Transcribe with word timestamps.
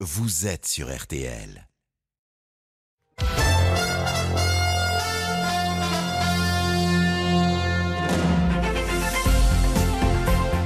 vous 0.00 0.46
êtes 0.46 0.66
sur 0.66 0.94
RTL.« 0.94 1.66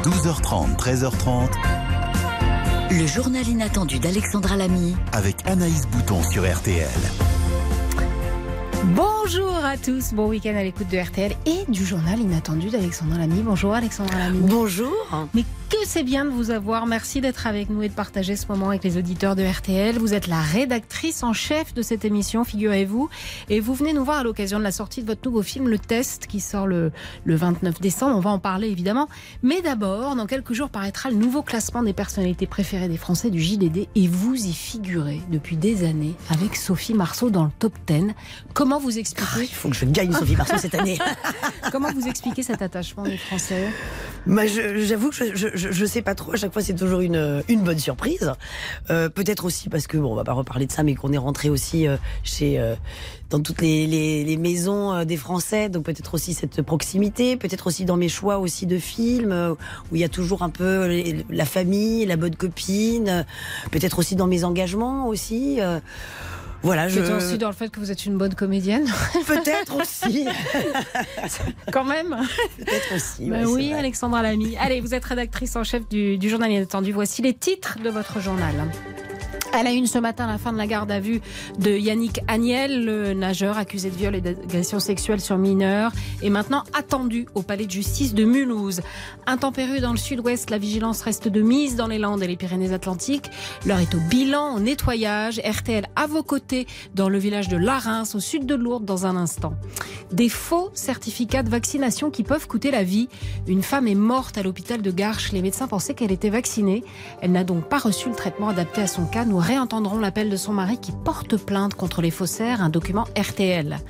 12h30, 0.03 0.77
13h30, 0.77 1.51
Le 2.91 3.07
journal 3.07 3.47
inattendu 3.47 4.01
d'Alexandra 4.01 4.57
Lamy. 4.57 4.97
avec 5.13 5.47
Anaïs 5.47 5.87
Bouton 5.87 6.23
sur 6.25 6.43
RTL. 6.43 6.89
Bonjour 9.33 9.65
à 9.65 9.77
tous, 9.77 10.13
bon 10.13 10.27
week-end 10.27 10.57
à 10.57 10.65
l'écoute 10.65 10.89
de 10.91 10.99
RTL 10.99 11.37
et 11.47 11.71
du 11.71 11.85
journal 11.85 12.19
inattendu 12.19 12.69
d'Alexandra 12.69 13.17
Lamy. 13.17 13.43
Bonjour 13.43 13.73
Alexandra 13.73 14.19
Lamy. 14.19 14.41
Bonjour. 14.43 14.93
Mais 15.35 15.45
que 15.71 15.77
c'est 15.87 16.03
bien 16.03 16.25
de 16.25 16.31
vous 16.31 16.51
avoir. 16.51 16.87
Merci 16.87 17.21
d'être 17.21 17.47
avec 17.47 17.71
nous 17.71 17.85
et 17.85 17.89
de 17.89 17.95
partager 17.95 18.35
ce 18.35 18.49
moment 18.49 18.71
avec 18.71 18.83
les 18.83 18.99
auditeurs 18.99 19.37
de 19.37 19.45
RTL. 19.45 19.99
Vous 19.99 20.15
êtes 20.15 20.27
la 20.27 20.41
rédactrice 20.41 21.23
en 21.23 21.33
chef 21.33 21.75
de 21.75 21.83
cette 21.83 22.05
émission, 22.05 22.43
figurez-vous. 22.43 23.09
Et 23.49 23.61
vous 23.61 23.75
venez 23.75 23.93
nous 23.93 24.05
voir 24.05 24.19
à 24.19 24.23
l'occasion 24.25 24.59
de 24.59 24.65
la 24.65 24.73
sortie 24.73 25.03
de 25.03 25.07
votre 25.07 25.25
nouveau 25.25 25.43
film, 25.43 25.69
Le 25.69 25.79
Test, 25.79 26.27
qui 26.27 26.41
sort 26.41 26.67
le, 26.67 26.91
le 27.25 27.37
29 27.37 27.81
décembre. 27.81 28.17
On 28.17 28.21
va 28.21 28.31
en 28.31 28.41
parler 28.41 28.67
évidemment. 28.67 29.09
Mais 29.45 29.61
d'abord, 29.63 30.17
dans 30.17 30.27
quelques 30.27 30.55
jours 30.55 30.71
paraîtra 30.71 31.09
le 31.09 31.17
nouveau 31.17 31.43
classement 31.43 31.85
des 31.85 31.93
personnalités 31.93 32.49
préférées 32.49 32.89
des 32.89 32.97
Français 32.97 33.31
du 33.31 33.41
JDD. 33.41 33.87
Et 33.95 34.09
vous 34.09 34.35
y 34.35 34.53
figurez 34.53 35.21
depuis 35.31 35.57
des 35.57 35.85
années 35.85 36.17
avec 36.31 36.57
Sophie 36.57 36.95
Marceau 36.95 37.31
dans 37.31 37.45
le 37.45 37.51
top 37.61 37.75
10. 37.87 38.07
Comment 38.55 38.81
vous 38.81 38.99
expliquez, 38.99 39.20
Il 39.39 39.47
faut 39.49 39.69
que 39.69 39.77
je 39.77 39.85
gagne 39.85 40.13
Sophie 40.13 40.37
Marceau 40.37 40.57
cette 40.59 40.75
année. 40.75 40.99
comment 41.73 41.91
vous 41.93 42.07
expliquez 42.09 42.43
cet 42.43 42.63
attachement 42.63 43.03
des 43.05 43.17
Français 43.17 43.69
je- 44.47 44.85
J'avoue 44.85 45.11
que 45.11 45.17
je, 45.35 45.49
je 45.55 45.85
sais 45.87 46.03
pas 46.03 46.15
trop. 46.15 46.33
À 46.33 46.37
chaque 46.37 46.53
fois, 46.53 46.63
c'est 46.63 46.75
toujours 46.75 47.01
une, 47.01 47.43
une 47.49 47.61
bonne 47.63 47.79
surprise. 47.79 48.33
Euh, 48.91 49.09
Peut-être 49.09 49.45
aussi 49.45 49.69
parce 49.69 49.87
que 49.87 49.97
bon, 49.97 50.13
on 50.13 50.15
va 50.15 50.25
pas 50.25 50.33
reparler 50.33 50.67
de 50.67 50.73
ça, 50.73 50.83
mais 50.83 50.95
qu'on 50.95 51.13
est 51.13 51.19
rentré 51.19 51.49
aussi 51.51 51.87
euh, 51.87 51.97
chez 52.23 52.59
euh, 52.59 52.75
dans 53.31 53.41
toutes 53.41 53.61
les, 53.63 53.87
les, 53.87 54.25
les 54.25 54.37
maisons 54.37 55.05
des 55.05 55.17
Français. 55.17 55.69
Donc 55.69 55.85
peut-être 55.85 56.15
aussi 56.15 56.35
cette 56.35 56.63
proximité. 56.63 57.37
Peut-être 57.37 57.67
aussi 57.67 57.85
dans 57.85 57.97
mes 57.97 58.09
choix 58.09 58.39
aussi 58.39 58.67
de 58.67 58.79
films 58.79 59.55
où 59.91 59.97
il 59.97 60.01
y 60.01 60.05
a 60.05 60.09
toujours 60.09 60.43
un 60.43 60.51
peu 60.51 60.87
les- 60.87 61.25
la 61.31 61.45
famille, 61.45 62.05
la 62.07 62.17
bonne 62.17 62.37
copine. 62.37 63.25
Peut-être 63.71 63.99
aussi 63.99 64.17
dans 64.17 64.27
mes 64.27 64.45
engagements 64.45 65.07
aussi. 65.09 65.61
Voilà, 66.63 66.89
je. 66.89 67.01
Peut-être 67.01 67.17
aussi 67.17 67.39
dans 67.39 67.49
le 67.49 67.55
fait 67.55 67.69
que 67.71 67.81
vous 67.81 67.91
êtes 67.91 68.05
une 68.07 68.19
bonne 68.19 68.35
comédienne, 68.35 68.87
Peut-être 69.27 69.77
aussi. 69.81 70.27
quand 71.73 71.85
même. 71.85 72.17
Peut-être 72.59 72.95
aussi. 72.95 73.31
Bah 73.31 73.39
ouais, 73.39 73.45
oui. 73.45 73.73
Alexandra 73.73 74.23
Lamy. 74.23 74.57
Allez, 74.59 74.81
vous 74.81 74.95
êtes 74.95 75.05
rédactrice 75.05 75.57
en 75.57 75.65
chef 75.65 75.89
du, 75.89 76.19
du 76.19 76.29
journal 76.29 76.51
Inattendu. 76.51 76.93
Voici 76.93 77.23
les 77.23 77.35
titres 77.35 77.79
de 77.83 77.91
votre 77.91 78.21
journal. 78.21 78.55
À 79.53 79.65
la 79.65 79.73
une 79.73 79.89
ce 79.89 79.99
matin, 79.99 80.29
la 80.29 80.39
fin 80.39 80.53
de 80.53 80.59
la 80.59 80.69
garde 80.69 80.93
à 80.93 81.01
vue 81.01 81.21
de 81.59 81.73
Yannick 81.73 82.21
Agnel, 82.29 82.85
le 82.85 83.15
nageur 83.15 83.59
accusé 83.59 83.91
de 83.91 83.97
viol 83.97 84.15
et 84.15 84.21
d'agression 84.21 84.79
sexuelle 84.79 85.21
sur 85.21 85.39
mineurs, 85.39 85.91
est 86.23 86.31
maintenant 86.31 86.63
attendu 86.73 87.27
au 87.35 87.43
palais 87.43 87.67
de 87.67 87.71
justice 87.71 88.15
de 88.15 88.25
Mulhouse. 88.25 88.81
Intempéru 89.27 89.81
dans 89.81 89.91
le 89.91 89.99
sud-ouest, 89.99 90.51
la 90.51 90.59
vigilance 90.59 91.03
reste 91.03 91.27
de 91.27 91.43
mise 91.43 91.75
dans 91.75 91.89
les 91.89 91.99
Landes 91.99 92.23
et 92.23 92.29
les 92.29 92.37
Pyrénées-Atlantiques. 92.37 93.29
L'heure 93.67 93.81
est 93.81 93.93
au 93.95 93.99
bilan, 93.99 94.55
au 94.55 94.61
nettoyage. 94.61 95.41
RTL 95.45 95.87
à 95.97 96.07
vos 96.07 96.23
côtés 96.23 96.69
dans 96.95 97.09
le 97.09 97.19
village 97.19 97.49
de 97.49 97.57
Larins, 97.57 98.05
au 98.15 98.21
sud 98.21 98.47
de 98.47 98.55
Lourdes, 98.55 98.85
dans 98.85 99.05
un 99.05 99.17
instant. 99.17 99.55
Des 100.13 100.29
faux 100.29 100.71
certificats 100.75 101.43
de 101.43 101.51
vaccination 101.51 102.11
qui 102.11 102.23
peuvent 102.23 102.47
coûter 102.47 102.71
la 102.71 102.85
vie. 102.85 103.09
Une 103.49 103.63
femme 103.63 103.89
est 103.89 103.95
morte 103.97 104.39
à 104.39 104.45
l'hôpital 104.45 104.81
de 104.81 104.91
Garches. 104.93 105.33
Les 105.33 105.43
médecins 105.43 105.67
pensaient 105.67 105.95
qu'elle 105.95 106.13
était 106.13 106.31
vaccinée. 106.31 106.85
Elle 107.21 107.33
n'a 107.33 107.45
donc 107.45 107.65
pas 107.69 107.79
reçu 107.79 108.09
le 108.09 108.15
traitement 108.15 108.49
adapté 108.49 108.83
à 108.83 108.87
son 108.87 109.07
cas. 109.07 109.25
Réentendrons 109.41 109.99
l'appel 109.99 110.31
de 110.31 110.37
son 110.37 110.53
mari 110.53 110.79
qui 110.79 110.93
porte 110.93 111.37
plainte 111.37 111.75
contre 111.75 112.03
les 112.03 112.11
faussaires, 112.11 112.63
un 112.63 112.69
document 112.69 113.07
RTL. 113.19 113.81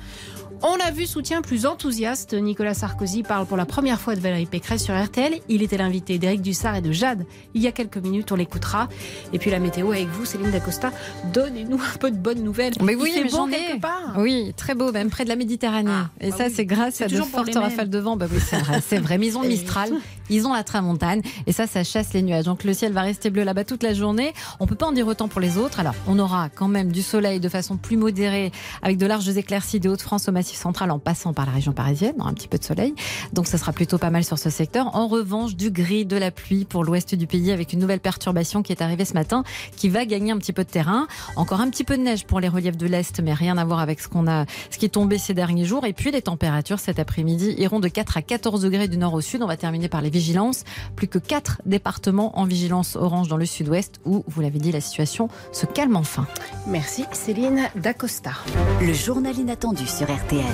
On 0.63 0.75
a 0.79 0.91
vu 0.91 1.07
soutien 1.07 1.41
plus 1.41 1.65
enthousiaste. 1.65 2.35
Nicolas 2.35 2.75
Sarkozy 2.75 3.23
parle 3.23 3.47
pour 3.47 3.57
la 3.57 3.65
première 3.65 3.99
fois 3.99 4.13
de 4.13 4.19
Valérie 4.19 4.45
Pécresse 4.45 4.83
sur 4.83 4.93
RTL. 4.93 5.39
Il 5.49 5.63
était 5.63 5.77
l'invité 5.77 6.19
d'Éric 6.19 6.43
Dussard 6.43 6.75
et 6.75 6.81
de 6.81 6.91
Jade 6.91 7.25
il 7.55 7.63
y 7.63 7.67
a 7.67 7.71
quelques 7.71 7.97
minutes. 7.97 8.31
On 8.31 8.35
l'écoutera. 8.35 8.87
Et 9.33 9.39
puis 9.39 9.49
la 9.49 9.57
météo 9.57 9.91
avec 9.91 10.07
vous, 10.09 10.23
Céline 10.23 10.51
Dacosta. 10.51 10.91
Donnez-nous 11.33 11.77
un 11.77 11.97
peu 11.97 12.11
de 12.11 12.15
bonnes 12.17 12.43
nouvelles. 12.43 12.73
Mais 12.83 12.93
oui, 12.93 13.11
mais 13.15 13.29
bon 13.31 13.47
quelque 13.47 13.81
part. 13.81 14.13
Oui, 14.17 14.53
très 14.55 14.75
beau, 14.75 14.91
même 14.91 15.09
près 15.09 15.23
de 15.23 15.29
la 15.29 15.35
Méditerranée. 15.35 15.89
Ah, 15.91 16.09
et 16.19 16.29
bah 16.29 16.37
ça, 16.37 16.43
oui. 16.45 16.53
c'est 16.55 16.65
grâce 16.65 16.95
C'est 16.95 17.05
à 17.05 17.07
de 17.07 17.21
fortes 17.21 17.55
rafales 17.55 17.89
de 17.89 17.97
vent. 17.97 18.15
Bah 18.15 18.27
oui, 18.31 18.39
c'est 18.39 18.59
vrai, 18.59 18.81
c'est 18.85 18.99
vrai. 18.99 19.17
Mais 19.21 19.27
ils 19.27 19.37
ont 19.39 19.41
le 19.41 19.47
Mistral, 19.47 19.91
ils 20.29 20.47
ont 20.47 20.53
la 20.53 20.63
Tramontane, 20.63 21.21
et 21.47 21.51
ça, 21.51 21.67
ça 21.67 21.83
chasse 21.83 22.13
les 22.13 22.21
nuages. 22.21 22.45
Donc 22.45 22.63
le 22.63 22.73
ciel 22.73 22.93
va 22.93 23.01
rester 23.01 23.29
bleu 23.29 23.43
là-bas 23.43 23.63
toute 23.63 23.83
la 23.83 23.93
journée. 23.93 24.33
On 24.59 24.67
peut 24.67 24.75
pas 24.75 24.87
en 24.87 24.91
dire 24.91 25.07
autant 25.07 25.27
pour 25.27 25.41
les 25.41 25.57
autres. 25.57 25.79
Alors, 25.79 25.95
on 26.07 26.19
aura 26.19 26.49
quand 26.49 26.67
même 26.67 26.91
du 26.91 27.01
soleil 27.01 27.39
de 27.39 27.49
façon 27.49 27.77
plus 27.77 27.97
modérée, 27.97 28.51
avec 28.81 28.97
de 28.97 29.05
larges 29.05 29.29
éclaircies 29.29 29.79
des 29.79 29.89
Hauts-de-France 29.89 30.29
au 30.29 30.31
Massif 30.31 30.57
central, 30.57 30.91
en 30.91 30.99
passant 30.99 31.33
par 31.33 31.45
la 31.45 31.51
région 31.51 31.73
parisienne, 31.73 32.15
un 32.19 32.33
petit 32.33 32.47
peu 32.47 32.57
de 32.57 32.63
soleil. 32.63 32.93
Donc, 33.33 33.47
ça 33.47 33.57
sera 33.57 33.73
plutôt 33.73 33.97
pas 33.97 34.09
mal 34.09 34.23
sur 34.23 34.37
ce 34.37 34.49
secteur. 34.49 34.95
En 34.95 35.07
revanche, 35.07 35.55
du 35.55 35.71
gris, 35.71 36.05
de 36.05 36.17
la 36.17 36.31
pluie 36.31 36.65
pour 36.65 36.83
l'ouest 36.83 37.15
du 37.15 37.27
pays, 37.27 37.51
avec 37.51 37.73
une 37.73 37.79
nouvelle 37.79 37.99
perturbation 37.99 38.63
qui 38.63 38.71
est 38.71 38.81
arrivée 38.81 39.05
ce 39.05 39.13
matin, 39.13 39.43
qui 39.75 39.89
va 39.89 40.05
gagner 40.05 40.31
un 40.31 40.37
petit 40.37 40.53
peu 40.53 40.63
de 40.63 40.69
terrain. 40.69 41.07
Encore 41.35 41.61
un 41.61 41.69
petit 41.69 41.83
peu 41.83 41.97
de 41.97 42.03
neige 42.03 42.25
pour 42.25 42.39
les 42.39 42.47
reliefs 42.47 42.77
de 42.77 42.87
l'Est, 42.87 43.19
mais 43.21 43.33
rien 43.33 43.57
à 43.57 43.65
voir 43.65 43.79
avec 43.79 43.99
ce 43.99 44.07
qu'on 44.07 44.27
a, 44.27 44.45
ce 44.69 44.77
qui 44.77 44.85
est 44.85 44.89
tombé 44.89 45.17
ces 45.17 45.33
derniers 45.33 45.65
jours. 45.65 45.85
Et 45.85 45.93
puis, 45.93 46.11
les 46.11 46.21
températures 46.21 46.79
cet 46.79 46.99
après-midi 46.99 47.55
iront 47.57 47.79
de 47.79 47.87
4 47.87 48.17
à 48.17 48.21
14 48.21 48.61
degrés 48.61 48.87
du 48.87 48.97
nord 48.97 49.13
au 49.13 49.21
sud. 49.21 49.41
On 49.43 49.47
va 49.47 49.57
terminer 49.57 49.89
par 49.89 50.01
les 50.01 50.09
Plus 50.95 51.07
que 51.07 51.19
4 51.19 51.61
départements 51.65 52.37
en 52.39 52.45
vigilance 52.45 52.95
orange 52.95 53.27
dans 53.27 53.37
le 53.37 53.45
sud-ouest 53.45 53.99
où, 54.05 54.23
vous 54.27 54.41
l'avez 54.41 54.59
dit, 54.59 54.71
la 54.71 54.81
situation 54.81 55.29
se 55.51 55.65
calme 55.65 55.95
enfin. 55.95 56.27
Merci 56.67 57.05
Céline 57.11 57.69
Dacosta. 57.75 58.31
Le 58.81 58.93
journal 58.93 59.37
inattendu 59.37 59.85
sur 59.87 60.07
RTL. 60.13 60.45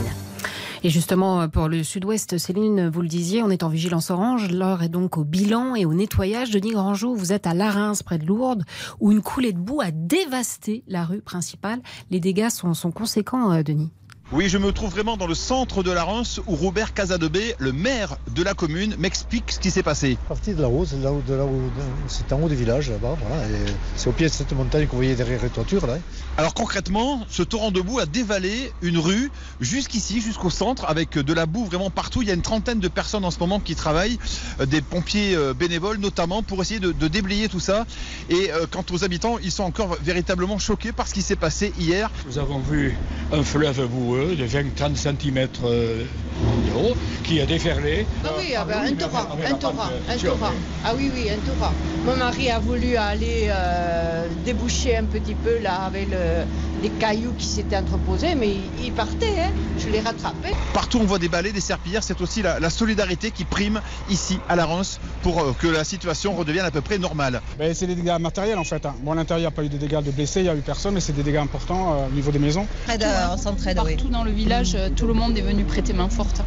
Et 0.83 0.89
justement, 0.89 1.50
pour 1.50 1.67
le 1.67 1.83
sud-ouest, 1.83 2.38
Céline, 2.38 2.88
vous 2.88 3.01
le 3.01 3.07
disiez, 3.07 3.41
on 3.41 3.50
est 3.50 3.63
en 3.63 3.69
vigilance 3.69 4.11
orange. 4.11 4.51
L'heure 4.51 4.83
est 4.83 4.89
donc 4.89 5.17
au 5.17 5.23
bilan 5.23 5.75
et 5.75 5.85
au 5.85 5.94
nettoyage. 5.94 6.51
Denis 6.51 6.72
Grandjou, 6.72 7.16
vous 7.16 7.34
êtes 7.34 7.47
à 7.47 7.53
Larins, 7.53 7.94
près 8.05 8.17
de 8.19 8.25
Lourdes, 8.25 8.63
où 8.99 9.11
une 9.11 9.22
coulée 9.22 9.53
de 9.53 9.59
boue 9.59 9.81
a 9.81 9.91
dévasté 9.91 10.84
la 10.88 11.03
rue 11.03 11.22
principale. 11.22 11.79
Les 12.11 12.19
dégâts 12.19 12.49
sont, 12.49 12.73
sont 12.73 12.91
conséquents, 12.91 13.51
euh, 13.51 13.63
Denis. 13.63 13.89
Oui, 14.34 14.50
je 14.50 14.58
me 14.58 14.74
trouve 14.74 14.92
vraiment 14.92 15.16
dans 15.16 15.26
le 15.26 15.34
centre 15.34 15.84
de 15.84 15.92
la 15.92 16.04
Reims 16.04 16.42
où 16.48 16.56
Robert 16.56 16.94
Casadebé, 16.94 17.56
le 17.60 17.72
maire 17.72 18.18
de 18.36 18.44
la 18.44 18.54
commune, 18.54 18.94
m'explique 19.00 19.54
ce 19.54 19.58
qui 19.60 19.72
s'est 19.72 19.84
passé. 19.84 20.18
partie 20.28 20.54
de 20.54 20.62
là-haut, 20.62 20.86
c'est 20.86 21.02
là 21.02 21.14
où, 21.14 21.22
de 21.22 21.34
là 21.34 21.46
où 21.46 21.72
c'est 22.10 22.34
en 22.34 22.42
haut 22.42 22.50
du 22.50 22.56
village 22.56 22.90
là-bas, 22.90 23.16
voilà. 23.22 23.44
et 23.46 23.72
C'est 23.96 24.10
au 24.10 24.12
pied 24.12 24.28
de 24.28 24.32
cette 24.34 24.52
montagne 24.52 24.86
que 24.86 24.92
vous 24.92 24.98
voyez 24.98 25.16
derrière 25.16 25.42
les 25.42 25.50
toitures 25.50 25.88
là. 25.88 25.98
Alors 26.36 26.54
concrètement, 26.54 27.26
ce 27.30 27.42
torrent 27.42 27.72
de 27.72 27.80
boue 27.80 28.00
a 28.00 28.06
dévalé 28.06 28.74
une 28.82 28.98
rue 28.98 29.32
jusqu'ici, 29.62 30.20
jusqu'au 30.20 30.50
centre, 30.50 30.84
avec 30.90 31.18
de 31.18 31.34
la 31.34 31.46
boue 31.46 31.64
vraiment 31.64 31.90
partout. 31.90 32.22
Il 32.22 32.28
y 32.28 32.32
a 32.32 32.34
une 32.34 32.42
trentaine 32.42 32.82
de 32.82 32.90
personnes 32.90 33.24
en 33.24 33.32
ce 33.32 33.40
moment 33.40 33.62
qui 33.62 33.76
travaillent, 33.76 34.20
euh, 34.59 34.66
des 34.66 34.82
pompiers 34.82 35.38
euh, 35.38 35.54
bénévoles 35.54 36.00
notamment, 36.00 36.44
pour 36.44 36.62
essayer 36.62 36.82
de, 36.82 36.92
de 36.92 37.08
déblayer 37.08 37.48
tout 37.48 37.62
ça. 37.62 37.86
Et 38.30 38.52
euh, 38.52 38.66
quant 38.70 38.84
aux 38.92 39.06
habitants, 39.06 39.38
ils 39.42 39.54
sont 39.54 39.64
encore 39.64 39.96
véritablement 40.04 40.59
choqués 40.59 40.92
par 40.92 41.08
ce 41.08 41.14
qui 41.14 41.22
s'est 41.22 41.38
passé 41.38 41.72
hier. 41.80 42.12
Nous 42.26 42.40
avons 42.40 42.59
vu 42.59 42.98
un 43.32 43.44
fleuve 43.44 43.88
boueux 43.88 44.16
de 44.25 44.45
20-30 44.47 44.95
cm 44.95 45.47
euh, 45.63 46.03
de 46.03 46.73
haut 46.73 46.95
qui 47.23 47.41
a 47.41 47.45
déferlé. 47.45 48.05
Ah 48.23 48.29
oui, 48.38 48.53
ah 48.57 48.66
ben, 48.66 48.79
un 48.85 48.94
torrent, 48.94 49.28
un 49.45 49.53
torrent, 49.55 49.89
un 50.09 50.17
torrent. 50.17 50.53
Ah 50.85 50.94
oui, 50.95 51.11
oui, 51.13 51.29
un 51.29 51.38
torrent. 51.39 51.73
Mon 52.05 52.16
mari 52.16 52.50
a 52.50 52.59
voulu 52.59 52.95
aller 52.95 53.47
euh, 53.50 54.28
déboucher 54.45 54.95
un 54.97 55.03
petit 55.05 55.33
peu 55.35 55.59
là 55.59 55.81
avec 55.85 56.09
le- 56.09 56.45
les 56.83 56.89
cailloux 56.89 57.33
qui 57.38 57.47
s'étaient 57.47 57.78
entreposés, 57.78 58.35
mais 58.35 58.50
il, 58.50 58.85
il 58.85 58.91
partait, 58.94 59.25
hein. 59.39 59.50
je 59.79 59.89
l'ai 59.89 60.00
rattrapé. 60.00 60.49
Partout 60.73 60.99
on 61.01 61.05
voit 61.05 61.17
des 61.19 61.28
balais, 61.28 61.51
des 61.51 61.59
serpillères. 61.59 62.03
C'est 62.03 62.22
aussi 62.22 62.44
la, 62.44 62.59
la 62.59 62.69
solidarité 62.69 63.31
qui 63.31 63.45
prime 63.45 63.81
ici 64.11 64.38
à 64.47 64.55
la 64.55 64.66
Reims 64.66 64.99
pour 65.23 65.39
euh, 65.41 65.53
que 65.59 65.67
la 65.67 65.84
situation 65.84 66.34
redevienne 66.35 66.66
à 66.66 66.72
peu 66.72 66.81
près 66.81 66.99
normale. 66.99 67.41
Ben, 67.57 67.73
c'est 67.73 67.88
des 67.88 67.95
dégâts 67.95 68.17
matériels 68.19 68.59
en 68.59 68.63
fait. 68.63 68.85
hein. 68.85 68.94
Bon, 69.01 69.11
à 69.13 69.16
l'intérieur, 69.16 69.39
il 69.39 69.41
n'y 69.41 69.47
a 69.47 69.51
pas 69.51 69.63
eu 69.63 69.69
de 69.69 69.78
dégâts 69.78 70.03
de 70.03 70.11
blessés, 70.11 70.41
il 70.41 70.44
n'y 70.44 70.49
a 70.49 70.55
eu 70.55 70.59
personne, 70.61 70.93
mais 70.93 70.99
c'est 71.02 71.13
des 71.13 71.23
dégâts 71.23 71.37
importants 71.37 71.93
euh, 71.93 72.08
au 72.08 72.11
niveau 72.11 72.31
des 72.31 72.40
maisons. 72.40 72.67
on 72.87 73.37
s'entraide, 73.37 73.79
Partout 74.08 74.24
dans 74.24 74.24
le 74.24 74.32
village, 74.32 74.76
euh, 74.76 74.90
tout 74.96 75.06
le 75.06 75.14
monde 75.14 75.38
est 75.38 75.42
venu 75.42 75.64
prêter 75.66 75.92
main 75.92 76.08
forte. 76.09 76.42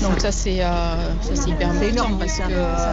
Donc 0.00 0.20
ça 0.20 0.30
c'est 0.30 0.62
euh, 0.62 0.66
ça, 1.22 1.34
c'est 1.34 1.50
hyper 1.50 1.70
important 1.70 1.88
énorme, 1.88 2.18
parce 2.18 2.38
que 2.38 2.42
Ça, 2.48 2.92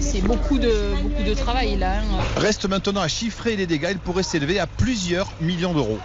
c'est 0.00 0.18
euh, 0.18 0.26
beaucoup 0.26 0.58
de 0.58 0.72
beaucoup 1.02 1.22
de 1.22 1.34
travail 1.34 1.76
là. 1.78 2.00
hein. 2.00 2.18
Reste 2.36 2.68
maintenant 2.68 3.00
à 3.00 3.08
chiffrer 3.08 3.56
les 3.56 3.66
dégâts. 3.66 3.88
Ils 3.92 3.98
pourraient 3.98 4.22
s'élever 4.22 4.58
à 4.58 4.66
plusieurs 4.66 5.28
millions 5.40 5.72
d'euros. 5.72 5.98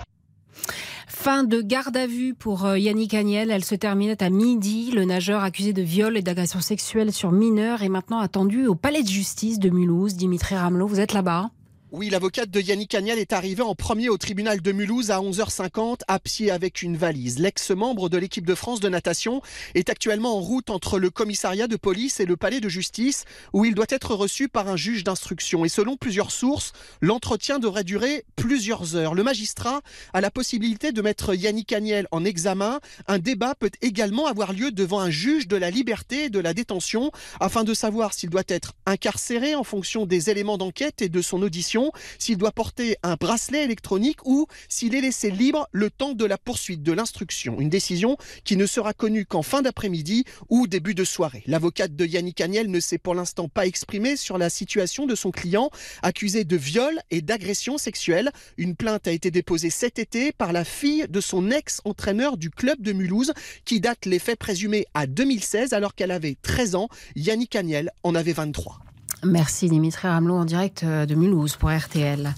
Fin 1.08 1.44
de 1.44 1.62
garde 1.62 1.98
à 1.98 2.08
vue 2.08 2.34
pour 2.36 2.66
euh, 2.66 2.78
Yannick 2.78 3.14
Agnel. 3.14 3.52
Elle 3.52 3.66
se 3.66 3.76
terminait 3.76 4.22
à 4.24 4.30
midi. 4.30 4.92
Le 4.92 5.04
nageur 5.04 5.44
accusé 5.44 5.74
de 5.74 5.82
viol 5.82 6.16
et 6.16 6.22
d'agression 6.22 6.62
sexuelle 6.62 7.12
sur 7.12 7.32
mineurs 7.32 7.82
est 7.82 7.90
maintenant 7.90 8.20
attendu 8.20 8.68
au 8.68 8.76
palais 8.76 9.04
de 9.04 9.10
justice 9.10 9.60
de 9.60 9.70
Mulhouse. 9.70 10.16
Dimitri 10.16 10.56
Ramelot, 10.56 10.88
vous 10.88 11.00
êtes 11.00 11.14
là-bas 11.14 11.50
Oui, 11.95 12.10
l'avocate 12.10 12.50
de 12.50 12.60
Yannick 12.60 12.95
Agnel 12.95 13.19
est 13.19 13.34
arrivée 13.34 13.62
en 13.62 13.75
premier 13.75 14.10
au 14.10 14.18
tribunal 14.18 14.62
de 14.63 14.72
Mulhouse 14.72 15.12
à 15.12 15.19
11h50 15.19 16.00
à 16.07 16.18
pied 16.18 16.50
avec 16.50 16.81
une 16.81 16.98
valise. 16.98 17.38
L'ex-membre 17.38 18.10
de 18.10 18.18
l'équipe 18.18 18.48
de 18.48 18.56
France 18.56 18.80
de 18.80 18.90
natation 18.90 19.44
est 19.75 19.92
actuellement 19.92 20.36
en 20.36 20.42
route 20.42 20.72
entre 20.72 20.98
le 20.98 21.12
commissariat 21.12 21.68
de 21.68 21.75
police 21.75 22.19
et 22.19 22.25
le 22.25 22.36
palais 22.36 22.62
de 22.62 22.68
justice 22.68 23.25
où 23.54 23.63
il 23.63 23.75
doit 23.75 23.86
être 23.90 24.16
reçu 24.16 24.50
par 24.50 24.69
un 24.69 24.75
juge 24.75 25.04
d'instruction. 25.04 25.66
Et 25.66 25.69
selon 25.69 25.95
plusieurs 25.95 26.31
sources, 26.31 26.74
l'entretien 27.00 27.60
devrait 27.60 27.84
durer 27.84 28.25
plusieurs 28.38 28.95
heures. 28.95 29.13
Le 29.13 29.22
magistrat 29.22 29.81
a 30.13 30.22
la 30.22 30.31
possibilité 30.31 30.94
de 30.94 31.01
mettre 31.04 31.36
Yannick 31.36 31.74
Agnel 31.74 32.07
en 32.10 32.25
examen. 32.25 32.80
Un 33.06 33.19
débat 33.19 33.54
peut 33.54 33.69
également 33.84 34.25
avoir 34.25 34.54
lieu 34.54 34.72
devant 34.72 35.00
un 35.00 35.12
juge 35.12 35.48
de 35.48 35.57
la 35.57 35.69
liberté 35.69 36.24
et 36.24 36.30
de 36.31 36.40
la 36.40 36.56
détention 36.56 37.12
afin 37.40 37.63
de 37.63 37.75
savoir 37.75 38.16
s'il 38.16 38.31
doit 38.31 38.42
être 38.48 38.74
incarcéré 38.88 39.54
en 39.54 39.63
fonction 39.63 40.07
des 40.07 40.31
éléments 40.31 40.57
d'enquête 40.57 41.04
et 41.04 41.10
de 41.10 41.22
son 41.22 41.44
audition 41.44 41.82
s'il 42.19 42.38
doit 42.38 42.51
porter 42.51 42.97
un 43.03 43.15
bracelet 43.15 43.63
électronique 43.63 44.19
ou 44.25 44.47
s'il 44.69 44.95
est 44.95 45.01
laissé 45.01 45.31
libre 45.31 45.68
le 45.71 45.89
temps 45.89 46.13
de 46.13 46.25
la 46.25 46.38
poursuite 46.38 46.83
de 46.83 46.91
l'instruction. 46.91 47.59
Une 47.59 47.69
décision 47.69 48.18
qui 48.44 48.57
ne 48.57 48.65
sera 48.65 48.94
connue 48.94 49.25
qu'en 49.25 49.41
fin 49.41 49.62
d'après-midi 49.62 50.25
ou 50.50 50.68
début 50.68 50.95
de 50.95 51.03
soirée. 51.03 51.44
L'avocate 51.47 51.95
de 51.95 52.06
Yannick 52.06 52.41
Agnel 52.41 52.69
ne 52.69 52.80
s'est 52.80 52.97
pour 52.97 53.15
l'instant 53.15 53.50
pas 53.50 53.65
exprimée 53.65 54.15
sur 54.15 54.38
la 54.38 54.50
situation 54.50 55.06
de 55.06 55.15
son 55.15 55.31
client 55.31 55.69
accusé 56.01 56.44
de 56.44 56.56
viol 56.56 57.00
et 57.12 57.21
d'agression 57.21 57.77
sexuelle. 57.77 58.31
Une 58.57 58.75
plainte 58.75 59.07
a 59.07 59.12
été 59.12 59.31
déposée 59.31 59.69
cet 59.69 60.00
été 60.00 60.31
par 60.31 60.53
la 60.53 60.63
fille 60.63 61.06
de 61.09 61.21
son 61.21 61.51
ex-entraîneur 61.51 62.38
du 62.38 62.50
club 62.50 62.81
de 62.81 62.94
Mulhouse 62.94 63.33
qui 63.65 63.80
date 63.80 64.06
les 64.06 64.19
faits 64.19 64.39
présumés 64.39 64.85
à 64.94 65.07
2016 65.07 65.74
alors 65.74 65.95
qu'elle 65.95 66.12
avait 66.12 66.38
13 66.41 66.75
ans. 66.75 66.89
Yannick 67.15 67.56
Agnel 67.56 67.91
en 68.03 68.15
avait 68.15 68.33
23. 68.33 68.80
Merci 69.25 69.70
Dimitri 69.70 70.08
Ramelot 70.08 70.36
en 70.36 70.46
direct 70.46 70.84
euh, 70.84 71.06
de 71.06 71.16
Mulhouse 71.16 71.56
pour 71.56 71.72
RTL. 71.72 72.34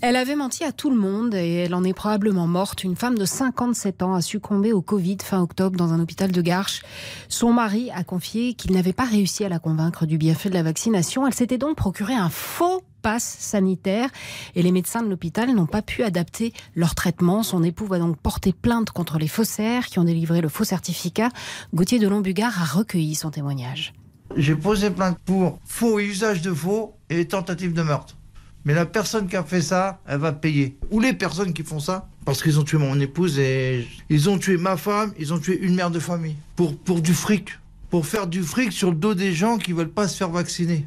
Elle 0.00 0.14
avait 0.14 0.36
menti 0.36 0.62
à 0.62 0.72
tout 0.72 0.90
le 0.90 0.96
monde 0.96 1.34
et 1.34 1.54
elle 1.54 1.74
en 1.74 1.82
est 1.82 1.92
probablement 1.92 2.46
morte. 2.46 2.84
Une 2.84 2.94
femme 2.94 3.18
de 3.18 3.24
57 3.24 4.02
ans 4.02 4.14
a 4.14 4.22
succombé 4.22 4.72
au 4.72 4.80
Covid 4.80 5.18
fin 5.22 5.40
octobre 5.40 5.76
dans 5.76 5.92
un 5.92 6.00
hôpital 6.00 6.30
de 6.30 6.40
Garches. 6.40 6.82
Son 7.28 7.52
mari 7.52 7.90
a 7.92 8.04
confié 8.04 8.54
qu'il 8.54 8.72
n'avait 8.72 8.92
pas 8.92 9.04
réussi 9.04 9.44
à 9.44 9.48
la 9.48 9.58
convaincre 9.58 10.06
du 10.06 10.16
bienfait 10.16 10.50
de 10.50 10.54
la 10.54 10.62
vaccination. 10.62 11.26
Elle 11.26 11.34
s'était 11.34 11.58
donc 11.58 11.76
procuré 11.76 12.14
un 12.14 12.28
faux 12.28 12.82
passe 13.02 13.36
sanitaire 13.38 14.10
et 14.54 14.62
les 14.62 14.72
médecins 14.72 15.02
de 15.02 15.08
l'hôpital 15.08 15.52
n'ont 15.54 15.66
pas 15.66 15.82
pu 15.82 16.02
adapter 16.02 16.52
leur 16.74 16.94
traitement. 16.94 17.42
Son 17.42 17.62
époux 17.62 17.86
va 17.86 17.98
donc 17.98 18.16
porter 18.18 18.52
plainte 18.52 18.90
contre 18.90 19.18
les 19.18 19.28
faussaires 19.28 19.86
qui 19.86 19.98
ont 19.98 20.04
délivré 20.04 20.40
le 20.40 20.48
faux 20.48 20.64
certificat. 20.64 21.30
Gauthier 21.74 21.98
de 21.98 22.08
Lombugard 22.08 22.60
a 22.60 22.64
recueilli 22.64 23.14
son 23.14 23.30
témoignage. 23.30 23.94
J'ai 24.36 24.54
posé 24.54 24.90
plainte 24.90 25.18
pour 25.24 25.58
faux 25.64 25.98
usage 25.98 26.42
de 26.42 26.52
faux 26.52 26.94
et 27.10 27.26
tentative 27.26 27.72
de 27.72 27.82
meurtre. 27.82 28.16
Mais 28.64 28.74
la 28.74 28.86
personne 28.86 29.28
qui 29.28 29.36
a 29.36 29.42
fait 29.42 29.62
ça, 29.62 30.00
elle 30.06 30.18
va 30.18 30.32
payer. 30.32 30.76
Ou 30.90 31.00
les 31.00 31.14
personnes 31.14 31.54
qui 31.54 31.62
font 31.62 31.80
ça, 31.80 32.08
parce 32.24 32.42
qu'ils 32.42 32.60
ont 32.60 32.64
tué 32.64 32.76
mon 32.76 33.00
épouse 33.00 33.38
et 33.38 33.86
ils 34.10 34.28
ont 34.28 34.38
tué 34.38 34.58
ma 34.58 34.76
femme, 34.76 35.12
ils 35.18 35.32
ont 35.32 35.38
tué 35.38 35.58
une 35.62 35.74
mère 35.74 35.90
de 35.90 35.98
famille. 35.98 36.36
Pour, 36.56 36.76
pour 36.76 37.00
du 37.00 37.14
fric. 37.14 37.58
Pour 37.88 38.06
faire 38.06 38.26
du 38.26 38.42
fric 38.42 38.72
sur 38.72 38.90
le 38.90 38.96
dos 38.96 39.14
des 39.14 39.32
gens 39.32 39.56
qui 39.56 39.72
veulent 39.72 39.88
pas 39.88 40.08
se 40.08 40.16
faire 40.18 40.28
vacciner. 40.28 40.86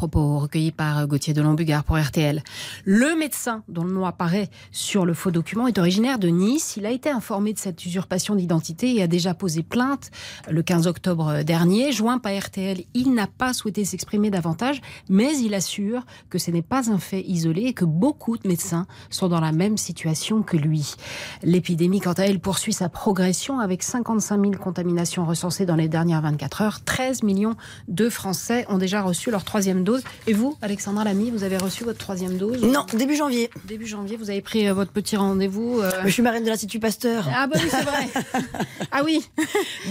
Propos 0.00 0.38
recueillis 0.38 0.72
par 0.72 1.06
Gauthier 1.06 1.34
de 1.34 1.42
Lombugard 1.42 1.84
pour 1.84 1.98
RTL. 1.98 2.42
Le 2.86 3.14
médecin 3.16 3.62
dont 3.68 3.84
le 3.84 3.92
nom 3.92 4.06
apparaît 4.06 4.48
sur 4.72 5.04
le 5.04 5.12
faux 5.12 5.30
document 5.30 5.66
est 5.66 5.76
originaire 5.76 6.18
de 6.18 6.28
Nice. 6.28 6.78
Il 6.78 6.86
a 6.86 6.90
été 6.90 7.10
informé 7.10 7.52
de 7.52 7.58
cette 7.58 7.84
usurpation 7.84 8.34
d'identité 8.34 8.94
et 8.94 9.02
a 9.02 9.06
déjà 9.06 9.34
posé 9.34 9.62
plainte 9.62 10.10
le 10.48 10.62
15 10.62 10.86
octobre 10.86 11.42
dernier. 11.42 11.92
Joint 11.92 12.16
par 12.16 12.32
RTL, 12.34 12.82
il 12.94 13.12
n'a 13.12 13.26
pas 13.26 13.52
souhaité 13.52 13.84
s'exprimer 13.84 14.30
davantage, 14.30 14.80
mais 15.10 15.36
il 15.36 15.52
assure 15.52 16.06
que 16.30 16.38
ce 16.38 16.50
n'est 16.50 16.62
pas 16.62 16.90
un 16.90 16.96
fait 16.98 17.20
isolé 17.20 17.64
et 17.64 17.74
que 17.74 17.84
beaucoup 17.84 18.38
de 18.38 18.48
médecins 18.48 18.86
sont 19.10 19.28
dans 19.28 19.40
la 19.40 19.52
même 19.52 19.76
situation 19.76 20.40
que 20.40 20.56
lui. 20.56 20.94
L'épidémie, 21.42 22.00
quant 22.00 22.14
à 22.14 22.22
elle, 22.22 22.40
poursuit 22.40 22.72
sa 22.72 22.88
progression 22.88 23.58
avec 23.58 23.82
55 23.82 24.40
000 24.40 24.52
contaminations 24.52 25.26
recensées 25.26 25.66
dans 25.66 25.76
les 25.76 25.88
dernières 25.88 26.22
24 26.22 26.62
heures. 26.62 26.84
13 26.86 27.22
millions 27.22 27.56
de 27.88 28.08
Français 28.08 28.64
ont 28.70 28.78
déjà 28.78 29.02
reçu 29.02 29.30
leur 29.30 29.44
troisième 29.44 29.84
dose. 29.84 29.89
Et 30.26 30.32
vous, 30.32 30.56
Alexandra 30.62 31.04
Lamy, 31.04 31.30
vous 31.30 31.42
avez 31.44 31.56
reçu 31.56 31.84
votre 31.84 31.98
troisième 31.98 32.36
dose 32.36 32.62
Non, 32.62 32.84
début 32.96 33.16
janvier. 33.16 33.50
Début 33.66 33.86
janvier, 33.86 34.16
vous 34.16 34.30
avez 34.30 34.40
pris 34.40 34.68
euh, 34.68 34.74
votre 34.74 34.92
petit 34.92 35.16
rendez-vous. 35.16 35.80
euh, 35.80 35.90
Je 36.04 36.10
suis 36.10 36.22
marraine 36.22 36.44
de 36.44 36.48
l'Institut 36.48 36.78
Pasteur. 36.80 37.26
Ah 37.34 37.46
bah 37.46 37.56
oui, 37.62 37.68
c'est 37.70 37.82
vrai. 37.82 38.08
ah 38.92 39.02
oui. 39.04 39.24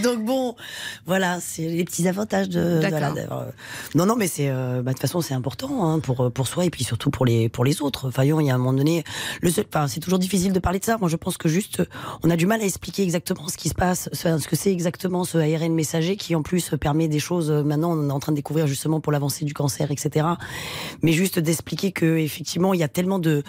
Donc 0.04 0.24
bon, 0.24 0.56
voilà, 1.06 1.40
c'est 1.42 1.68
les 1.68 1.84
petits 1.84 2.08
avantages 2.08 2.50
de. 2.50 2.80
D'accord. 2.82 3.00
voilà, 3.00 3.12
d'avoir, 3.14 3.40
euh, 3.42 3.46
non, 3.96 4.06
non, 4.06 4.16
mais 4.16 4.28
c'est, 4.28 4.50
euh, 4.50 4.82
bah, 4.82 4.92
de 4.92 4.96
toute 4.98 5.02
façon, 5.02 5.22
c'est 5.22 5.34
important 5.34 5.90
hein, 5.90 6.00
pour 6.00 6.32
pour 6.32 6.48
soi 6.48 6.66
et 6.66 6.70
puis 6.70 6.84
surtout 6.84 7.10
pour 7.10 7.26
les 7.26 7.50
pour 7.50 7.64
les 7.66 7.82
autres. 7.82 8.12
Fayon, 8.12 8.40
il 8.40 8.48
y 8.48 8.52
a 8.52 8.56
un 8.56 8.58
moment 8.58 8.74
donné, 8.74 9.04
le 9.42 9.50
seul, 9.52 9.66
enfin, 9.74 9.88
c'est 9.88 10.00
toujours 10.00 10.20
difficile 10.20 10.54
de 10.54 10.60
parler 10.60 10.80
de 10.80 10.86
ça. 10.86 10.98
Moi, 10.98 11.10
je 11.10 11.16
pense 11.16 11.38
que 11.38 11.50
juste, 11.50 11.82
on 12.24 12.30
a 12.30 12.36
du 12.36 12.46
mal 12.46 12.62
à 12.62 12.66
expliquer 12.66 13.04
exactement 13.04 13.48
ce 13.48 13.58
qui 13.58 13.70
se 13.70 13.76
passe, 13.76 14.10
ce 14.14 14.48
que 14.48 14.56
c'est 14.56 14.72
exactement 14.72 15.24
ce 15.24 15.38
ARN 15.38 15.74
messager 15.74 16.16
qui 16.18 16.36
en 16.36 16.42
plus 16.42 16.72
permet 16.80 17.08
des 17.08 17.20
choses. 17.20 17.52
Maintenant, 17.52 17.92
on 17.92 18.10
est 18.10 18.12
en 18.12 18.20
train 18.20 18.32
de 18.32 18.38
découvrir 18.38 18.68
justement 18.68 19.00
pour 19.00 19.12
l'avancée 19.12 19.46
du 19.46 19.54
cancer, 19.54 19.89
etc. 19.92 20.26
Mais 21.02 21.12
juste 21.12 21.40
d'expliquer 21.40 21.92
que 21.92 22.18
effectivement, 22.18 22.74
il 22.74 22.80
y 22.80 22.84
a 22.84 22.88
tellement 22.88 23.20
de 23.20 23.44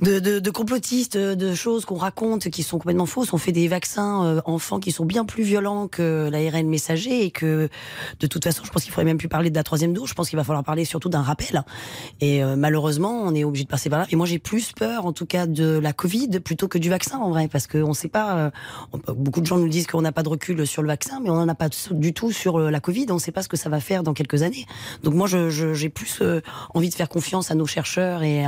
de, 0.00 0.18
de, 0.18 0.38
de 0.38 0.50
complotistes, 0.50 1.16
de 1.16 1.54
choses 1.54 1.84
qu'on 1.84 1.96
raconte 1.96 2.48
qui 2.50 2.62
sont 2.62 2.78
complètement 2.78 3.06
fausses. 3.06 3.32
On 3.32 3.38
fait 3.38 3.52
des 3.52 3.68
vaccins 3.68 4.24
euh, 4.24 4.40
enfants 4.44 4.78
qui 4.80 4.92
sont 4.92 5.04
bien 5.04 5.24
plus 5.24 5.42
violents 5.42 5.88
que 5.88 6.28
l'ARN 6.30 6.66
messager 6.68 7.24
et 7.24 7.30
que 7.30 7.68
de 8.20 8.26
toute 8.26 8.44
façon, 8.44 8.62
je 8.64 8.70
pense 8.70 8.82
qu'il 8.82 8.92
faudrait 8.92 9.04
même 9.04 9.18
plus 9.18 9.28
parler 9.28 9.50
de 9.50 9.54
la 9.54 9.62
troisième 9.62 9.92
dose. 9.92 10.08
Je 10.08 10.14
pense 10.14 10.28
qu'il 10.28 10.36
va 10.36 10.44
falloir 10.44 10.64
parler 10.64 10.84
surtout 10.84 11.08
d'un 11.08 11.22
rappel. 11.22 11.64
Et 12.20 12.42
euh, 12.42 12.56
malheureusement, 12.56 13.22
on 13.22 13.34
est 13.34 13.44
obligé 13.44 13.64
de 13.64 13.68
passer 13.68 13.90
par 13.90 14.00
là. 14.00 14.06
Et 14.10 14.16
moi, 14.16 14.26
j'ai 14.26 14.38
plus 14.38 14.72
peur, 14.72 15.06
en 15.06 15.12
tout 15.12 15.26
cas, 15.26 15.46
de 15.46 15.78
la 15.78 15.92
Covid 15.92 16.40
plutôt 16.40 16.68
que 16.68 16.78
du 16.78 16.90
vaccin 16.90 17.18
en 17.18 17.30
vrai, 17.30 17.48
parce 17.48 17.66
qu'on 17.66 17.88
ne 17.88 17.94
sait 17.94 18.08
pas. 18.08 18.36
euh, 18.36 18.50
beaucoup 19.14 19.40
de 19.40 19.46
gens 19.46 19.58
nous 19.58 19.68
disent 19.68 19.86
qu'on 19.86 20.02
n'a 20.02 20.12
pas 20.12 20.22
de 20.22 20.28
recul 20.28 20.66
sur 20.66 20.82
le 20.82 20.88
vaccin, 20.88 21.20
mais 21.22 21.30
on 21.30 21.36
n'en 21.36 21.48
a 21.48 21.54
pas 21.54 21.68
du 21.90 22.12
tout 22.12 22.32
sur 22.32 22.58
euh, 22.58 22.70
la 22.70 22.80
Covid. 22.80 23.06
On 23.10 23.14
ne 23.14 23.18
sait 23.18 23.32
pas 23.32 23.42
ce 23.42 23.48
que 23.48 23.56
ça 23.56 23.68
va 23.68 23.80
faire 23.80 24.02
dans 24.02 24.14
quelques 24.14 24.42
années. 24.42 24.66
Donc 25.02 25.14
moi, 25.14 25.26
j'ai 25.28 25.88
plus 25.88 26.18
euh, 26.20 26.40
envie 26.74 26.90
de 26.90 26.94
faire 26.94 27.08
confiance 27.08 27.50
à 27.50 27.54
nos 27.54 27.66
chercheurs 27.66 28.22
et, 28.22 28.44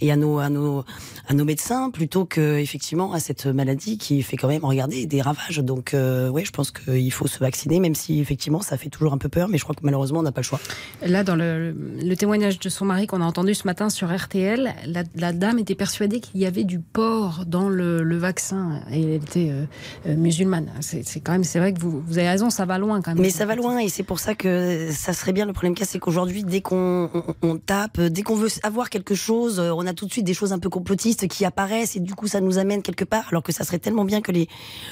et 0.00 0.12
à 0.12 0.16
nos, 0.16 0.38
à 0.38 0.48
nos, 0.48 0.84
à 1.28 1.34
nos 1.34 1.44
médecins 1.44 1.90
plutôt 1.90 2.24
que 2.24 2.58
effectivement 2.58 3.12
à 3.12 3.20
cette 3.20 3.46
maladie 3.46 3.98
qui 3.98 4.22
fait 4.22 4.36
quand 4.36 4.48
même 4.48 4.64
regarder 4.64 5.06
des 5.06 5.22
ravages. 5.22 5.58
Donc 5.58 5.94
euh, 5.94 6.28
oui, 6.28 6.44
je 6.44 6.50
pense 6.50 6.70
qu'il 6.70 7.12
faut 7.12 7.26
se 7.26 7.38
vacciner, 7.38 7.80
même 7.80 7.94
si 7.94 8.20
effectivement 8.20 8.60
ça 8.60 8.76
fait 8.76 8.88
toujours 8.88 9.12
un 9.12 9.18
peu 9.18 9.28
peur, 9.28 9.48
mais 9.48 9.58
je 9.58 9.62
crois 9.62 9.74
que 9.74 9.84
malheureusement 9.84 10.20
on 10.20 10.22
n'a 10.22 10.32
pas 10.32 10.40
le 10.40 10.46
choix. 10.46 10.60
Là, 11.04 11.24
dans 11.24 11.36
le, 11.36 11.72
le 11.72 12.16
témoignage 12.16 12.58
de 12.58 12.68
son 12.68 12.84
mari 12.84 13.06
qu'on 13.06 13.20
a 13.20 13.24
entendu 13.24 13.54
ce 13.54 13.66
matin 13.66 13.88
sur 13.88 14.14
RTL, 14.14 14.74
la, 14.86 15.04
la 15.14 15.32
dame 15.32 15.58
était 15.58 15.74
persuadée 15.74 16.20
qu'il 16.20 16.40
y 16.40 16.46
avait 16.46 16.64
du 16.64 16.80
porc 16.80 17.44
dans 17.46 17.68
le, 17.68 18.02
le 18.02 18.16
vaccin 18.16 18.80
et 18.90 19.02
elle 19.02 19.22
était 19.22 19.50
euh, 19.50 19.64
euh, 20.06 20.16
musulmane. 20.16 20.70
C'est 20.80 21.20
quand 21.20 21.32
même, 21.32 21.44
c'est 21.44 21.58
vrai 21.58 21.72
que 21.72 21.80
vous, 21.80 22.02
vous 22.06 22.18
avez 22.18 22.28
raison, 22.28 22.50
ça 22.50 22.64
va 22.64 22.78
loin 22.78 23.00
quand 23.00 23.14
même. 23.14 23.22
Mais 23.22 23.30
ça 23.30 23.46
va 23.46 23.54
loin 23.54 23.78
et 23.78 23.88
c'est 23.88 24.02
pour 24.02 24.18
ça 24.18 24.34
que 24.34 24.90
ça 24.92 25.12
serait 25.12 25.32
bien. 25.32 25.46
Le 25.46 25.52
problème 25.52 25.74
qu'il 25.74 25.84
y 25.84 25.88
a, 25.88 25.90
c'est 25.90 25.98
qu'aujourd'hui, 25.98 26.44
dès 26.44 26.60
qu'on 26.60 27.10
on, 27.14 27.34
on 27.42 27.56
tape, 27.58 28.00
dès 28.00 28.22
qu'on 28.22 28.36
veut 28.36 28.48
avoir 28.62 28.90
quelque 28.90 29.14
chose, 29.14 29.60
on 29.60 29.86
a 29.86 29.92
tout 29.92 30.06
de 30.06 30.12
suite 30.12 30.24
des 30.24 30.34
choses 30.34 30.52
un 30.52 30.58
peu 30.58 30.68
complotistes 30.82 31.28
qui 31.28 31.44
apparaissent 31.44 31.94
et 31.94 32.00
du 32.00 32.14
coup 32.14 32.26
ça 32.26 32.40
nous 32.40 32.58
amène 32.58 32.82
quelque 32.82 33.04
part. 33.04 33.26
Alors 33.30 33.44
que 33.44 33.52
ça 33.52 33.62
serait 33.62 33.78
tellement 33.78 34.04
bien 34.04 34.20
que 34.20 34.32
les 34.32 34.48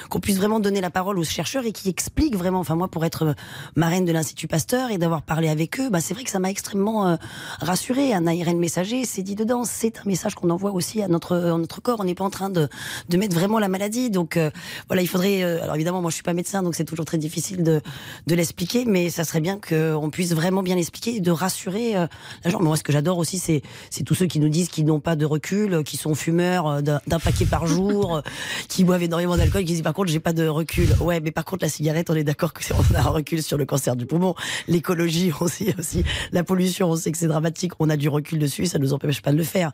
qu'on 0.08 0.20
puisse 0.20 0.36
vraiment 0.36 0.60
donner 0.60 0.80
la 0.80 0.90
parole 0.90 1.18
aux 1.18 1.24
chercheurs 1.24 1.64
et 1.66 1.72
qui 1.72 1.88
expliquent 1.88 2.36
vraiment. 2.36 2.60
Enfin 2.60 2.76
moi, 2.76 2.86
pour 2.86 3.04
être 3.04 3.24
euh, 3.24 3.34
marraine 3.74 4.04
de 4.04 4.12
l'Institut 4.12 4.46
Pasteur 4.46 4.92
et 4.92 4.98
d'avoir 4.98 5.22
parlé 5.22 5.48
avec 5.48 5.80
eux, 5.80 5.90
bah 5.90 6.00
c'est 6.00 6.14
vrai 6.14 6.22
que 6.22 6.30
ça 6.30 6.38
m'a 6.38 6.50
extrêmement 6.50 7.08
euh, 7.08 7.16
rassurée. 7.60 8.14
Un 8.14 8.26
ARN 8.28 8.58
messager, 8.58 9.04
c'est 9.04 9.22
dit 9.22 9.34
dedans, 9.34 9.64
c'est 9.64 9.98
un 9.98 10.04
message 10.06 10.36
qu'on 10.36 10.50
envoie 10.50 10.70
aussi 10.70 11.02
à 11.02 11.08
notre 11.08 11.34
à 11.36 11.58
notre 11.58 11.80
corps. 11.80 11.98
On 11.98 12.04
n'est 12.04 12.14
pas 12.14 12.24
en 12.24 12.30
train 12.30 12.50
de 12.50 12.68
de 13.08 13.16
mettre 13.16 13.34
vraiment 13.34 13.58
la 13.58 13.68
maladie. 13.68 14.10
Donc 14.10 14.36
euh, 14.36 14.50
voilà, 14.86 15.02
il 15.02 15.08
faudrait. 15.08 15.42
euh, 15.42 15.62
alors 15.64 15.74
évidemment, 15.74 16.02
moi 16.02 16.10
je 16.10 16.14
suis 16.14 16.22
pas 16.22 16.34
médecin, 16.34 16.62
donc 16.62 16.76
c'est 16.76 16.84
toujours 16.84 17.04
très 17.04 17.18
difficile 17.18 17.64
de 17.64 17.80
de 18.28 18.34
l'expliquer, 18.36 18.84
mais 18.84 19.10
ça 19.10 19.24
serait 19.24 19.40
bien 19.40 19.58
qu'on 19.58 20.10
puisse 20.10 20.34
vraiment 20.34 20.62
bien 20.62 20.76
l'expliquer 20.76 21.16
et 21.16 21.20
de 21.20 21.30
rassurer 21.32 21.96
euh, 21.96 22.06
la 22.44 22.50
gens. 22.50 22.60
Moi, 22.60 22.76
ce 22.76 22.84
que 22.84 22.92
j'adore 22.92 23.18
aussi, 23.18 23.38
c'est 23.38 23.62
c'est 23.90 24.04
tous 24.04 24.14
ceux 24.14 24.26
qui 24.26 24.38
nous 24.38 24.48
disent 24.48 24.68
qu'ils 24.68 24.84
n'ont 24.86 25.00
pas 25.00 25.16
de 25.16 25.24
recul, 25.24 25.79
euh, 25.80 25.82
qui 25.82 25.96
sont 25.96 26.14
fumeurs 26.14 26.66
euh, 26.68 26.80
d'un 26.82 27.18
paquet 27.18 27.44
par 27.46 27.66
jour, 27.66 28.16
euh, 28.16 28.20
qui 28.68 28.84
boivent 28.84 29.02
énormément 29.02 29.36
d'alcool, 29.36 29.62
qui 29.64 29.72
disent 29.72 29.82
par 29.82 29.94
contre 29.94 30.10
j'ai 30.10 30.20
pas 30.20 30.32
de 30.32 30.46
recul. 30.46 30.88
Ouais, 31.00 31.20
mais 31.20 31.30
par 31.30 31.44
contre 31.44 31.64
la 31.64 31.68
cigarette, 31.68 32.10
on 32.10 32.14
est 32.14 32.24
d'accord 32.24 32.52
que 32.52 32.62
c'est- 32.64 32.74
on 32.74 32.94
a 32.94 33.00
un 33.00 33.10
recul 33.10 33.42
sur 33.42 33.58
le 33.58 33.64
cancer 33.66 33.96
du 33.96 34.06
poumon, 34.06 34.34
l'écologie 34.68 35.32
aussi, 35.40 35.72
aussi, 35.78 36.04
la 36.32 36.44
pollution, 36.44 36.90
on 36.90 36.96
sait 36.96 37.10
que 37.12 37.18
c'est 37.18 37.26
dramatique, 37.26 37.72
on 37.78 37.90
a 37.90 37.96
du 37.96 38.08
recul 38.08 38.38
dessus, 38.38 38.66
ça 38.66 38.78
nous 38.78 38.92
empêche 38.92 39.22
pas 39.22 39.32
de 39.32 39.36
le 39.36 39.44
faire. 39.44 39.72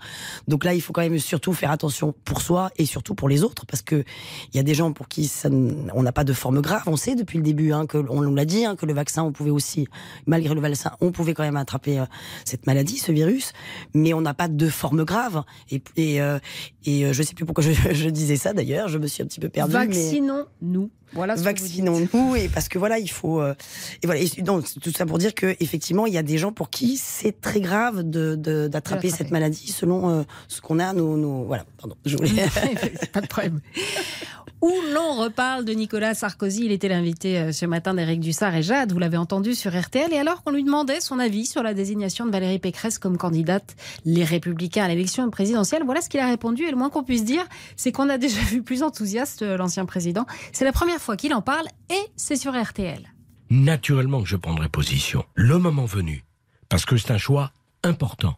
Donc 0.48 0.64
là, 0.64 0.74
il 0.74 0.80
faut 0.80 0.92
quand 0.92 1.02
même 1.02 1.18
surtout 1.18 1.52
faire 1.52 1.70
attention 1.70 2.14
pour 2.24 2.40
soi 2.40 2.70
et 2.76 2.86
surtout 2.86 3.14
pour 3.14 3.28
les 3.28 3.42
autres, 3.42 3.66
parce 3.66 3.82
que 3.82 4.04
il 4.52 4.56
y 4.56 4.60
a 4.60 4.62
des 4.62 4.74
gens 4.74 4.92
pour 4.92 5.08
qui 5.08 5.26
ça, 5.26 5.48
on 5.50 6.02
n'a 6.02 6.12
pas 6.12 6.24
de 6.24 6.32
forme 6.32 6.60
grave. 6.60 6.82
On 6.86 6.96
sait 6.96 7.14
depuis 7.14 7.38
le 7.38 7.44
début, 7.44 7.72
hein, 7.72 7.86
que 7.86 7.98
on 8.08 8.20
l'a 8.22 8.44
dit, 8.44 8.64
hein, 8.64 8.76
que 8.76 8.86
le 8.86 8.92
vaccin, 8.94 9.22
on 9.22 9.32
pouvait 9.32 9.50
aussi, 9.50 9.86
malgré 10.26 10.54
le 10.54 10.60
vaccin, 10.60 10.92
on 11.00 11.12
pouvait 11.12 11.34
quand 11.34 11.42
même 11.42 11.56
attraper 11.56 12.02
cette 12.44 12.66
maladie, 12.66 12.98
ce 12.98 13.12
virus, 13.12 13.52
mais 13.94 14.14
on 14.14 14.20
n'a 14.20 14.34
pas 14.34 14.48
de 14.48 14.68
forme 14.68 15.04
grave. 15.04 15.42
Et, 15.70 15.82
Et, 15.96 16.20
euh, 16.20 16.38
et 16.84 17.04
euh, 17.06 17.12
je 17.12 17.22
sais 17.22 17.34
plus 17.34 17.44
pourquoi 17.46 17.64
je, 17.64 17.70
je 17.92 18.08
disais 18.10 18.36
ça 18.36 18.52
d'ailleurs. 18.52 18.88
Je 18.88 18.98
me 18.98 19.06
suis 19.06 19.22
un 19.22 19.26
petit 19.26 19.40
peu 19.40 19.48
perdue. 19.48 19.72
mais- 19.72 19.86
Vaccinons-nous. 19.86 20.90
Voilà 21.12 21.34
vous 21.34 21.38
dites. 21.38 21.44
Vaccinons-nous 21.46 22.34
et 22.36 22.48
parce 22.48 22.68
que 22.68 22.78
voilà, 22.78 22.98
il 22.98 23.08
faut 23.10 23.40
euh, 23.40 23.54
et 24.02 24.06
voilà. 24.06 24.20
et 24.20 24.28
tout 24.28 24.90
ça 24.92 25.06
pour 25.06 25.18
dire 25.18 25.34
que 25.34 25.54
effectivement, 25.60 26.04
il 26.04 26.12
y 26.12 26.18
a 26.18 26.22
des 26.24 26.36
gens 26.36 26.52
pour 26.52 26.68
qui 26.68 26.96
c'est 26.96 27.40
très 27.40 27.60
grave 27.60 28.02
de 28.02 28.34
de- 28.34 28.66
d'attraper 28.68 29.08
cette 29.10 29.30
maladie 29.30 29.68
selon 29.72 30.10
euh, 30.10 30.22
ce 30.48 30.60
qu'on 30.60 30.78
a. 30.80 30.92
Nos, 30.92 31.16
nos 31.16 31.44
voilà. 31.44 31.64
Pardon. 31.78 31.96
Je 32.04 32.16
voulais. 32.16 32.30
pas 33.12 33.20
de 33.20 33.26
problème. 33.28 33.60
Où 34.62 34.72
l'on 34.94 35.12
reparle 35.14 35.66
de 35.66 35.72
Nicolas 35.72 36.14
Sarkozy, 36.14 36.64
il 36.64 36.72
était 36.72 36.88
l'invité 36.88 37.38
euh, 37.38 37.52
ce 37.52 37.66
matin 37.66 37.92
d'Éric 37.92 38.20
Dussard 38.20 38.54
et 38.54 38.62
Jade, 38.62 38.90
vous 38.90 38.98
l'avez 38.98 39.18
entendu 39.18 39.54
sur 39.54 39.78
RTL, 39.78 40.10
et 40.12 40.18
alors 40.18 40.42
qu'on 40.42 40.50
lui 40.50 40.64
demandait 40.64 41.00
son 41.00 41.18
avis 41.18 41.44
sur 41.44 41.62
la 41.62 41.74
désignation 41.74 42.24
de 42.24 42.30
Valérie 42.30 42.58
Pécresse 42.58 42.98
comme 42.98 43.18
candidate 43.18 43.76
les 44.06 44.24
Républicains 44.24 44.84
à 44.84 44.88
l'élection 44.88 45.28
présidentielle, 45.28 45.82
voilà 45.84 46.00
ce 46.00 46.08
qu'il 46.08 46.20
a 46.20 46.26
répondu, 46.26 46.64
et 46.64 46.70
le 46.70 46.76
moins 46.76 46.88
qu'on 46.88 47.04
puisse 47.04 47.24
dire, 47.24 47.44
c'est 47.76 47.92
qu'on 47.92 48.08
a 48.08 48.16
déjà 48.16 48.40
vu 48.40 48.62
plus 48.62 48.82
enthousiaste 48.82 49.42
euh, 49.42 49.58
l'ancien 49.58 49.84
président. 49.84 50.24
C'est 50.52 50.64
la 50.64 50.72
première 50.72 51.00
fois 51.00 51.16
qu'il 51.16 51.34
en 51.34 51.42
parle, 51.42 51.66
et 51.90 52.10
c'est 52.16 52.36
sur 52.36 52.58
RTL. 52.58 53.12
Naturellement 53.50 54.22
que 54.22 54.28
je 54.28 54.36
prendrai 54.36 54.70
position, 54.70 55.24
le 55.34 55.58
moment 55.58 55.84
venu, 55.84 56.24
parce 56.70 56.86
que 56.86 56.96
c'est 56.96 57.12
un 57.12 57.18
choix 57.18 57.52
important. 57.82 58.36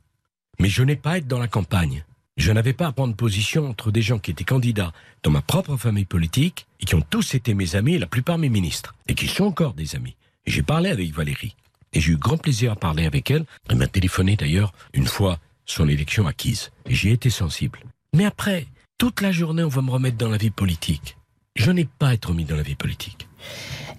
Mais 0.58 0.68
je 0.68 0.82
n'ai 0.82 0.96
pas 0.96 1.12
à 1.12 1.18
être 1.18 1.28
dans 1.28 1.38
la 1.38 1.48
campagne. 1.48 2.04
Je 2.38 2.52
n'avais 2.52 2.72
pas 2.72 2.86
à 2.86 2.92
prendre 2.92 3.16
position 3.16 3.68
entre 3.68 3.90
des 3.90 4.00
gens 4.00 4.20
qui 4.20 4.30
étaient 4.30 4.44
candidats 4.44 4.92
dans 5.24 5.32
ma 5.32 5.42
propre 5.42 5.76
famille 5.76 6.04
politique 6.04 6.68
et 6.80 6.84
qui 6.84 6.94
ont 6.94 7.02
tous 7.02 7.34
été 7.34 7.52
mes 7.52 7.74
amis 7.74 7.94
et 7.94 7.98
la 7.98 8.06
plupart 8.06 8.38
mes 8.38 8.48
ministres, 8.48 8.94
et 9.08 9.16
qui 9.16 9.26
sont 9.26 9.44
encore 9.44 9.74
des 9.74 9.96
amis. 9.96 10.14
J'ai 10.46 10.62
parlé 10.62 10.90
avec 10.90 11.12
Valérie, 11.12 11.56
et 11.92 12.00
j'ai 12.00 12.12
eu 12.12 12.16
grand 12.16 12.38
plaisir 12.38 12.70
à 12.70 12.76
parler 12.76 13.06
avec 13.06 13.32
elle. 13.32 13.44
Elle 13.68 13.76
m'a 13.76 13.88
téléphoné 13.88 14.36
d'ailleurs 14.36 14.72
une 14.94 15.08
fois 15.08 15.40
son 15.66 15.88
élection 15.88 16.28
acquise, 16.28 16.70
et 16.86 16.94
j'y 16.94 17.10
été 17.10 17.28
sensible. 17.28 17.80
Mais 18.14 18.24
après, 18.24 18.68
toute 18.98 19.20
la 19.20 19.32
journée, 19.32 19.64
on 19.64 19.68
va 19.68 19.82
me 19.82 19.90
remettre 19.90 20.16
dans 20.16 20.30
la 20.30 20.38
vie 20.38 20.50
politique. 20.50 21.16
Je 21.56 21.72
n'ai 21.72 21.86
pas 21.86 22.10
à 22.10 22.14
être 22.14 22.32
mis 22.32 22.44
dans 22.44 22.56
la 22.56 22.62
vie 22.62 22.76
politique. 22.76 23.28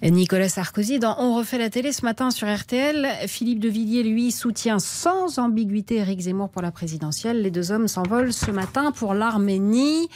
Nicolas 0.02 0.48
Sarkozy, 0.48 0.98
dans 0.98 1.16
On 1.18 1.36
refait 1.36 1.58
la 1.58 1.68
télé 1.68 1.92
ce 1.92 2.06
matin 2.06 2.30
sur 2.30 2.48
RTL, 2.48 3.06
Philippe 3.26 3.60
de 3.60 3.68
Villiers, 3.68 4.02
lui, 4.02 4.32
soutient 4.32 4.78
sans 4.78 5.38
ambiguïté 5.38 5.96
Éric 5.96 6.20
Zemmour 6.20 6.48
pour 6.48 6.62
la 6.62 6.70
présidentielle. 6.70 7.42
Les 7.42 7.50
deux 7.50 7.70
hommes 7.70 7.86
s'envolent 7.86 8.32
ce 8.32 8.50
matin 8.50 8.92
pour 8.92 9.12
l'Arménie. 9.12 10.08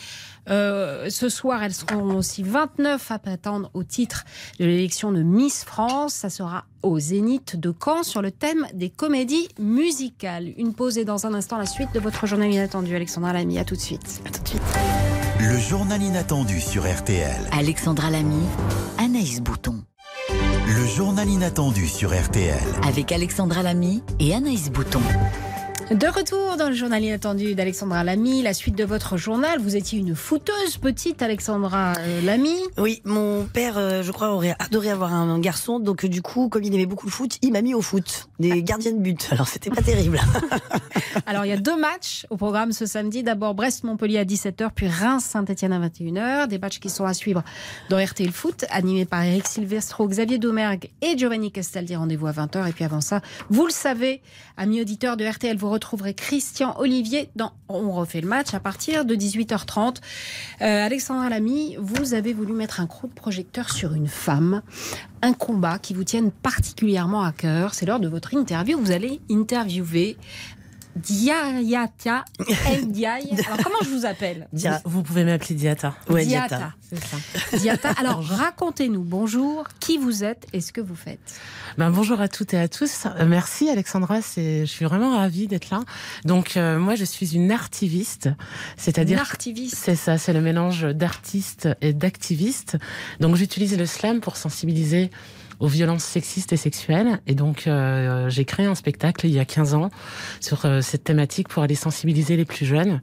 Euh, 0.48 1.08
ce 1.10 1.28
soir, 1.28 1.62
elles 1.62 1.74
seront 1.74 2.16
aussi 2.16 2.42
29 2.42 3.10
à 3.10 3.20
attendre 3.26 3.70
au 3.74 3.82
titre 3.82 4.24
de 4.58 4.64
l'élection 4.64 5.12
de 5.12 5.22
Miss 5.22 5.64
France. 5.64 6.14
Ça 6.14 6.30
sera 6.30 6.64
au 6.82 6.98
Zénith 6.98 7.56
de 7.56 7.72
Caen 7.78 8.02
sur 8.02 8.22
le 8.22 8.30
thème 8.30 8.66
des 8.72 8.90
comédies 8.90 9.48
musicales. 9.58 10.52
Une 10.56 10.74
pause 10.74 10.96
et 10.96 11.04
dans 11.04 11.26
un 11.26 11.34
instant 11.34 11.58
la 11.58 11.66
suite 11.66 11.92
de 11.94 12.00
votre 12.00 12.26
journal 12.26 12.50
inattendu. 12.50 12.94
Alexandra 12.94 13.34
Lamy, 13.34 13.58
à 13.58 13.64
tout 13.64 13.76
de 13.76 13.80
suite. 13.80 14.22
À 14.26 14.30
tout 14.30 14.42
de 14.42 14.48
suite. 14.48 15.13
Le 15.46 15.58
journal 15.58 16.02
inattendu 16.02 16.58
sur 16.58 16.90
RTL. 16.90 17.36
Alexandra 17.52 18.08
Lamy, 18.08 18.46
Anaïs 18.96 19.42
Bouton. 19.42 19.84
Le 20.30 20.86
journal 20.86 21.28
inattendu 21.28 21.86
sur 21.86 22.18
RTL. 22.18 22.56
Avec 22.88 23.12
Alexandra 23.12 23.62
Lamy 23.62 24.02
et 24.18 24.34
Anaïs 24.34 24.70
Bouton. 24.70 25.02
De 25.90 26.06
retour 26.06 26.56
dans 26.56 26.70
le 26.70 26.74
journal 26.74 27.04
inattendu 27.04 27.54
d'Alexandra 27.54 28.04
Lamy, 28.04 28.40
la 28.40 28.54
suite 28.54 28.74
de 28.74 28.84
votre 28.84 29.18
journal. 29.18 29.60
Vous 29.60 29.76
étiez 29.76 29.98
une 29.98 30.14
fouteuse 30.14 30.78
petite 30.78 31.20
Alexandra 31.20 31.92
euh, 31.98 32.22
Lamy. 32.22 32.56
Oui, 32.78 33.02
mon 33.04 33.44
père, 33.44 33.76
euh, 33.76 34.02
je 34.02 34.10
crois, 34.10 34.30
aurait 34.32 34.56
adoré 34.58 34.90
avoir 34.90 35.12
un 35.12 35.38
garçon. 35.38 35.80
Donc, 35.80 36.06
euh, 36.06 36.08
du 36.08 36.22
coup, 36.22 36.48
comme 36.48 36.62
il 36.62 36.74
aimait 36.74 36.86
beaucoup 36.86 37.04
le 37.04 37.12
foot, 37.12 37.36
il 37.42 37.52
m'a 37.52 37.60
mis 37.60 37.74
au 37.74 37.82
foot. 37.82 38.28
Des 38.38 38.62
gardiens 38.62 38.92
de 38.92 38.98
but. 38.98 39.28
Alors, 39.32 39.46
c'était 39.46 39.68
pas 39.68 39.82
terrible. 39.82 40.18
Alors, 41.26 41.44
il 41.44 41.50
y 41.50 41.52
a 41.52 41.58
deux 41.58 41.78
matchs 41.78 42.26
au 42.30 42.38
programme 42.38 42.72
ce 42.72 42.86
samedi. 42.86 43.22
D'abord 43.22 43.54
Brest-Montpellier 43.54 44.18
à 44.18 44.24
17h, 44.24 44.70
puis 44.74 44.88
Reims-Saint-Etienne 44.88 45.74
à 45.74 45.86
21h. 45.86 46.48
Des 46.48 46.58
matchs 46.58 46.80
qui 46.80 46.88
sont 46.88 47.04
à 47.04 47.12
suivre 47.12 47.44
dans 47.90 48.02
RTL 48.02 48.32
Foot, 48.32 48.64
animés 48.70 49.04
par 49.04 49.22
Eric 49.22 49.46
Silvestro, 49.46 50.08
Xavier 50.08 50.38
Domergue 50.38 50.88
et 51.02 51.18
Giovanni 51.18 51.52
Castaldi. 51.52 51.94
Rendez-vous 51.94 52.26
à 52.26 52.32
20h. 52.32 52.70
Et 52.70 52.72
puis 52.72 52.84
avant 52.84 53.02
ça, 53.02 53.20
vous 53.50 53.66
le 53.66 53.72
savez, 53.72 54.22
amis 54.56 54.80
auditeurs 54.80 55.18
de 55.18 55.26
RTL, 55.26 55.58
vous 55.58 55.73
retrouverez 55.74 56.14
Christian 56.14 56.74
Olivier 56.78 57.30
dans 57.34 57.52
On 57.68 57.90
refait 57.90 58.20
le 58.20 58.28
match 58.28 58.54
à 58.54 58.60
partir 58.60 59.04
de 59.04 59.14
18h30. 59.14 59.96
Euh, 60.60 60.86
Alexandra 60.86 61.28
Lamy, 61.28 61.76
vous 61.78 62.14
avez 62.14 62.32
voulu 62.32 62.52
mettre 62.52 62.80
un 62.80 62.86
coup 62.86 63.08
de 63.08 63.12
projecteur 63.12 63.70
sur 63.70 63.92
une 63.92 64.06
femme, 64.06 64.62
un 65.20 65.32
combat 65.32 65.78
qui 65.78 65.92
vous 65.92 66.04
tienne 66.04 66.30
particulièrement 66.30 67.22
à 67.22 67.32
cœur. 67.32 67.74
C'est 67.74 67.86
lors 67.86 67.98
de 67.98 68.08
votre 68.08 68.34
interview. 68.34 68.78
Vous 68.78 68.92
allez 68.92 69.20
interviewer 69.30 70.16
Diata 70.96 72.24
Ndiaye. 72.82 73.30
Alors 73.46 73.58
comment 73.64 73.78
je 73.84 73.90
vous 73.90 74.06
appelle 74.06 74.48
Dia- 74.52 74.80
Vous 74.84 75.02
pouvez 75.02 75.24
m'appeler 75.24 75.54
Diata. 75.54 75.94
Diata. 76.08 76.72
C'est 76.88 77.02
ça. 77.04 77.56
Diata. 77.58 77.90
Alors 77.98 78.22
racontez-nous, 78.24 79.02
bonjour, 79.02 79.64
qui 79.80 79.98
vous 79.98 80.22
êtes 80.24 80.46
et 80.52 80.60
ce 80.60 80.72
que 80.72 80.80
vous 80.80 80.94
faites. 80.94 81.40
Ben, 81.78 81.90
bonjour 81.90 82.20
à 82.20 82.28
toutes 82.28 82.54
et 82.54 82.58
à 82.58 82.68
tous. 82.68 83.06
Euh, 83.06 83.26
merci 83.26 83.68
Alexandra, 83.68 84.22
c'est, 84.22 84.60
je 84.66 84.70
suis 84.70 84.84
vraiment 84.84 85.16
ravie 85.16 85.48
d'être 85.48 85.70
là. 85.70 85.80
Donc 86.24 86.56
euh, 86.56 86.78
moi 86.78 86.94
je 86.94 87.04
suis 87.04 87.34
une 87.34 87.50
artiviste, 87.50 88.28
c'est-à-dire 88.76 89.16
Une 89.18 89.22
artiviste. 89.22 89.76
c'est 89.76 89.96
ça, 89.96 90.18
c'est 90.18 90.32
le 90.32 90.40
mélange 90.40 90.82
d'artiste 90.84 91.68
et 91.80 91.92
d'activiste. 91.92 92.76
Donc 93.20 93.36
j'utilise 93.36 93.76
le 93.76 93.86
slam 93.86 94.20
pour 94.20 94.36
sensibiliser 94.36 95.10
aux 95.64 95.68
violences 95.68 96.04
sexistes 96.04 96.52
et 96.52 96.58
sexuelles. 96.58 97.20
Et 97.26 97.34
donc, 97.34 97.66
euh, 97.66 98.28
j'ai 98.28 98.44
créé 98.44 98.66
un 98.66 98.74
spectacle 98.74 99.26
il 99.26 99.32
y 99.32 99.38
a 99.38 99.46
15 99.46 99.72
ans 99.72 99.88
sur 100.40 100.66
euh, 100.66 100.82
cette 100.82 101.04
thématique 101.04 101.48
pour 101.48 101.62
aller 101.62 101.74
sensibiliser 101.74 102.36
les 102.36 102.44
plus 102.44 102.66
jeunes. 102.66 103.00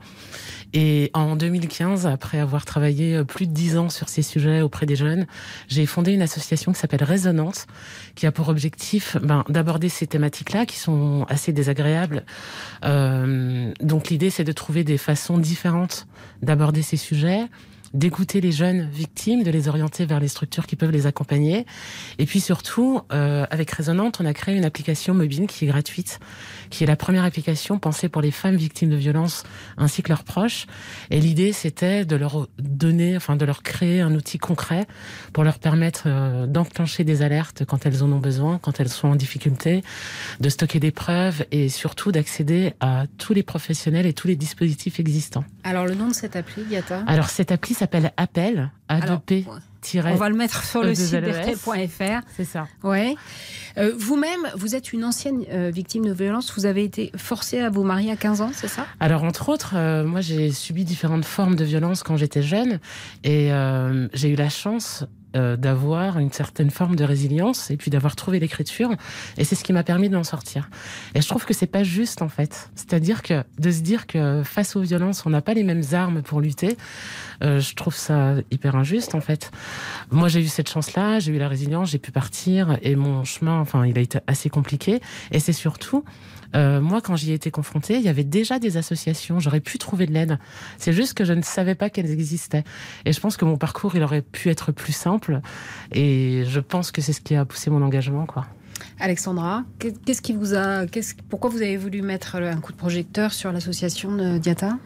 Et 0.74 1.10
en 1.16 1.36
2015, 1.36 2.06
après 2.06 2.40
avoir 2.40 2.66
travaillé 2.66 3.16
euh, 3.16 3.24
plus 3.24 3.48
de 3.48 3.52
10 3.52 3.78
ans 3.78 3.90
sur 3.90 4.10
ces 4.10 4.22
sujets 4.22 4.62
auprès 4.62 4.86
des 4.86 4.96
jeunes, 4.96 5.26
j'ai 5.68 5.88
fondé 5.88 6.14
une 6.14 6.22
association 6.22 6.72
qui 6.72 6.80
s'appelle 6.80 7.04
Résonance, 7.04 7.66
qui 8.14 8.28
a 8.28 8.32
pour 8.32 8.50
objectif 8.50 9.18
ben, 9.24 9.44
d'aborder 9.50 9.90
ces 9.90 10.06
thématiques-là 10.06 10.68
qui 10.68 10.78
sont 10.78 11.26
assez 11.30 11.52
désagréables. 11.54 12.24
Euh, 12.86 13.74
donc 13.82 14.10
l'idée, 14.10 14.30
c'est 14.30 14.44
de 14.44 14.52
trouver 14.52 14.84
des 14.84 15.00
façons 15.00 15.40
différentes 15.40 16.06
d'aborder 16.44 16.84
ces 16.84 16.98
sujets 16.98 17.48
d'écouter 17.94 18.42
les 18.42 18.52
jeunes 18.52 18.90
victimes, 18.90 19.44
de 19.44 19.52
les 19.52 19.68
orienter 19.68 20.06
vers 20.06 20.20
les 20.20 20.28
structures 20.28 20.66
qui 20.66 20.76
peuvent 20.76 20.92
les 20.92 21.08
accompagner. 21.08 21.66
Et 22.18 22.26
puis 22.26 22.40
surtout, 22.40 23.02
euh, 23.12 23.46
avec 23.50 23.72
Résonante, 23.72 24.20
on 24.22 24.26
a 24.26 24.34
créé 24.34 24.56
une 24.56 24.66
application 24.66 25.14
mobile 25.14 25.48
qui 25.48 25.66
est 25.66 25.68
gratuite, 25.68 26.20
qui 26.70 26.84
est 26.84 26.88
la 26.88 26.96
première 26.96 27.24
application 27.24 27.80
pensée 27.80 28.10
pour 28.10 28.22
les 28.22 28.32
femmes 28.32 28.56
victimes 28.56 28.90
de 28.90 28.96
violences 28.96 29.44
ainsi 29.78 30.04
que 30.04 30.10
leurs 30.10 30.24
proches. 30.24 30.68
Et 31.10 31.20
l'idée, 31.20 31.54
c'était 31.54 32.06
de 32.06 32.16
leur 32.16 32.48
donner, 32.60 33.16
enfin 33.16 33.36
de 33.36 33.46
leur 33.46 33.64
créer 33.64 34.02
un 34.02 34.14
outil 34.16 34.38
concret 34.38 34.88
pour 35.34 35.44
leur 35.44 35.60
permettre 35.60 36.04
euh, 36.06 36.48
d'enclencher 36.48 37.04
des 37.04 37.22
alertes 37.22 37.66
quand 37.66 37.86
elles 37.86 38.04
en 38.04 38.12
ont 38.12 38.20
besoin, 38.20 38.60
quand 38.60 38.80
elles 38.80 38.90
sont 38.90 39.10
en 39.10 39.16
difficulté, 39.16 39.84
de 40.40 40.50
stocker 40.50 40.80
des 40.80 40.92
preuves 40.92 41.46
et 41.52 41.70
surtout 41.70 42.12
d'accéder 42.12 42.74
à 42.80 43.06
tous 43.18 43.34
les 43.34 43.44
professionnels 43.44 44.06
et 44.06 44.14
tous 44.14 44.28
les 44.28 44.36
dispositifs 44.36 45.00
existants. 45.00 45.44
Alors 45.64 45.86
le 45.86 45.96
nom 45.96 46.08
de 46.08 46.14
cette 46.14 46.36
appli, 46.36 46.64
Diata 46.64 47.04
Alors 47.08 47.30
cette 47.30 47.52
appli 47.52 47.74
s'appelle 47.82 48.12
Appel, 48.16 48.72
A2P. 48.90 49.46
On 49.96 50.16
va 50.16 50.30
le 50.30 50.36
mettre 50.36 50.64
sur 50.64 50.84
le 50.84 50.94
site 50.94 51.16
E. 51.16 51.56
C'est 52.38 52.46
ça. 52.46 52.68
Ouais. 52.84 53.16
Euh, 53.80 53.94
Vous-même, 53.98 54.48
vous 54.56 54.76
êtes 54.76 54.94
une 54.94 55.04
ancienne 55.04 55.44
euh, 55.52 55.72
victime 55.74 56.06
de 56.06 56.14
violence. 56.14 56.54
Vous 56.56 56.68
avez 56.68 56.84
été 56.84 57.12
forcée 57.18 57.60
à 57.60 57.72
vous 57.72 57.82
marier 57.82 58.12
à 58.12 58.16
15 58.16 58.42
ans, 58.42 58.52
c'est 58.54 58.68
ça? 58.68 58.86
Alors, 59.00 59.24
entre 59.24 59.50
autres, 59.50 59.74
euh, 59.76 60.04
moi, 60.04 60.22
j'ai 60.22 60.52
subi 60.52 60.86
différentes 60.86 61.26
formes 61.26 61.56
de 61.56 61.64
violence 61.64 62.04
quand 62.04 62.16
j'étais 62.16 62.44
jeune 62.44 62.80
et 63.24 63.50
j'ai 64.14 64.30
eu 64.30 64.36
la 64.36 64.50
chance 64.50 65.06
euh, 65.36 65.56
d'avoir 65.56 66.20
une 66.20 66.32
certaine 66.32 66.70
forme 66.70 66.96
de 66.96 67.04
résilience 67.04 67.72
et 67.72 67.78
puis 67.78 67.90
d'avoir 67.90 68.16
trouvé 68.16 68.40
l'écriture 68.40 68.92
et 69.38 69.44
c'est 69.44 69.56
ce 69.56 69.64
qui 69.64 69.74
m'a 69.74 69.84
permis 69.84 70.10
d'en 70.10 70.24
sortir. 70.24 70.70
Et 71.16 71.22
je 71.22 71.28
trouve 71.28 71.46
que 71.46 71.54
c'est 71.54 71.68
pas 71.68 71.84
juste 71.84 72.22
en 72.22 72.30
fait. 72.30 72.70
C'est-à-dire 72.76 73.22
que 73.22 73.44
de 73.60 73.72
se 73.72 73.82
dire 73.82 74.08
que 74.08 74.44
face 74.44 74.76
aux 74.76 74.82
violences, 74.82 75.26
on 75.26 75.30
n'a 75.30 75.42
pas 75.42 75.54
les 75.54 75.64
mêmes 75.64 75.84
armes 75.94 76.22
pour 76.22 76.42
lutter, 76.42 76.78
euh, 77.44 77.60
je 77.60 77.76
trouve 77.76 77.96
ça 77.96 78.36
hyper 78.52 78.76
injuste 78.76 79.16
en 79.16 79.22
fait. 79.22 79.52
Moi, 80.12 80.28
j'ai 80.28 80.42
eu 80.42 80.48
cette 80.48 80.70
chance-là, 80.70 81.20
j'ai 81.20 81.32
eu 81.32 81.38
la 81.38 81.48
résilience, 81.48 81.92
j'ai 81.92 82.00
pu 82.00 82.12
partir 82.12 82.78
et 82.82 82.96
mon 82.96 83.24
chemin, 83.24 83.60
enfin, 83.60 83.86
il 83.86 83.98
a 83.98 84.02
été 84.02 84.20
assez 84.28 84.50
compliqué 84.50 85.00
et 85.32 85.40
c'est 85.40 85.54
surtout 85.54 86.04
euh, 86.56 86.82
moi, 86.82 87.02
quand 87.02 87.16
j'y 87.16 87.32
ai 87.32 87.34
été 87.34 87.52
confrontée, 87.52 87.96
il 87.96 88.02
y 88.02 88.10
avait 88.10 88.24
déjà 88.24 88.60
des 88.60 88.78
associations. 88.78 89.40
J'aurais 89.40 89.60
pu 89.62 89.78
trouver 89.78 90.06
de 90.06 90.14
l'aide. 90.14 90.40
C'est 90.78 90.94
juste 90.94 91.14
que 91.14 91.26
je 91.26 91.34
ne 91.34 91.42
savais 91.42 91.76
pas 91.76 91.90
qu'elles 91.90 92.12
existaient. 92.12 92.64
Et 93.06 93.14
je 93.14 93.20
pense 93.20 93.38
que 93.38 93.46
mon 93.46 93.58
parcours, 93.58 93.96
il 93.96 94.04
aurait 94.04 94.22
pu 94.22 94.50
être 94.50 94.72
plus 94.72 94.94
simple. 94.94 95.42
Et 95.92 96.44
je 96.48 96.60
pense 96.60 96.92
que 96.92 97.02
c'est 97.02 97.14
ce 97.14 97.22
qui 97.22 97.36
a 97.36 97.46
poussé 97.46 97.70
mon 97.70 97.82
engagement, 97.82 98.26
quoi. 98.26 98.48
Alexandra, 99.00 99.64
qu'est-ce 99.80 100.22
qui 100.22 100.34
vous 100.34 100.56
a, 100.56 100.88
qu'est-ce, 100.88 101.14
pourquoi 101.30 101.50
vous 101.50 101.62
avez 101.62 101.78
voulu 101.78 102.02
mettre 102.02 102.36
un 102.36 102.60
coup 102.60 102.72
de 102.72 102.78
projecteur 102.78 103.32
sur 103.32 103.52
l'association 103.52 104.38
Diata? 104.40 104.78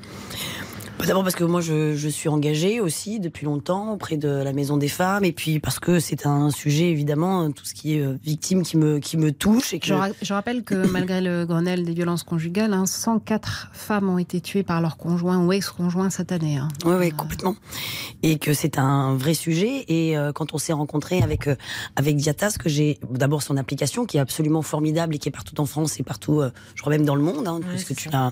Bah, 0.97 1.05
D'abord 1.05 1.23
parce 1.23 1.35
que 1.35 1.43
moi 1.43 1.59
je, 1.59 1.93
je 1.95 2.07
suis 2.07 2.29
engagée 2.29 2.79
aussi 2.79 3.19
depuis 3.19 3.45
longtemps 3.45 3.91
auprès 3.93 4.15
de 4.15 4.29
la 4.29 4.53
Maison 4.53 4.77
des 4.77 4.87
Femmes 4.87 5.25
et 5.25 5.33
puis 5.33 5.59
parce 5.59 5.77
que 5.77 5.99
c'est 5.99 6.25
un 6.25 6.49
sujet 6.51 6.89
évidemment 6.89 7.51
tout 7.51 7.65
ce 7.65 7.73
qui 7.73 7.97
est 7.97 8.01
euh, 8.01 8.17
victime 8.23 8.63
qui 8.63 8.77
me 8.77 8.99
qui 8.99 9.17
me 9.17 9.33
touche 9.33 9.73
et 9.73 9.79
que 9.79 9.87
Je, 9.87 9.93
ra- 9.93 10.09
je 10.21 10.33
rappelle 10.33 10.63
que 10.63 10.87
malgré 10.91 11.19
le 11.19 11.45
Grenelle 11.45 11.83
des 11.83 11.93
violences 11.93 12.23
conjugales, 12.23 12.73
hein, 12.73 12.85
104 12.85 13.71
femmes 13.73 14.09
ont 14.09 14.17
été 14.17 14.39
tuées 14.39 14.63
par 14.63 14.79
leur 14.79 14.95
conjoint 14.95 15.45
ou 15.45 15.51
ex-conjoint 15.51 16.09
cette 16.09 16.31
année. 16.31 16.57
hein. 16.57 16.69
Oui, 16.85 16.93
oui, 16.97 17.11
complètement. 17.11 17.55
Et 18.23 18.37
que 18.39 18.53
c'est 18.53 18.77
un 18.79 19.15
vrai 19.15 19.33
sujet. 19.33 19.83
Et 19.89 20.17
euh, 20.17 20.31
quand 20.31 20.53
on 20.53 20.57
s'est 20.57 20.73
rencontré 20.73 21.21
avec 21.21 21.47
euh, 21.47 21.55
avec 21.97 22.15
Diatas, 22.15 22.55
que 22.57 22.69
j'ai 22.69 22.99
d'abord 23.11 23.43
son 23.43 23.57
application 23.57 24.05
qui 24.05 24.15
est 24.15 24.21
absolument 24.21 24.61
formidable 24.61 25.15
et 25.15 25.17
qui 25.19 25.27
est 25.27 25.31
partout 25.33 25.59
en 25.59 25.65
France 25.65 25.99
et 25.99 26.03
partout, 26.03 26.39
euh, 26.39 26.51
je 26.75 26.81
crois 26.81 26.91
même 26.91 27.05
dans 27.05 27.15
le 27.15 27.21
monde, 27.21 27.47
hein, 27.49 27.59
puisque 27.69 27.93
tu 27.95 28.07
l'as. 28.09 28.31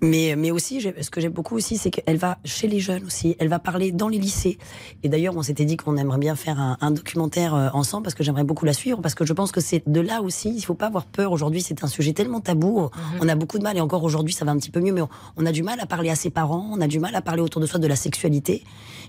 Mais 0.00 0.34
mais 0.38 0.50
aussi, 0.50 0.80
ce 0.80 1.10
que 1.10 1.20
j'aime 1.20 1.32
beaucoup 1.32 1.54
aussi, 1.56 1.76
c'est 1.82 1.90
qu'elle 1.90 2.16
va 2.16 2.38
chez 2.44 2.68
les 2.68 2.78
jeunes 2.78 3.04
aussi. 3.04 3.34
Elle 3.40 3.48
va 3.48 3.58
parler 3.58 3.90
dans 3.90 4.08
les 4.08 4.18
lycées. 4.18 4.58
Et 5.02 5.08
d'ailleurs, 5.08 5.36
on 5.36 5.42
s'était 5.42 5.64
dit 5.64 5.76
qu'on 5.76 5.96
aimerait 5.96 6.18
bien 6.18 6.36
faire 6.36 6.60
un, 6.60 6.76
un 6.80 6.92
documentaire 6.92 7.54
euh, 7.54 7.68
ensemble 7.72 8.04
parce 8.04 8.14
que 8.14 8.22
j'aimerais 8.22 8.44
beaucoup 8.44 8.64
la 8.64 8.72
suivre 8.72 9.00
parce 9.00 9.16
que 9.16 9.26
je 9.26 9.32
pense 9.32 9.50
que 9.50 9.60
c'est 9.60 9.82
de 9.86 10.00
là 10.00 10.22
aussi. 10.22 10.54
Il 10.54 10.62
faut 10.62 10.74
pas 10.74 10.86
avoir 10.86 11.06
peur. 11.06 11.32
Aujourd'hui, 11.32 11.60
c'est 11.60 11.82
un 11.82 11.88
sujet 11.88 12.12
tellement 12.12 12.40
tabou. 12.40 12.88
On 13.20 13.28
a 13.28 13.34
beaucoup 13.34 13.58
de 13.58 13.64
mal 13.64 13.76
et 13.76 13.80
encore 13.80 14.04
aujourd'hui, 14.04 14.32
ça 14.32 14.44
va 14.44 14.52
un 14.52 14.58
petit 14.58 14.70
peu 14.70 14.80
mieux, 14.80 14.92
mais 14.92 15.00
on, 15.00 15.08
on 15.36 15.46
a 15.46 15.52
du 15.52 15.64
mal 15.64 15.80
à 15.80 15.86
parler 15.86 16.10
à 16.10 16.14
ses 16.14 16.30
parents. 16.30 16.68
On 16.70 16.80
a 16.80 16.86
du 16.86 17.00
mal 17.00 17.14
à 17.16 17.22
parler 17.22 17.42
autour 17.42 17.60
de 17.60 17.66
soi 17.66 17.80
de 17.80 17.86
la 17.88 17.96
sexualité, 17.96 18.62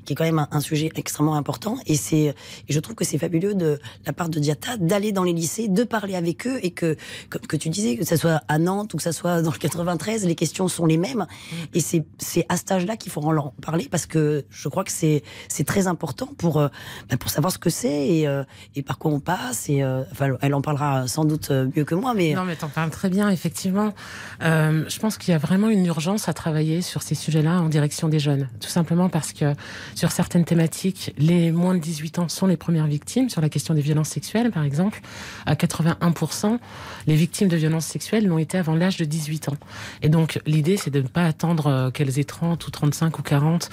qui 0.06 0.13
est 0.13 0.15
quand 0.15 0.24
même 0.24 0.39
un, 0.39 0.48
un 0.51 0.60
sujet 0.60 0.89
extrêmement 0.96 1.36
important. 1.36 1.77
Et 1.86 1.96
c'est, 1.96 2.34
je 2.68 2.80
trouve 2.80 2.96
que 2.96 3.06
c'est 3.06 3.20
fabuleux 3.20 3.53
de 3.53 3.80
la 4.08 4.13
part 4.13 4.30
de 4.30 4.39
Diata 4.39 4.77
d'aller 4.77 5.12
dans 5.12 5.24
les 5.24 5.34
lycées, 5.34 5.68
de 5.68 5.84
parler 5.84 6.15
avec 6.15 6.48
eux 6.48 6.60
et 6.63 6.72
que, 6.72 6.98
comme 7.30 7.42
que 7.42 7.58
tu 7.58 7.70
disais, 7.70 7.98
que 7.98 8.06
ça 8.06 8.18
soit 8.18 8.42
à 8.48 8.58
Nantes 8.58 8.94
ou 8.96 8.98
que 8.98 9.03
ça 9.03 9.12
soit 9.12 9.44
dans 9.44 9.51
le 9.51 9.58
93, 9.58 10.25
les 10.25 10.36
questions 10.36 10.68
sont 10.68 10.88
les 10.88 10.98
mêmes. 10.98 11.27
Et 11.75 11.80
c'est, 11.80 12.03
c'est 12.18 12.46
cet 12.63 12.72
âge-là 12.72 12.96
qu'il 12.96 13.12
faut 13.12 13.22
en 13.22 13.53
parler 13.62 13.89
parce 13.91 14.05
que 14.05 14.46
je 14.50 14.70
crois 14.70 14.86
que 14.86 14.91
c'est, 14.91 15.22
c'est 15.50 15.65
très 15.65 15.88
important 15.88 16.27
pour, 16.38 16.58
euh, 16.58 16.70
bah, 17.10 17.17
pour 17.17 17.29
savoir 17.29 17.51
ce 17.51 17.58
que 17.58 17.70
c'est 17.70 18.08
et, 18.08 18.27
euh, 18.27 18.46
et 18.75 18.84
par 18.84 18.98
quoi 18.98 19.12
on 19.12 19.20
passe. 19.20 19.67
Et 19.70 19.84
euh, 19.84 20.03
enfin, 20.12 20.29
elle 20.41 20.53
en 20.53 20.62
parlera 20.62 21.05
sans 21.08 21.25
doute 21.25 21.51
mieux 21.51 21.84
que 21.84 21.93
moi, 21.93 22.13
mais 22.13 22.34
Non, 22.34 22.46
mais 22.46 22.55
t'en 22.55 22.70
parles 22.70 22.89
très 22.89 23.10
bien, 23.10 23.29
effectivement. 23.29 23.93
Je 24.39 25.00
pense 25.00 25.17
qu'il 25.17 25.32
y 25.32 25.36
a 25.36 25.38
vraiment 25.38 25.67
une 25.67 25.86
urgence 25.86 26.29
à 26.29 26.34
travailler 26.34 26.82
sur 26.82 27.01
ces 27.01 27.15
sujets-là 27.15 27.62
en 27.62 27.67
direction 27.67 28.08
des 28.08 28.20
jeunes. 28.20 28.48
Tout 28.62 28.70
simplement 28.70 29.10
parce 29.10 29.34
que 29.34 29.53
sur 29.96 30.12
certaines 30.12 30.46
thématiques, 30.46 31.13
les 31.17 31.51
moins 31.51 31.75
de 31.75 31.79
18 31.79 32.20
ans 32.20 32.29
sont 32.29 32.48
les 32.48 32.58
premières 32.58 32.88
victimes. 32.88 33.29
Sur 33.29 33.41
la 33.41 33.50
question 33.50 33.74
des 33.74 33.82
violences 33.82 34.10
sexuelles, 34.10 34.51
par 34.51 34.63
exemple, 34.63 35.01
à 35.46 35.55
81%, 35.55 36.60
les 37.08 37.15
victimes 37.15 37.50
de 37.50 37.58
violences 37.58 37.86
sexuelles 37.86 38.25
l'ont 38.25 38.38
été 38.38 38.58
avant 38.58 38.75
l'âge 38.75 38.96
de 38.96 39.05
18 39.05 39.50
ans. 39.50 39.58
Et 40.01 40.08
donc, 40.08 40.39
l'idée, 40.46 40.77
c'est 40.77 40.91
de 40.91 41.01
ne 41.01 41.08
pas 41.08 41.25
attendre 41.25 41.91
qu'elles 41.93 42.20
aient 42.20 42.24
30 42.24 42.52
ou 42.53 42.72
35 42.72 43.17
ou 43.17 43.24
40 43.24 43.69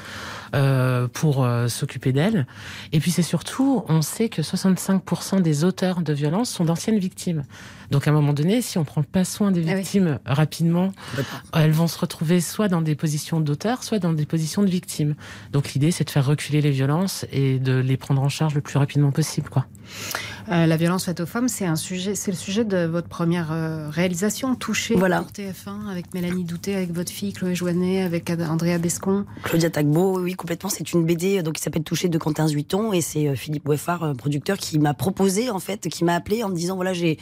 euh, 0.54 1.09
pour 1.09 1.45
euh, 1.45 1.69
s'occuper 1.69 2.12
d'elles. 2.12 2.47
Et 2.92 3.00
puis, 3.00 3.11
c'est 3.11 3.23
surtout, 3.23 3.85
on 3.88 4.02
sait 4.02 4.28
que 4.28 4.42
65% 4.42 5.42
des 5.42 5.64
auteurs 5.64 6.00
de 6.00 6.12
violences 6.12 6.50
sont 6.50 6.64
d'anciennes 6.64 6.99
victimes. 6.99 7.45
Donc, 7.90 8.07
à 8.07 8.11
un 8.11 8.14
moment 8.14 8.33
donné, 8.33 8.62
si 8.62 8.78
on 8.78 8.85
prend 8.85 9.02
pas 9.02 9.25
soin 9.25 9.50
des 9.50 9.62
victimes 9.62 10.19
rapidement, 10.25 10.92
elles 11.54 11.73
vont 11.73 11.88
se 11.88 11.99
retrouver 11.99 12.40
soit 12.40 12.69
dans 12.69 12.83
des 12.83 12.95
positions 12.95 13.40
d'auteur, 13.40 13.83
soit 13.83 13.99
dans 13.99 14.12
des 14.12 14.26
positions 14.26 14.62
de 14.62 14.71
victimes. 14.71 15.14
Donc, 15.52 15.73
l'idée, 15.73 15.90
c'est 15.90 16.04
de 16.04 16.11
faire 16.11 16.26
reculer 16.26 16.61
les 16.61 16.71
violences 16.71 17.26
et 17.33 17.59
de 17.59 17.76
les 17.78 17.97
prendre 17.97 18.23
en 18.23 18.28
charge 18.28 18.54
le 18.54 18.61
plus 18.61 18.78
rapidement 18.78 19.11
possible, 19.11 19.49
quoi. 19.49 19.66
Euh, 20.50 20.66
la 20.66 20.76
violence 20.76 21.04
faite 21.04 21.21
aux 21.21 21.26
femmes, 21.26 21.49
c'est 21.49 21.66
un 21.66 21.76
sujet, 21.76 22.14
c'est 22.14 22.30
le 22.30 22.37
sujet 22.37 22.64
de 22.64 22.85
votre 22.85 23.09
première 23.09 23.52
euh, 23.52 23.88
réalisation, 23.90 24.54
touchée 24.57 24.95
Voilà. 24.97 25.21
pour 25.21 25.30
TF1 25.30 25.88
avec 25.90 26.12
Mélanie 26.14 26.45
Douté, 26.45 26.75
avec 26.75 26.92
votre 26.92 27.12
fille 27.12 27.33
Chloé 27.33 27.54
Joannet, 27.54 28.02
avec 28.02 28.30
Andrea 28.30 28.78
Bescon. 28.78 29.26
Claudia 29.45 29.71
Tagbo, 29.71 30.21
oui, 30.21 30.35
complètement. 30.40 30.70
C'est 30.70 30.94
une 30.94 31.04
BD 31.04 31.42
donc 31.42 31.56
qui 31.56 31.62
s'appelle 31.62 31.82
Toucher 31.82 32.09
de 32.09 32.16
Quentin 32.16 32.49
Zuiton 32.49 32.94
et 32.94 33.02
c'est 33.02 33.28
euh, 33.28 33.35
Philippe 33.35 33.68
Oueffard, 33.68 34.04
euh, 34.04 34.14
producteur, 34.14 34.56
qui 34.56 34.78
m'a 34.78 34.94
proposé 34.94 35.50
en 35.50 35.59
fait, 35.59 35.87
qui 35.90 36.02
m'a 36.02 36.14
appelé 36.14 36.42
en 36.42 36.49
me 36.49 36.54
disant 36.54 36.76
voilà 36.76 36.94
j'ai 36.94 37.18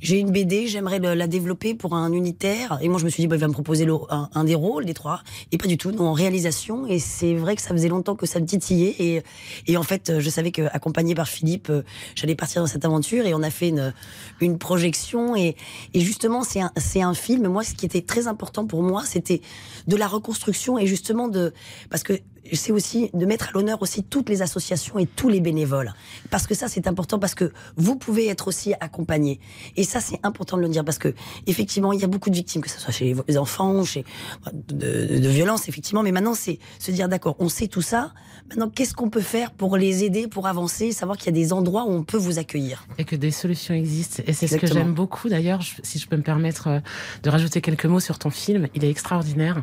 j'ai 0.00 0.18
une 0.18 0.30
BD, 0.30 0.66
j'aimerais 0.66 0.98
la 0.98 1.26
développer 1.28 1.74
pour 1.74 1.94
un 1.94 2.12
unitaire. 2.12 2.78
Et 2.82 2.88
moi 2.88 2.98
je 2.98 3.04
me 3.04 3.08
suis 3.08 3.22
dit 3.22 3.28
bah, 3.28 3.36
il 3.36 3.38
va 3.38 3.46
me 3.46 3.52
proposer 3.52 3.86
un, 4.10 4.44
des 4.44 4.56
rôles 4.56 4.84
des 4.84 4.94
trois 4.94 5.22
et 5.52 5.58
pas 5.58 5.68
du 5.68 5.78
tout, 5.78 5.92
non 5.92 6.08
en 6.08 6.12
réalisation. 6.12 6.88
Et 6.88 6.98
c'est 6.98 7.34
vrai 7.34 7.54
que 7.54 7.62
ça 7.62 7.70
faisait 7.70 7.88
longtemps 7.88 8.16
que 8.16 8.26
ça 8.26 8.40
me 8.40 8.46
titillait 8.46 8.96
et 8.98 9.22
et 9.68 9.76
en 9.76 9.84
fait 9.84 10.18
je 10.18 10.28
savais 10.28 10.50
que 10.50 10.62
accompagné 10.72 11.14
par 11.14 11.28
Philippe, 11.28 11.70
euh, 11.70 11.82
j'allais 12.16 12.34
partir 12.34 12.62
dans 12.62 12.68
cette 12.68 12.84
aventure 12.84 13.26
et 13.26 13.34
on 13.34 13.44
a 13.44 13.50
fait 13.50 13.68
une 13.68 13.94
une 14.40 14.58
projection 14.58 15.36
et 15.36 15.54
et 15.94 16.00
justement 16.00 16.42
c'est 16.42 16.62
un 16.62 16.72
c'est 16.76 17.02
un 17.02 17.14
film. 17.14 17.46
Moi 17.46 17.62
ce 17.62 17.74
qui 17.74 17.86
était 17.86 18.02
très 18.02 18.26
important 18.26 18.66
pour 18.66 18.82
moi 18.82 19.04
c'était 19.04 19.40
de 19.86 19.94
la 19.94 20.08
reconstruction 20.08 20.78
et 20.78 20.88
justement 20.88 21.28
de 21.28 21.52
parce 21.90 22.02
que 22.02 22.14
c'est 22.52 22.72
aussi 22.72 23.10
de 23.14 23.26
mettre 23.26 23.48
à 23.48 23.52
l'honneur 23.52 23.82
aussi 23.82 24.02
toutes 24.02 24.28
les 24.28 24.42
associations 24.42 24.98
et 24.98 25.06
tous 25.06 25.28
les 25.28 25.40
bénévoles. 25.40 25.92
Parce 26.30 26.46
que 26.46 26.54
ça 26.54 26.68
c'est 26.68 26.86
important 26.86 27.18
parce 27.18 27.34
que 27.34 27.52
vous 27.76 27.96
pouvez 27.96 28.28
être 28.28 28.48
aussi 28.48 28.74
accompagné 28.80 29.40
et 29.76 29.84
ça 29.84 30.00
c'est 30.00 30.20
important 30.22 30.56
de 30.56 30.62
le 30.62 30.68
dire 30.68 30.84
parce 30.84 30.98
que 30.98 31.14
effectivement 31.46 31.92
il 31.92 32.00
y 32.00 32.04
a 32.04 32.08
beaucoup 32.08 32.30
de 32.30 32.36
victimes 32.36 32.62
que 32.62 32.70
ce 32.70 32.78
soit 32.78 32.92
chez 32.92 33.16
les 33.28 33.38
enfants 33.38 33.84
chez 33.84 34.04
de, 34.52 35.06
de, 35.06 35.18
de 35.18 35.28
violences 35.28 35.68
effectivement. 35.68 36.02
Mais 36.02 36.12
maintenant 36.12 36.34
c'est 36.34 36.58
se 36.78 36.90
dire 36.90 37.08
d'accord 37.08 37.36
on 37.38 37.48
sait 37.48 37.68
tout 37.68 37.82
ça. 37.82 38.12
Maintenant 38.50 38.68
qu'est-ce 38.68 38.94
qu'on 38.94 39.10
peut 39.10 39.20
faire 39.20 39.52
pour 39.52 39.76
les 39.76 40.04
aider 40.04 40.28
pour 40.28 40.46
avancer 40.46 40.92
savoir 40.92 41.16
qu'il 41.16 41.26
y 41.26 41.30
a 41.30 41.40
des 41.42 41.52
endroits 41.52 41.84
où 41.84 41.92
on 41.92 42.04
peut 42.04 42.18
vous 42.18 42.38
accueillir? 42.38 42.86
Et 42.98 43.04
que 43.04 43.16
des 43.16 43.30
solutions 43.30 43.74
existent. 43.74 44.22
Et 44.26 44.32
c'est 44.32 44.46
ce 44.46 44.56
que 44.56 44.66
j'aime 44.66 44.94
beaucoup 44.94 45.28
d'ailleurs, 45.28 45.60
si 45.82 45.98
je 45.98 46.06
peux 46.06 46.16
me 46.16 46.22
permettre 46.22 46.68
euh, 46.68 46.80
de 47.22 47.30
rajouter 47.30 47.60
quelques 47.60 47.86
mots 47.86 48.00
sur 48.00 48.18
ton 48.18 48.30
film, 48.30 48.68
il 48.74 48.84
est 48.84 48.90
extraordinaire. 48.90 49.62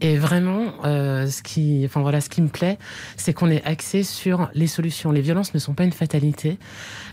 Et 0.00 0.16
vraiment, 0.16 0.72
euh, 0.84 1.26
ce 1.26 1.42
qui, 1.42 1.82
enfin 1.84 2.02
voilà, 2.02 2.13
ce 2.20 2.28
qui 2.28 2.42
me 2.42 2.48
plaît, 2.48 2.78
c'est 3.16 3.32
qu'on 3.32 3.50
est 3.50 3.64
axé 3.64 4.02
sur 4.02 4.50
les 4.54 4.66
solutions. 4.66 5.10
Les 5.12 5.20
violences 5.20 5.54
ne 5.54 5.58
sont 5.58 5.74
pas 5.74 5.84
une 5.84 5.92
fatalité. 5.92 6.58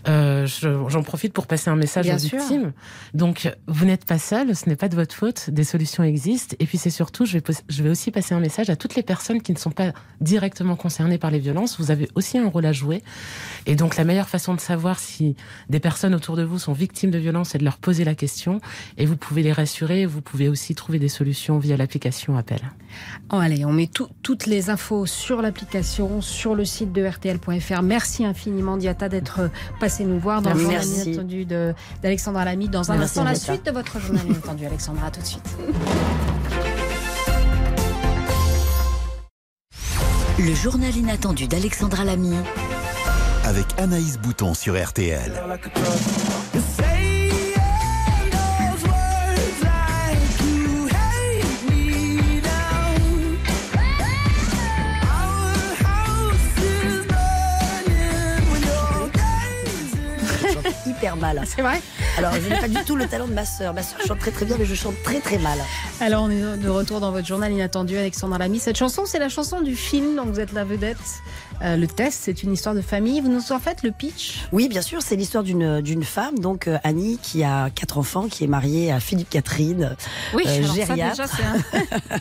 Euh, 0.08 0.46
je- 0.46 0.88
J'en 0.88 1.02
profite 1.02 1.32
pour 1.32 1.46
passer 1.46 1.70
un 1.70 1.76
message 1.76 2.06
Bien 2.06 2.16
aux 2.16 2.18
sûr. 2.18 2.38
victimes. 2.38 2.72
Donc, 3.14 3.50
vous 3.68 3.84
n'êtes 3.84 4.04
pas 4.04 4.18
seul, 4.18 4.54
ce 4.56 4.68
n'est 4.68 4.76
pas 4.76 4.88
de 4.88 4.94
votre 4.96 5.14
faute. 5.14 5.50
Des 5.50 5.64
solutions 5.64 6.02
existent. 6.02 6.56
Et 6.60 6.66
puis 6.66 6.78
c'est 6.78 6.90
surtout, 6.90 7.24
je 7.24 7.34
vais, 7.34 7.40
pos- 7.40 7.62
je 7.68 7.82
vais 7.82 7.90
aussi 7.90 8.10
passer 8.10 8.34
un 8.34 8.40
message 8.40 8.68
à 8.70 8.76
toutes 8.76 8.94
les 8.94 9.02
personnes 9.02 9.40
qui 9.42 9.52
ne 9.52 9.58
sont 9.58 9.70
pas 9.70 9.92
directement 10.20 10.76
concernées 10.76 11.18
par 11.18 11.30
les 11.30 11.38
violences. 11.38 11.78
Vous 11.78 11.90
avez 11.90 12.08
aussi 12.14 12.38
un 12.38 12.48
rôle 12.48 12.66
à 12.66 12.72
jouer. 12.72 13.02
Et 13.66 13.76
donc, 13.76 13.96
la 13.96 14.04
meilleure 14.04 14.28
façon 14.28 14.54
de 14.54 14.60
savoir 14.60 14.98
si 14.98 15.36
des 15.68 15.80
personnes 15.80 16.14
autour 16.14 16.36
de 16.36 16.42
vous 16.42 16.58
sont 16.58 16.72
victimes 16.72 17.10
de 17.10 17.18
violences, 17.18 17.50
c'est 17.50 17.58
de 17.58 17.64
leur 17.64 17.78
poser 17.78 18.04
la 18.04 18.14
question. 18.14 18.60
Et 18.98 19.06
vous 19.06 19.16
pouvez 19.16 19.42
les 19.42 19.52
rassurer. 19.52 20.06
Vous 20.06 20.20
pouvez 20.20 20.48
aussi 20.48 20.74
trouver 20.74 20.98
des 20.98 21.08
solutions 21.08 21.58
via 21.58 21.76
l'application 21.76 22.36
Appel. 22.36 22.60
Oh, 23.32 23.36
allez, 23.36 23.64
on 23.64 23.72
met 23.72 23.86
tout- 23.86 24.08
toutes 24.22 24.46
les 24.46 24.68
infos 24.70 24.91
sur 25.06 25.42
l'application, 25.42 26.20
sur 26.20 26.54
le 26.54 26.64
site 26.64 26.92
de 26.92 27.04
RTL.fr. 27.06 27.82
Merci 27.82 28.24
infiniment, 28.24 28.76
Diata, 28.76 29.08
d'être 29.08 29.50
passé 29.80 30.04
nous 30.04 30.18
voir 30.18 30.42
dans 30.42 30.52
le 30.52 30.60
journal 30.60 30.78
Merci. 30.78 31.10
inattendu 31.12 31.46
d'Alexandra 32.02 32.44
Lamy. 32.44 32.68
Dans 32.68 32.90
un 32.90 32.98
Merci, 32.98 33.20
instant, 33.20 33.24
la 33.24 33.34
suite 33.34 33.66
de 33.66 33.70
votre 33.70 33.98
journal 34.00 34.26
inattendu, 34.26 34.66
Alexandra. 34.66 35.06
À 35.06 35.10
tout 35.10 35.20
de 35.20 35.26
suite. 35.26 35.56
Le 40.38 40.54
journal 40.54 40.96
inattendu 40.96 41.46
d'Alexandra 41.46 42.04
Lamy. 42.04 42.34
Avec 43.44 43.66
Anaïs 43.78 44.18
Bouton 44.18 44.54
sur 44.54 44.80
RTL. 44.80 45.32
Mal 61.16 61.42
c'est 61.44 61.62
vrai 61.62 61.80
alors 62.16 62.32
je 62.34 62.48
n'ai 62.48 62.60
pas 62.60 62.68
du 62.68 62.82
tout 62.84 62.96
le 62.96 63.06
talent 63.06 63.26
de 63.26 63.34
ma 63.34 63.44
sœur 63.44 63.74
ma 63.74 63.82
sœur 63.82 64.00
chante 64.06 64.18
très 64.20 64.30
très 64.30 64.46
bien 64.46 64.56
mais 64.58 64.64
je 64.64 64.74
chante 64.74 64.94
très 65.02 65.20
très 65.20 65.38
mal 65.38 65.58
Alors, 66.00 66.24
on 66.24 66.30
est 66.30 66.56
de 66.56 66.68
retour 66.68 67.00
dans 67.00 67.12
votre 67.12 67.26
journal 67.26 67.52
inattendu, 67.52 67.96
Alexandra 67.96 68.38
Lamy. 68.38 68.58
Cette 68.58 68.76
chanson, 68.76 69.04
c'est 69.06 69.18
la 69.18 69.28
chanson 69.28 69.60
du 69.60 69.76
film 69.76 70.16
dont 70.16 70.24
vous 70.24 70.40
êtes 70.40 70.52
la 70.52 70.64
vedette. 70.64 70.96
Euh, 71.62 71.76
le 71.76 71.86
test, 71.86 72.20
c'est 72.24 72.42
une 72.42 72.52
histoire 72.52 72.74
de 72.74 72.80
famille. 72.80 73.20
Vous 73.20 73.28
nous 73.28 73.52
en 73.52 73.58
faites 73.60 73.82
le 73.84 73.92
pitch? 73.92 74.40
Oui, 74.52 74.68
bien 74.68 74.82
sûr, 74.82 75.00
c'est 75.00 75.14
l'histoire 75.16 75.44
d'une 75.44 75.80
d'une 75.80 76.02
femme, 76.02 76.38
donc 76.38 76.66
euh, 76.66 76.78
Annie, 76.82 77.18
qui 77.22 77.44
a 77.44 77.70
quatre 77.70 77.98
enfants, 77.98 78.26
qui 78.28 78.42
est 78.44 78.48
mariée 78.48 78.90
à 78.90 78.98
Philippe 79.00 79.30
Catherine, 79.30 79.96
Oui, 80.34 80.42
euh, 80.46 80.56
alors 80.58 80.68
ça, 80.68 80.74
gériatre, 80.74 81.10
déjà, 81.22 81.24
un- 81.44 82.18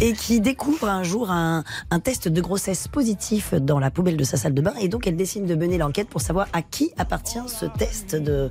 et 0.00 0.12
qui 0.12 0.40
découvre 0.40 0.88
un 0.88 1.02
jour 1.02 1.30
un, 1.30 1.64
un 1.90 2.00
test 2.00 2.28
de 2.28 2.40
grossesse 2.40 2.86
positif 2.88 3.54
dans 3.54 3.78
la 3.78 3.90
poubelle 3.90 4.16
de 4.16 4.24
sa 4.24 4.36
salle 4.36 4.54
de 4.54 4.62
bain, 4.62 4.74
et 4.80 4.88
donc 4.88 5.06
elle 5.06 5.16
décide 5.16 5.46
de 5.46 5.54
mener 5.54 5.78
l'enquête 5.78 6.08
pour 6.08 6.20
savoir 6.20 6.46
à 6.52 6.62
qui 6.62 6.92
appartient 6.96 7.38
ce 7.48 7.66
test 7.66 8.14
de, 8.14 8.48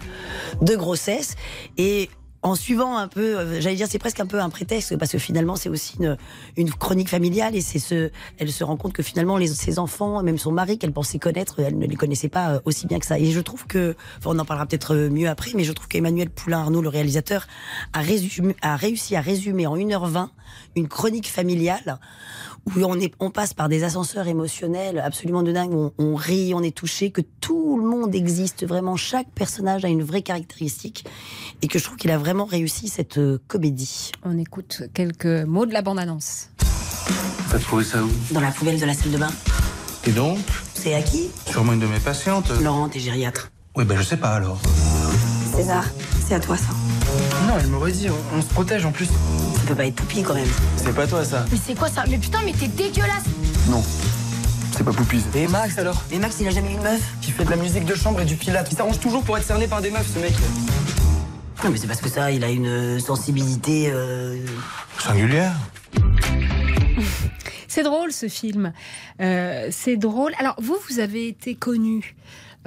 de 0.62 0.76
grossesse. 0.76 1.36
Et 1.78 2.10
en 2.44 2.56
suivant 2.56 2.98
un 2.98 3.08
peu, 3.08 3.40
euh, 3.40 3.62
j'allais 3.62 3.78
dire, 3.78 3.88
c'est 3.90 4.00
presque 4.00 4.20
un 4.20 4.26
peu 4.26 4.40
un 4.40 4.50
prétexte 4.50 4.98
parce 4.98 5.12
que 5.12 5.18
finalement 5.18 5.56
c'est 5.56 5.70
aussi 5.70 5.98
une, 6.58 6.70
chronique 6.72 7.10
familiale 7.10 7.56
et 7.56 7.62
c'est 7.62 7.80
ce, 7.80 8.12
elle 8.38 8.52
se 8.52 8.64
rend 8.64 8.76
compte 8.76 8.92
que 8.94 9.02
finalement 9.02 9.38
les, 9.38 9.48
ses 9.48 9.80
enfants, 9.80 10.22
même 10.22 10.38
son 10.38 10.52
mari 10.52 10.78
qu'elle 10.78 10.92
pensait 10.92 11.20
connaître, 11.20 11.60
elle 11.60 11.78
ne 11.78 11.88
les 11.88 11.96
connaissait 11.96 12.30
pas 12.30 12.56
euh, 12.56 12.60
aussi 12.66 12.86
bien 12.86 13.00
que 13.00 13.06
ça. 13.06 13.18
Et 13.18 13.32
je 13.32 13.40
trouve 13.40 13.66
que, 13.66 13.96
enfin, 14.18 14.32
on 14.36 14.40
en 14.40 14.46
parlera 14.46 14.66
peut-être 14.66 14.94
euh, 14.94 15.10
mieux 15.10 15.30
après, 15.30 15.52
mais 15.56 15.64
je 15.64 15.72
trouve 15.72 15.88
qu'Emmanuel 15.88 16.30
Poulain-Arnaud, 16.30 16.82
le 16.82 16.90
réalisateur, 16.90 17.48
a 17.94 18.02
réussi 18.76 19.16
à 19.16 19.22
résumer 19.22 19.66
en 19.66 19.78
1h20 19.78 20.28
une 20.76 20.88
chronique 20.88 21.30
familiale 21.30 22.00
où 22.66 22.84
on, 22.84 23.00
est, 23.00 23.14
on 23.20 23.30
passe 23.30 23.54
par 23.54 23.68
des 23.68 23.84
ascenseurs 23.84 24.28
émotionnels 24.28 25.00
absolument 25.00 25.44
de 25.44 25.52
dingue, 25.52 25.74
on, 25.74 25.92
on 25.98 26.16
rit, 26.16 26.54
on 26.54 26.64
est 26.64 26.76
touché, 26.76 27.12
que 27.12 27.22
tout 27.42 27.78
le 27.78 27.86
monde 27.86 28.16
existe 28.16 28.66
vraiment, 28.66 28.96
chaque 28.96 29.30
personnage 29.32 29.84
a 29.84 29.90
une 29.90 30.04
vraie 30.04 30.22
caractéristique, 30.22 31.06
et 31.62 31.68
que 31.68 31.78
je 31.78 31.84
trouve 31.84 31.98
qu'il 31.98 32.12
a 32.12 32.18
vraiment 32.18 32.33
réussi 32.42 32.88
cette 32.88 33.20
euh, 33.20 33.40
comédie. 33.48 34.12
On 34.24 34.38
écoute 34.38 34.84
quelques 34.94 35.46
mots 35.46 35.66
de 35.66 35.74
la 35.74 35.82
bande-annonce. 35.82 36.50
T'as 37.52 37.60
trouvé 37.60 37.84
ça 37.84 38.02
où? 38.04 38.10
Dans 38.32 38.40
la 38.40 38.52
poubelle 38.52 38.80
de 38.80 38.86
la 38.86 38.94
salle 38.94 39.12
de 39.12 39.18
bain. 39.18 39.30
Et 40.06 40.12
donc? 40.12 40.40
C'est 40.74 40.96
à 40.96 41.02
qui? 41.02 41.30
Sûrement 41.50 41.74
une 41.74 41.80
de 41.80 41.88
mes 41.88 42.00
patientes. 42.00 42.50
Laurent, 42.62 42.90
t'es 42.90 43.00
gériatre. 43.00 43.52
Oui, 43.76 43.86
ben 43.86 43.98
je 43.98 44.04
sais 44.04 44.18
pas 44.18 44.32
alors. 44.34 44.60
César, 45.56 45.86
c'est 46.28 46.36
à 46.36 46.40
toi 46.40 46.58
ça. 46.58 46.74
Non, 47.48 47.54
elle 47.60 47.68
m'aurait 47.68 47.92
dit, 47.92 48.08
on, 48.10 48.38
on 48.38 48.42
se 48.42 48.48
protège 48.48 48.86
en 48.86 48.92
plus. 48.92 49.06
Ça 49.06 49.62
peut 49.68 49.76
pas 49.76 49.86
être 49.86 49.96
Poupie 49.96 50.24
quand 50.24 50.34
même. 50.34 50.48
C'est 50.78 50.94
pas 50.94 51.06
toi 51.08 51.24
ça 51.24 51.46
Mais 51.52 51.58
c'est 51.64 51.76
quoi 51.76 51.90
ça? 51.90 52.04
Mais 52.10 52.18
putain, 52.18 52.40
mais 52.44 52.54
t'es 52.54 52.68
dégueulasse 52.68 53.24
Non. 53.70 53.84
C'est 54.76 54.84
pas 54.84 54.92
Poupise. 54.92 55.24
Et 55.36 55.48
Max 55.48 55.78
alors? 55.78 56.02
Mais 56.12 56.18
Max, 56.18 56.38
il 56.42 56.48
a 56.48 56.52
jamais 56.52 56.72
eu 56.72 56.74
une 56.74 56.82
meuf 56.82 57.02
Qui 57.22 57.32
fait 57.32 57.46
de 57.46 57.52
la 57.52 57.56
musique 57.56 57.86
de 57.86 57.94
chambre 57.94 58.20
et 58.22 58.26
du 58.26 58.36
pilate. 58.36 58.68
Il 58.72 58.78
s'arrange 58.78 59.00
toujours 59.00 59.24
pour 59.24 59.38
être 59.38 59.46
cerné 59.46 59.68
par 59.68 59.82
des 59.82 59.92
meufs, 59.92 60.12
ce 60.14 60.20
mec. 60.20 60.34
Non, 61.64 61.72
mais 61.72 61.78
c'est 61.78 61.88
parce 61.88 62.02
que 62.02 62.10
ça, 62.10 62.30
il 62.30 62.44
a 62.44 62.50
une 62.50 63.00
sensibilité. 63.00 63.90
euh, 63.90 64.38
Singulière 65.00 65.56
C'est 67.70 67.84
drôle 67.84 68.12
ce 68.12 68.28
film. 68.28 68.74
Euh, 69.22 69.70
c'est 69.72 69.96
drôle. 69.96 70.34
Alors 70.40 70.56
vous, 70.60 70.76
vous 70.90 71.00
avez 71.00 71.28
été 71.28 71.56
connu 71.56 72.16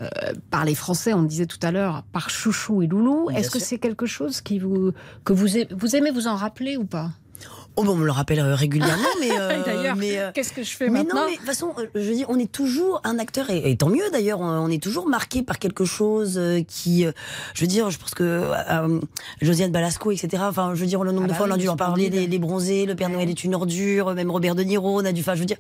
euh, 0.00 0.08
par 0.50 0.64
les 0.64 0.74
Français, 0.74 1.12
on 1.12 1.22
le 1.22 1.28
disait 1.28 1.46
tout 1.46 1.58
à 1.62 1.70
l'heure, 1.70 2.04
par 2.12 2.30
Chouchou 2.30 2.80
et 2.80 2.86
Loulou. 2.86 3.28
Est-ce 3.30 3.50
que 3.50 3.58
c'est 3.58 3.78
quelque 3.78 4.06
chose 4.06 4.40
qui 4.40 4.58
vous 4.58 4.92
que 5.24 5.34
vous, 5.34 5.46
vous 5.76 5.96
aimez 5.96 6.10
vous 6.10 6.26
en 6.26 6.34
rappeler 6.34 6.78
ou 6.78 6.84
pas? 6.84 7.10
Oh, 7.76 7.84
bon, 7.84 7.92
on 7.92 7.96
me 7.96 8.06
le 8.06 8.10
rappelle 8.12 8.40
euh, 8.40 8.54
régulièrement, 8.54 9.08
mais. 9.20 9.30
euh, 9.38 9.62
D'ailleurs, 9.64 9.96
mais, 9.96 10.18
euh, 10.18 10.30
qu'est-ce 10.32 10.52
que 10.52 10.62
je 10.62 10.70
fais 10.76 10.88
mais 10.88 11.00
maintenant 11.04 11.20
non, 11.22 11.26
mais 11.26 11.32
de 11.32 11.36
toute 11.38 11.46
façon, 11.46 11.72
euh, 11.78 11.86
je 11.94 12.10
dire, 12.12 12.26
on 12.30 12.38
est 12.38 12.50
toujours 12.50 13.00
un 13.04 13.18
acteur, 13.18 13.50
et, 13.50 13.70
et 13.70 13.76
tant 13.76 13.88
mieux 13.88 14.08
d'ailleurs, 14.12 14.40
on, 14.40 14.68
est 14.70 14.82
toujours 14.82 15.08
marqué 15.08 15.42
par 15.42 15.58
quelque 15.58 15.84
chose 15.84 16.38
euh, 16.38 16.62
qui, 16.66 17.04
je 17.54 17.60
veux 17.60 17.66
dire, 17.66 17.90
je 17.90 17.98
pense 17.98 18.14
que 18.14 18.22
euh, 18.24 19.00
Josiane 19.42 19.70
Balasco, 19.72 20.10
etc. 20.10 20.44
Enfin, 20.48 20.72
je 20.74 20.80
veux 20.80 20.86
dire, 20.86 21.02
le 21.04 21.12
nombre 21.12 21.24
Ah 21.24 21.28
de 21.28 21.32
bah 21.32 21.36
fois 21.38 21.46
on 21.48 21.52
a 21.52 21.56
dû 21.58 21.68
en 21.68 21.76
parler, 21.76 22.08
les, 22.10 22.26
les 22.26 22.38
bronzés, 22.38 22.86
le 22.86 22.94
Père 22.94 23.08
Noël 23.08 23.28
est 23.28 23.44
une 23.44 23.54
ordure, 23.54 24.14
même 24.14 24.30
Robert 24.30 24.54
De 24.54 24.62
Niro, 24.62 25.00
on 25.00 25.04
a 25.04 25.12
dû, 25.12 25.20
enfin, 25.20 25.34
je 25.34 25.40
veux 25.40 25.46
dire, 25.46 25.58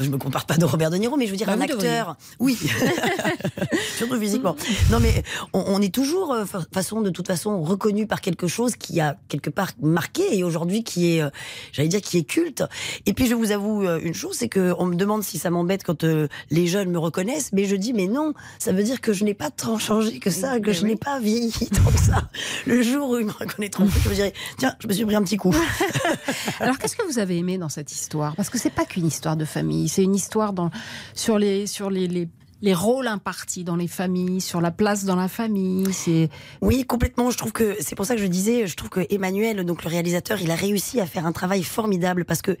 je 0.00 0.08
me 0.10 0.16
compare 0.18 0.46
pas 0.46 0.56
de 0.56 0.64
Robert 0.64 0.90
De 0.90 0.96
Niro, 0.96 1.16
mais 1.16 1.26
je 1.26 1.30
veux 1.30 1.36
dire, 1.36 1.46
Bah, 1.46 1.52
un 1.54 1.56
devriez. 1.66 1.88
acteur, 1.88 2.16
oui, 2.40 2.58
surtout 3.96 4.18
physiquement. 4.18 4.56
Non, 4.90 4.98
mais 5.00 5.22
on, 5.52 5.64
on 5.68 5.80
est 5.82 5.92
toujours, 5.94 6.36
fa- 6.46 6.62
façon, 6.72 7.00
de 7.00 7.10
toute 7.10 7.26
façon, 7.26 7.62
reconnu 7.62 8.06
par 8.06 8.20
quelque 8.20 8.46
chose 8.46 8.76
qui 8.76 9.00
a 9.00 9.16
quelque 9.28 9.50
part 9.50 9.70
marqué 9.82 10.36
et 10.36 10.44
aujourd'hui 10.44 10.84
qui 10.84 11.16
est, 11.16 11.22
euh, 11.22 11.30
j'allais 11.72 11.88
dire, 11.88 12.00
qui 12.00 12.18
est 12.18 12.24
culte. 12.24 12.64
Et 13.06 13.12
puis 13.12 13.26
je 13.26 13.34
vous 13.34 13.50
avoue 13.52 13.86
euh, 13.86 14.00
une 14.02 14.14
chose, 14.14 14.36
c'est 14.36 14.48
que 14.48 14.74
on 14.78 14.86
me 14.86 14.94
demande 14.94 15.22
si 15.22 15.38
ça 15.38 15.50
m'embête 15.50 15.84
quand 15.84 16.04
euh, 16.04 16.28
les 16.50 16.66
jeunes 16.66 16.90
me 16.90 16.98
reconnaissent, 16.98 17.50
mais 17.52 17.64
je 17.64 17.76
dis 17.76 17.92
mais 17.92 18.06
non, 18.06 18.34
ça 18.58 18.72
veut 18.72 18.82
dire 18.82 19.00
que 19.00 19.12
je 19.12 19.24
n'ai 19.24 19.34
pas 19.34 19.50
tant 19.50 19.78
changé 19.78 20.18
que 20.18 20.30
ça, 20.30 20.60
que 20.60 20.68
Mais 20.68 20.72
je 20.74 20.82
oui. 20.82 20.90
n'ai 20.90 20.96
pas 20.96 21.20
vieilli 21.20 21.52
tant 21.72 21.90
que 21.90 22.00
ça. 22.00 22.28
Le 22.66 22.82
jour 22.82 23.10
où 23.10 23.18
ils 23.18 23.26
me 23.26 23.32
reconnaîtront, 23.32 23.86
je 23.86 24.08
me 24.08 24.14
dirais 24.14 24.32
tiens, 24.58 24.74
je 24.80 24.88
me 24.88 24.92
suis 24.92 25.04
pris 25.04 25.14
un 25.16 25.22
petit 25.22 25.36
coup. 25.36 25.54
Alors 26.60 26.78
qu'est-ce 26.78 26.96
que 26.96 27.04
vous 27.06 27.18
avez 27.18 27.36
aimé 27.38 27.58
dans 27.58 27.68
cette 27.68 27.92
histoire? 27.92 28.34
Parce 28.36 28.50
que 28.50 28.58
c'est 28.58 28.70
pas 28.70 28.84
qu'une 28.84 29.06
histoire 29.06 29.36
de 29.36 29.44
famille, 29.44 29.88
c'est 29.88 30.02
une 30.02 30.14
histoire 30.14 30.52
dans, 30.52 30.70
sur 31.14 31.38
les 31.38 31.66
sur 31.66 31.90
les, 31.90 32.06
les 32.08 32.28
les 32.64 32.72
rôles 32.72 33.08
impartis 33.08 33.62
dans 33.62 33.76
les 33.76 33.88
familles, 33.88 34.40
sur 34.40 34.62
la 34.62 34.70
place 34.70 35.04
dans 35.04 35.16
la 35.16 35.28
famille. 35.28 35.92
C'est 35.92 36.30
Oui, 36.62 36.86
complètement. 36.86 37.30
Je 37.30 37.36
trouve 37.36 37.52
que 37.52 37.76
c'est 37.80 37.94
pour 37.94 38.06
ça 38.06 38.14
que 38.16 38.22
je 38.22 38.26
disais, 38.26 38.66
je 38.66 38.74
trouve 38.74 38.88
que 38.88 39.00
Emmanuel, 39.10 39.66
donc 39.66 39.84
le 39.84 39.90
réalisateur, 39.90 40.40
il 40.40 40.50
a 40.50 40.54
réussi 40.54 40.98
à 40.98 41.04
faire 41.04 41.26
un 41.26 41.32
travail 41.32 41.62
formidable 41.62 42.24
parce 42.24 42.40
que 42.40 42.56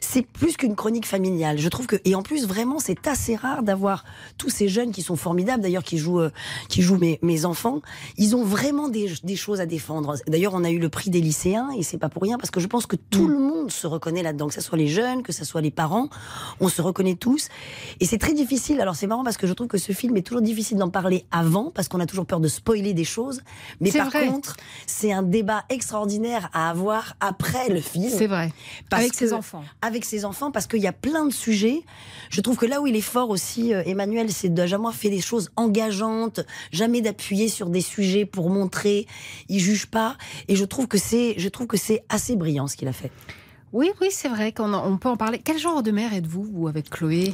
c'est 0.00 0.22
plus 0.22 0.56
qu'une 0.56 0.76
chronique 0.76 1.06
familiale. 1.06 1.58
Je 1.58 1.68
trouve 1.68 1.86
que 1.86 1.96
et 2.04 2.14
en 2.14 2.22
plus 2.22 2.46
vraiment 2.46 2.78
c'est 2.78 3.06
assez 3.06 3.36
rare 3.36 3.62
d'avoir 3.62 4.04
tous 4.36 4.50
ces 4.50 4.68
jeunes 4.68 4.92
qui 4.92 5.02
sont 5.02 5.16
formidables 5.16 5.62
d'ailleurs 5.62 5.82
qui 5.82 5.98
jouent 5.98 6.20
euh, 6.20 6.30
qui 6.68 6.82
jouent 6.82 6.98
mes, 6.98 7.18
mes 7.22 7.44
enfants. 7.44 7.80
Ils 8.16 8.36
ont 8.36 8.44
vraiment 8.44 8.88
des, 8.88 9.12
des 9.22 9.36
choses 9.36 9.60
à 9.60 9.66
défendre. 9.66 10.16
D'ailleurs 10.26 10.54
on 10.54 10.64
a 10.64 10.70
eu 10.70 10.78
le 10.78 10.88
prix 10.88 11.10
des 11.10 11.20
lycéens 11.20 11.70
et 11.76 11.82
c'est 11.82 11.98
pas 11.98 12.08
pour 12.08 12.22
rien 12.22 12.38
parce 12.38 12.50
que 12.50 12.60
je 12.60 12.66
pense 12.66 12.86
que 12.86 12.96
tout 12.96 13.28
le 13.28 13.38
monde 13.38 13.70
se 13.70 13.86
reconnaît 13.86 14.22
là-dedans, 14.22 14.48
que 14.48 14.54
ce 14.54 14.60
soit 14.60 14.78
les 14.78 14.88
jeunes, 14.88 15.22
que 15.22 15.32
ce 15.32 15.44
soit 15.44 15.60
les 15.60 15.70
parents, 15.70 16.08
on 16.60 16.68
se 16.68 16.82
reconnaît 16.82 17.14
tous. 17.14 17.48
Et 18.00 18.06
c'est 18.06 18.18
très 18.18 18.34
difficile. 18.34 18.80
Alors 18.80 18.96
c'est 18.96 19.06
marrant 19.06 19.24
parce 19.24 19.36
que 19.36 19.46
je 19.46 19.52
trouve 19.52 19.68
que 19.68 19.78
ce 19.78 19.92
film 19.92 20.16
est 20.16 20.22
toujours 20.22 20.42
difficile 20.42 20.78
d'en 20.78 20.90
parler 20.90 21.24
avant 21.30 21.70
parce 21.70 21.88
qu'on 21.88 22.00
a 22.00 22.06
toujours 22.06 22.26
peur 22.26 22.40
de 22.40 22.48
spoiler 22.48 22.94
des 22.94 23.04
choses. 23.04 23.42
Mais 23.80 23.90
par 23.90 24.10
vrai. 24.10 24.26
contre 24.26 24.56
c'est 24.86 25.12
un 25.12 25.22
débat 25.22 25.64
extraordinaire 25.68 26.50
à 26.52 26.70
avoir 26.70 27.14
après 27.20 27.68
le 27.68 27.80
film. 27.80 28.10
c'est 28.10 28.26
vrai. 28.26 28.52
Parce 28.90 29.02
Avec 29.02 29.14
ses 29.14 29.32
enfants. 29.32 29.64
Avec 29.88 30.04
ses 30.04 30.24
enfants 30.24 30.52
parce 30.52 30.68
qu'il 30.68 30.80
y 30.80 30.86
a 30.86 30.92
plein 30.92 31.24
de 31.24 31.32
sujets. 31.32 31.82
Je 32.30 32.40
trouve 32.40 32.56
que 32.56 32.66
là 32.66 32.80
où 32.80 32.86
il 32.86 32.94
est 32.94 33.00
fort 33.00 33.30
aussi, 33.30 33.74
euh, 33.74 33.82
Emmanuel, 33.84 34.30
c'est 34.30 34.50
de 34.50 34.66
jamais 34.66 34.92
fait 34.92 35.10
des 35.10 35.20
choses 35.20 35.50
engageantes, 35.56 36.40
jamais 36.70 37.00
d'appuyer 37.00 37.48
sur 37.48 37.70
des 37.70 37.80
sujets 37.80 38.24
pour 38.24 38.50
montrer. 38.50 39.06
Il 39.48 39.58
juge 39.58 39.86
pas, 39.86 40.16
et 40.46 40.54
je 40.54 40.64
trouve 40.64 40.86
que 40.86 40.98
c'est, 40.98 41.34
je 41.38 41.48
trouve 41.48 41.66
que 41.66 41.76
c'est 41.76 42.04
assez 42.08 42.36
brillant 42.36 42.68
ce 42.68 42.76
qu'il 42.76 42.86
a 42.86 42.92
fait. 42.92 43.10
Oui, 43.72 43.90
oui, 44.00 44.08
c'est 44.10 44.28
vrai 44.28 44.52
qu'on 44.52 44.96
peut 44.98 45.08
en 45.08 45.16
parler. 45.16 45.40
Quel 45.42 45.58
genre 45.58 45.82
de 45.82 45.90
mère 45.90 46.14
êtes-vous, 46.14 46.42
vous, 46.42 46.68
avec 46.68 46.88
Chloé? 46.88 47.32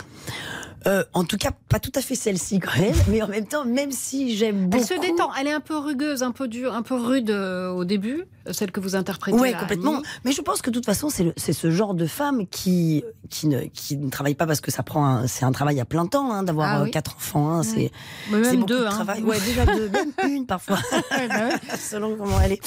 Euh, 0.87 1.03
en 1.15 1.25
tout 1.25 1.37
cas, 1.39 1.51
pas 1.69 1.79
tout 1.81 1.93
à 1.95 2.01
fait 2.03 2.15
celle-ci 2.15 2.59
quand 2.61 2.79
même, 2.79 2.95
mais 3.09 3.23
en 3.23 3.29
même 3.29 3.47
temps, 3.47 3.65
même 3.65 3.91
si 3.91 4.37
j'aime 4.37 4.69
beaucoup. 4.69 4.83
Elle 4.91 4.97
se 4.97 5.01
détend. 5.01 5.31
Elle 5.41 5.47
est 5.49 5.53
un 5.53 5.61
peu 5.61 5.77
rugueuse, 5.77 6.23
un 6.23 6.33
peu 6.33 6.47
dure, 6.49 6.75
un 6.75 6.83
peu 6.83 6.95
rude 6.95 7.31
euh, 7.31 7.71
au 7.71 7.85
début, 7.85 8.25
celle 8.51 8.71
que 8.71 8.81
vous 8.81 8.95
interprétez. 8.95 9.39
Là, 9.39 9.59
complètement. 9.59 9.95
Annie. 9.97 10.05
Mais 10.25 10.33
je 10.33 10.43
pense 10.43 10.61
que 10.63 10.71
de 10.71 10.75
toute 10.75 10.85
façon, 10.87 11.09
c'est 11.09 11.33
c'est 11.37 11.53
ce 11.55 11.71
genre 11.71 11.95
de 11.95 12.07
femme 12.07 12.47
qui 12.47 13.03
qui 13.31 13.47
ne 13.47 13.63
qui 13.63 13.97
ne 13.97 14.11
travaille 14.11 14.35
pas 14.35 14.47
parce 14.47 14.61
que 14.61 14.71
ça 14.71 14.83
prend 14.83 15.27
c'est 15.27 15.45
un 15.47 15.53
travail 15.53 15.81
à 15.81 15.85
plein 15.87 16.07
temps 16.07 16.33
hein, 16.33 16.43
d'avoir 16.43 16.69
Ah 16.69 16.81
euh, 16.81 16.85
oui. 16.85 16.91
quatre 16.91 17.17
enfants. 17.17 17.51
hein, 17.55 17.63
c'est 17.63 17.91
Mais 18.31 18.39
même 18.39 18.45
c'est 18.45 18.57
beaucoup 18.57 18.67
deux, 18.67 18.81
de 18.81 18.87
hein. 18.87 18.91
travail. 18.91 19.23
Ouais, 19.23 19.41
déjà 19.41 19.65
deux, 19.65 19.89
même 19.91 20.13
une 20.29 20.47
parfois, 20.47 20.79
bah 21.11 21.49
selon 21.79 22.17
comment 22.17 22.39
elle 22.41 22.53
est. 22.53 22.61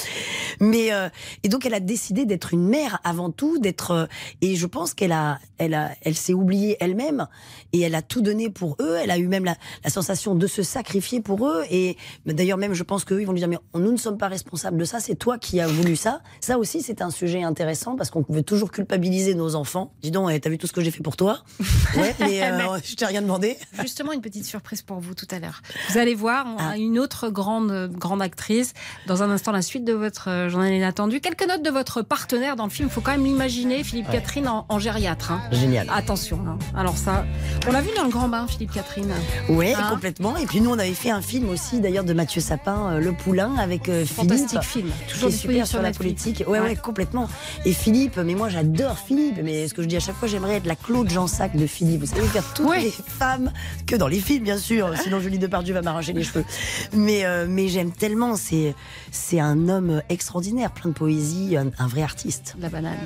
Mais 0.60 0.92
euh, 0.92 1.08
et 1.44 1.48
donc 1.48 1.64
elle 1.66 1.74
a 1.74 1.80
décidé 1.80 2.24
d'être 2.26 2.52
une 2.52 2.66
mère 2.68 2.98
avant 3.04 3.30
tout, 3.30 3.58
d'être 3.58 3.92
euh, 3.92 4.06
et 4.40 4.56
je 4.56 4.66
pense 4.66 4.92
qu'elle 4.94 5.12
a 5.12 5.38
elle 5.58 5.74
a 5.74 5.90
elle 6.02 6.16
s'est 6.16 6.34
oubliée 6.34 6.76
elle-même 6.80 7.28
et 7.72 7.80
elle 7.82 7.94
a 7.94 8.02
tout 8.08 8.20
donné 8.22 8.50
pour 8.50 8.76
eux. 8.80 8.96
Elle 9.02 9.10
a 9.10 9.18
eu 9.18 9.26
même 9.28 9.44
la, 9.44 9.56
la 9.84 9.90
sensation 9.90 10.34
de 10.34 10.46
se 10.46 10.62
sacrifier 10.62 11.20
pour 11.20 11.46
eux 11.46 11.64
et 11.70 11.96
d'ailleurs 12.26 12.58
même 12.58 12.74
je 12.74 12.82
pense 12.82 13.04
qu'eux 13.04 13.20
ils 13.20 13.26
vont 13.26 13.32
lui 13.32 13.40
dire 13.40 13.48
mais 13.48 13.58
nous 13.74 13.92
ne 13.92 13.96
sommes 13.96 14.18
pas 14.18 14.28
responsables 14.28 14.76
de 14.78 14.84
ça, 14.84 15.00
c'est 15.00 15.14
toi 15.14 15.38
qui 15.38 15.60
as 15.60 15.66
voulu 15.68 15.94
ça. 15.96 16.20
Ça 16.40 16.58
aussi 16.58 16.82
c'est 16.82 17.02
un 17.02 17.10
sujet 17.10 17.42
intéressant 17.42 17.96
parce 17.96 18.10
qu'on 18.10 18.24
veut 18.28 18.42
toujours 18.42 18.70
culpabiliser 18.72 19.34
nos 19.34 19.54
enfants. 19.54 19.92
Dis 20.02 20.10
donc, 20.10 20.30
eh, 20.32 20.40
t'as 20.40 20.50
vu 20.50 20.58
tout 20.58 20.66
ce 20.66 20.72
que 20.72 20.80
j'ai 20.82 20.90
fait 20.90 21.02
pour 21.02 21.16
toi 21.16 21.40
Ouais, 21.96 22.14
mais 22.20 22.42
euh, 22.42 22.78
je 22.84 22.94
t'ai 22.94 23.06
rien 23.06 23.22
demandé. 23.22 23.56
Justement, 23.80 24.12
une 24.12 24.20
petite 24.20 24.44
surprise 24.44 24.82
pour 24.82 24.98
vous 25.00 25.14
tout 25.14 25.26
à 25.30 25.38
l'heure. 25.38 25.62
Vous 25.90 25.98
allez 25.98 26.14
voir 26.14 26.46
on 26.46 26.56
a 26.58 26.76
une 26.76 26.98
autre 26.98 27.28
grande, 27.30 27.90
grande 27.92 28.22
actrice. 28.22 28.72
Dans 29.06 29.22
un 29.22 29.30
instant, 29.30 29.52
la 29.52 29.62
suite 29.62 29.84
de 29.84 29.92
votre 29.92 30.28
euh, 30.30 30.48
journal 30.48 30.72
inattendu. 30.72 31.20
Quelques 31.20 31.46
notes 31.46 31.62
de 31.62 31.70
votre 31.70 32.02
partenaire 32.02 32.56
dans 32.56 32.64
le 32.64 32.70
film. 32.70 32.88
Il 32.88 32.92
faut 32.92 33.00
quand 33.00 33.10
même 33.12 33.24
l'imaginer, 33.24 33.84
Philippe 33.84 34.06
Ouais. 34.08 34.14
Catherine 34.14 34.48
en, 34.48 34.64
en 34.68 34.78
gériatre. 34.78 35.32
hein. 35.32 35.42
Génial. 35.52 35.88
Attention. 35.92 36.38
hein. 36.46 36.58
Alors 36.76 36.96
ça, 36.96 37.24
on 37.68 37.72
l'a 37.72 37.80
vu 37.82 37.90
dans 37.98 38.04
le 38.04 38.10
grand 38.10 38.28
bain, 38.28 38.46
Philippe 38.48 38.72
Catherine. 38.72 39.12
Ouais, 39.48 39.74
Hein 39.74 39.88
complètement. 39.90 40.36
Et 40.36 40.46
puis 40.46 40.60
nous, 40.60 40.70
on 40.70 40.78
avait 40.78 40.92
fait 40.94 41.10
un 41.10 41.20
film 41.22 41.48
aussi, 41.50 41.80
d'ailleurs, 41.80 42.04
de 42.04 42.12
Mathieu 42.12 42.40
Sapin, 42.40 42.92
euh, 42.92 43.00
Le 43.00 43.12
Poulain, 43.12 43.54
avec 43.58 43.88
euh, 43.88 44.04
Fantastique 44.06 44.62
Philippe. 44.62 44.92
film. 44.94 45.08
Toujours 45.12 45.30
super 45.30 45.66
sur 45.66 45.82
la 45.82 45.92
politique. 45.92 46.44
Ouais, 46.46 46.58
ouais, 46.60 46.68
Ouais. 46.68 46.76
complètement. 46.76 47.28
Et 47.64 47.72
Philippe, 47.72 48.16
mais 48.18 48.34
moi 48.34 48.48
j'adore 48.48 48.98
Philippe. 48.98 49.38
Mais 49.42 49.66
ce 49.68 49.74
que 49.74 49.82
je 49.82 49.88
dis 49.88 49.96
à 49.96 50.00
chaque 50.00 50.16
fois, 50.16 50.28
j'aimerais 50.28 50.56
être 50.56 50.66
la 50.66 50.76
Claude 50.76 51.08
Jansac 51.10 51.56
de 51.56 51.66
Philippe. 51.66 52.00
Vous 52.00 52.06
savez, 52.06 52.26
faire 52.26 52.44
toutes 52.54 52.76
les 52.76 52.90
femmes, 52.90 53.50
que 53.86 53.96
dans 53.96 54.08
les 54.08 54.20
films, 54.20 54.44
bien 54.44 54.58
sûr. 54.58 54.90
Sinon, 55.02 55.20
Julie 55.20 55.38
Depardieu 55.38 55.74
va 55.74 55.82
m'arracher 55.82 56.12
les 56.12 56.22
cheveux. 56.24 56.44
Mais, 56.92 57.24
euh, 57.24 57.46
mais 57.48 57.68
j'aime 57.68 57.90
tellement. 57.92 58.36
C'est, 58.36 58.74
c'est 59.10 59.40
un 59.40 59.68
homme 59.68 60.02
extraordinaire, 60.08 60.70
plein 60.70 60.90
de 60.90 60.94
poésie, 60.94 61.56
un, 61.56 61.70
un 61.78 61.86
vrai 61.86 62.02
artiste. 62.02 62.54
La 62.60 62.68
banane. 62.68 62.96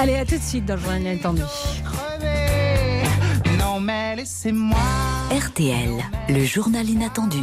Allez, 0.00 0.14
à 0.14 0.24
tout 0.24 0.36
de 0.36 0.42
suite 0.42 0.64
dans 0.64 0.76
le 0.76 0.80
journal 0.80 1.02
inattendu. 1.02 1.42
Non, 3.58 3.80
mais 3.80 4.14
laissez-moi 4.14 4.78
RTL, 5.32 5.90
le 6.28 6.44
journal 6.44 6.88
inattendu. 6.88 7.40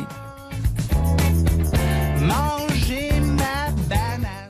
manger 2.22 3.12
ma 3.20 3.72
banane. 3.90 4.50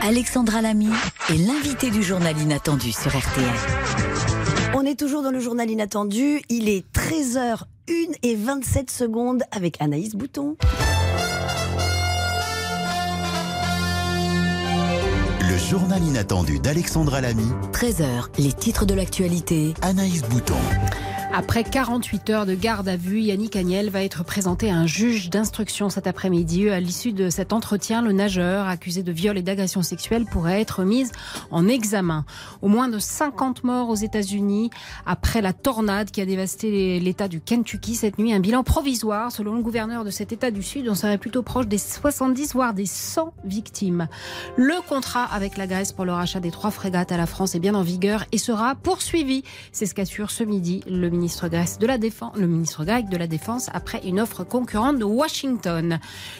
Alexandra 0.00 0.62
Lamy 0.62 0.88
est 1.28 1.46
l'invité 1.46 1.90
du 1.90 2.02
journal 2.02 2.34
inattendu 2.40 2.90
sur 2.90 3.10
RTL. 3.10 3.44
On 4.72 4.86
est 4.86 4.98
toujours 4.98 5.22
dans 5.22 5.32
le 5.32 5.40
journal 5.40 5.68
inattendu. 5.68 6.40
Il 6.48 6.70
est 6.70 6.86
13h01 6.94 8.16
et 8.22 8.36
27 8.36 8.90
secondes 8.90 9.42
avec 9.52 9.82
Anaïs 9.82 10.14
Bouton. 10.14 10.56
Journal 15.74 16.04
inattendu 16.04 16.60
d'Alexandra 16.60 17.20
Lamy. 17.20 17.48
13h, 17.72 18.28
les 18.38 18.52
titres 18.52 18.86
de 18.86 18.94
l'actualité. 18.94 19.74
Anaïs 19.82 20.22
Bouton. 20.22 20.54
Après 21.36 21.64
48 21.64 22.30
heures 22.30 22.46
de 22.46 22.54
garde 22.54 22.86
à 22.86 22.96
vue, 22.96 23.18
Yannick 23.18 23.56
Agnel 23.56 23.90
va 23.90 24.04
être 24.04 24.22
présenté 24.22 24.70
à 24.70 24.76
un 24.76 24.86
juge 24.86 25.30
d'instruction 25.30 25.90
cet 25.90 26.06
après-midi. 26.06 26.70
À 26.70 26.78
l'issue 26.78 27.12
de 27.12 27.28
cet 27.28 27.52
entretien, 27.52 28.02
le 28.02 28.12
nageur 28.12 28.68
accusé 28.68 29.02
de 29.02 29.10
viol 29.10 29.36
et 29.36 29.42
d'agression 29.42 29.82
sexuelle 29.82 30.26
pourrait 30.26 30.60
être 30.60 30.84
mis 30.84 31.06
en 31.50 31.66
examen. 31.66 32.24
Au 32.62 32.68
moins 32.68 32.86
de 32.86 33.00
50 33.00 33.64
morts 33.64 33.90
aux 33.90 33.96
États-Unis 33.96 34.70
après 35.06 35.42
la 35.42 35.52
tornade 35.52 36.12
qui 36.12 36.20
a 36.20 36.24
dévasté 36.24 37.00
l'État 37.00 37.26
du 37.26 37.40
Kentucky 37.40 37.96
cette 37.96 38.16
nuit. 38.16 38.32
Un 38.32 38.38
bilan 38.38 38.62
provisoire, 38.62 39.32
selon 39.32 39.56
le 39.56 39.62
gouverneur 39.62 40.04
de 40.04 40.10
cet 40.10 40.30
État 40.30 40.52
du 40.52 40.62
Sud, 40.62 40.88
on 40.88 40.94
serait 40.94 41.18
plutôt 41.18 41.42
proche 41.42 41.66
des 41.66 41.78
70 41.78 42.52
voire 42.52 42.74
des 42.74 42.86
100 42.86 43.34
victimes. 43.44 44.06
Le 44.56 44.76
contrat 44.88 45.24
avec 45.24 45.56
la 45.56 45.66
Grèce 45.66 45.90
pour 45.90 46.04
le 46.04 46.12
rachat 46.12 46.38
des 46.38 46.52
trois 46.52 46.70
frégates 46.70 47.10
à 47.10 47.16
la 47.16 47.26
France 47.26 47.56
est 47.56 47.60
bien 47.60 47.74
en 47.74 47.82
vigueur 47.82 48.24
et 48.30 48.38
sera 48.38 48.76
poursuivi. 48.76 49.42
C'est 49.72 49.86
ce 49.86 49.96
qu'assure 49.96 50.30
ce 50.30 50.44
midi 50.44 50.84
le 50.86 51.10
ministre 51.10 51.23
le 51.24 52.46
ministre 52.46 52.84
grec 52.84 53.08
de 53.08 53.16
la 53.16 53.26
Défense 53.26 53.70
après 53.72 54.00
une 54.06 54.20
offre 54.20 54.44
concurrente 54.44 54.98
de 54.98 55.04
Washington. 55.04 55.98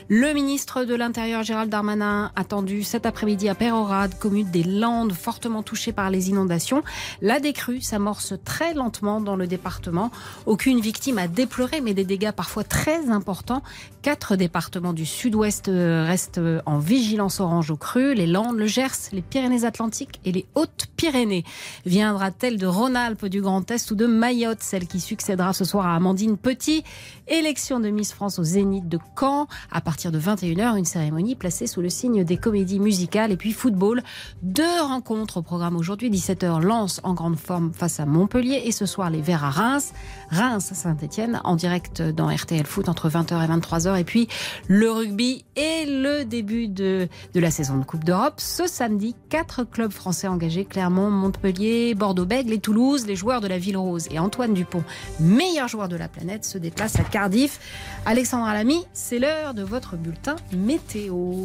Le 0.09 0.33
ministre 0.33 0.85
de 0.85 0.95
l'Intérieur 0.95 1.43
Gérald 1.43 1.71
Darmanin 1.71 2.33
attendu 2.37 2.83
cet 2.83 3.07
après-midi 3.07 3.49
à 3.49 3.55
Pérorade, 3.55 4.19
commune 4.19 4.51
des 4.51 4.63
Landes 4.63 5.13
fortement 5.13 5.63
touchée 5.63 5.93
par 5.93 6.11
les 6.11 6.29
inondations. 6.29 6.83
La 7.23 7.41
décrue 7.41 7.81
s'amorce 7.81 8.35
très 8.45 8.75
lentement 8.75 9.21
dans 9.21 9.37
le 9.37 9.47
département. 9.47 10.11
Aucune 10.47 10.81
victime 10.81 11.19
à 11.19 11.29
déplorer, 11.29 11.81
mais 11.81 11.95
des 11.95 12.05
dégâts 12.05 12.33
parfois 12.33 12.65
très 12.65 13.11
importants. 13.11 13.63
Quatre 14.03 14.37
départements 14.37 14.93
du 14.93 15.07
sud-ouest 15.07 15.67
restent 15.69 16.41
en 16.67 16.79
vigilance 16.79 17.41
orange 17.41 17.71
au 17.71 17.77
cru, 17.77 18.15
les 18.15 18.27
Landes, 18.27 18.57
le 18.57 18.67
Gers, 18.67 19.11
les 19.13 19.23
Pyrénées-Atlantiques 19.23 20.21
et 20.25 20.33
les 20.33 20.47
Hautes-Pyrénées. 20.55 21.45
Viendra-t-elle 21.87 22.59
de 22.59 22.67
Rhône-Alpes, 22.67 23.27
du 23.27 23.41
Grand 23.41 23.71
Est 23.71 23.91
ou 23.91 23.95
de 23.95 24.07
Mayotte? 24.07 24.64
Celle 24.65 24.87
qui 24.87 25.01
succédera 25.01 25.53
ce 25.53 25.65
soir 25.65 25.87
à 25.87 25.95
Amandine 25.95 26.37
Petit. 26.37 26.83
Élection 27.29 27.81
de 27.81 27.91
Miss 27.91 28.13
France 28.13 28.39
au 28.39 28.45
Zénith 28.45 28.89
de 28.89 28.99
Caen. 29.19 29.47
À 29.71 29.81
partir 29.81 30.11
de 30.11 30.19
21h, 30.19 30.77
une 30.77 30.85
cérémonie 30.85 31.37
placée 31.37 31.67
sous 31.67 31.81
le 31.81 31.89
signe 31.89 32.25
des 32.25 32.37
comédies 32.37 32.81
musicales. 32.81 33.31
Et 33.31 33.37
puis 33.37 33.53
football. 33.53 34.03
Deux 34.43 34.81
rencontres 34.81 35.39
au 35.39 35.43
programme 35.43 35.77
aujourd'hui. 35.77 36.11
17h, 36.11 36.63
Lance 36.63 37.01
en 37.05 37.15
grande 37.15 37.37
forme 37.37 37.73
face 37.73 38.01
à 38.01 38.07
Montpellier. 38.07 38.63
Et 38.65 38.73
ce 38.73 38.87
soir, 38.87 39.11
les 39.11 39.21
Verts 39.21 39.45
à 39.45 39.51
Reims. 39.51 39.93
Reims 40.31 40.73
Saint-Etienne 40.73 41.41
en 41.45 41.57
direct 41.57 42.03
dans 42.03 42.29
RTL 42.29 42.67
Foot 42.67 42.89
entre 42.89 43.09
20h 43.09 43.45
et 43.45 43.49
23h. 43.49 44.01
Et 44.01 44.05
puis 44.05 44.29
le 44.69 44.91
rugby 44.91 45.45
et 45.57 45.85
le 45.87 46.25
début 46.25 46.69
de, 46.69 47.09
de 47.35 47.41
la 47.41 47.51
saison 47.51 47.77
de 47.77 47.85
Coupe 47.85 48.05
d'Europe. 48.05 48.35
Ce 48.39 48.67
samedi, 48.67 49.15
quatre 49.29 49.65
clubs 49.65 49.93
français 49.93 50.27
engagés 50.27 50.65
Clermont, 50.65 51.11
Montpellier, 51.11 51.95
Bordeaux-Bègles 51.95 52.53
et 52.53 52.59
Toulouse. 52.59 53.07
Les 53.07 53.17
joueurs 53.17 53.41
de 53.41 53.49
la 53.49 53.59
Ville 53.59 53.77
Rose 53.77 54.09
et 54.11 54.19
Antoine 54.19 54.54
Dupont, 54.55 54.85
meilleur 55.21 55.69
joueur 55.69 55.89
de 55.89 55.97
la 55.97 56.09
planète, 56.09 56.45
se 56.45 56.59
déplace 56.59 56.99
à 56.99 57.05
Cardiff. 57.05 57.61
Alexandre 58.07 58.47
Alamy, 58.47 58.85
c'est 58.93 59.19
l'heure 59.19 59.55
de 59.55 59.63
votre 59.63 59.97
bulletin 59.97 60.37
météo. 60.53 61.45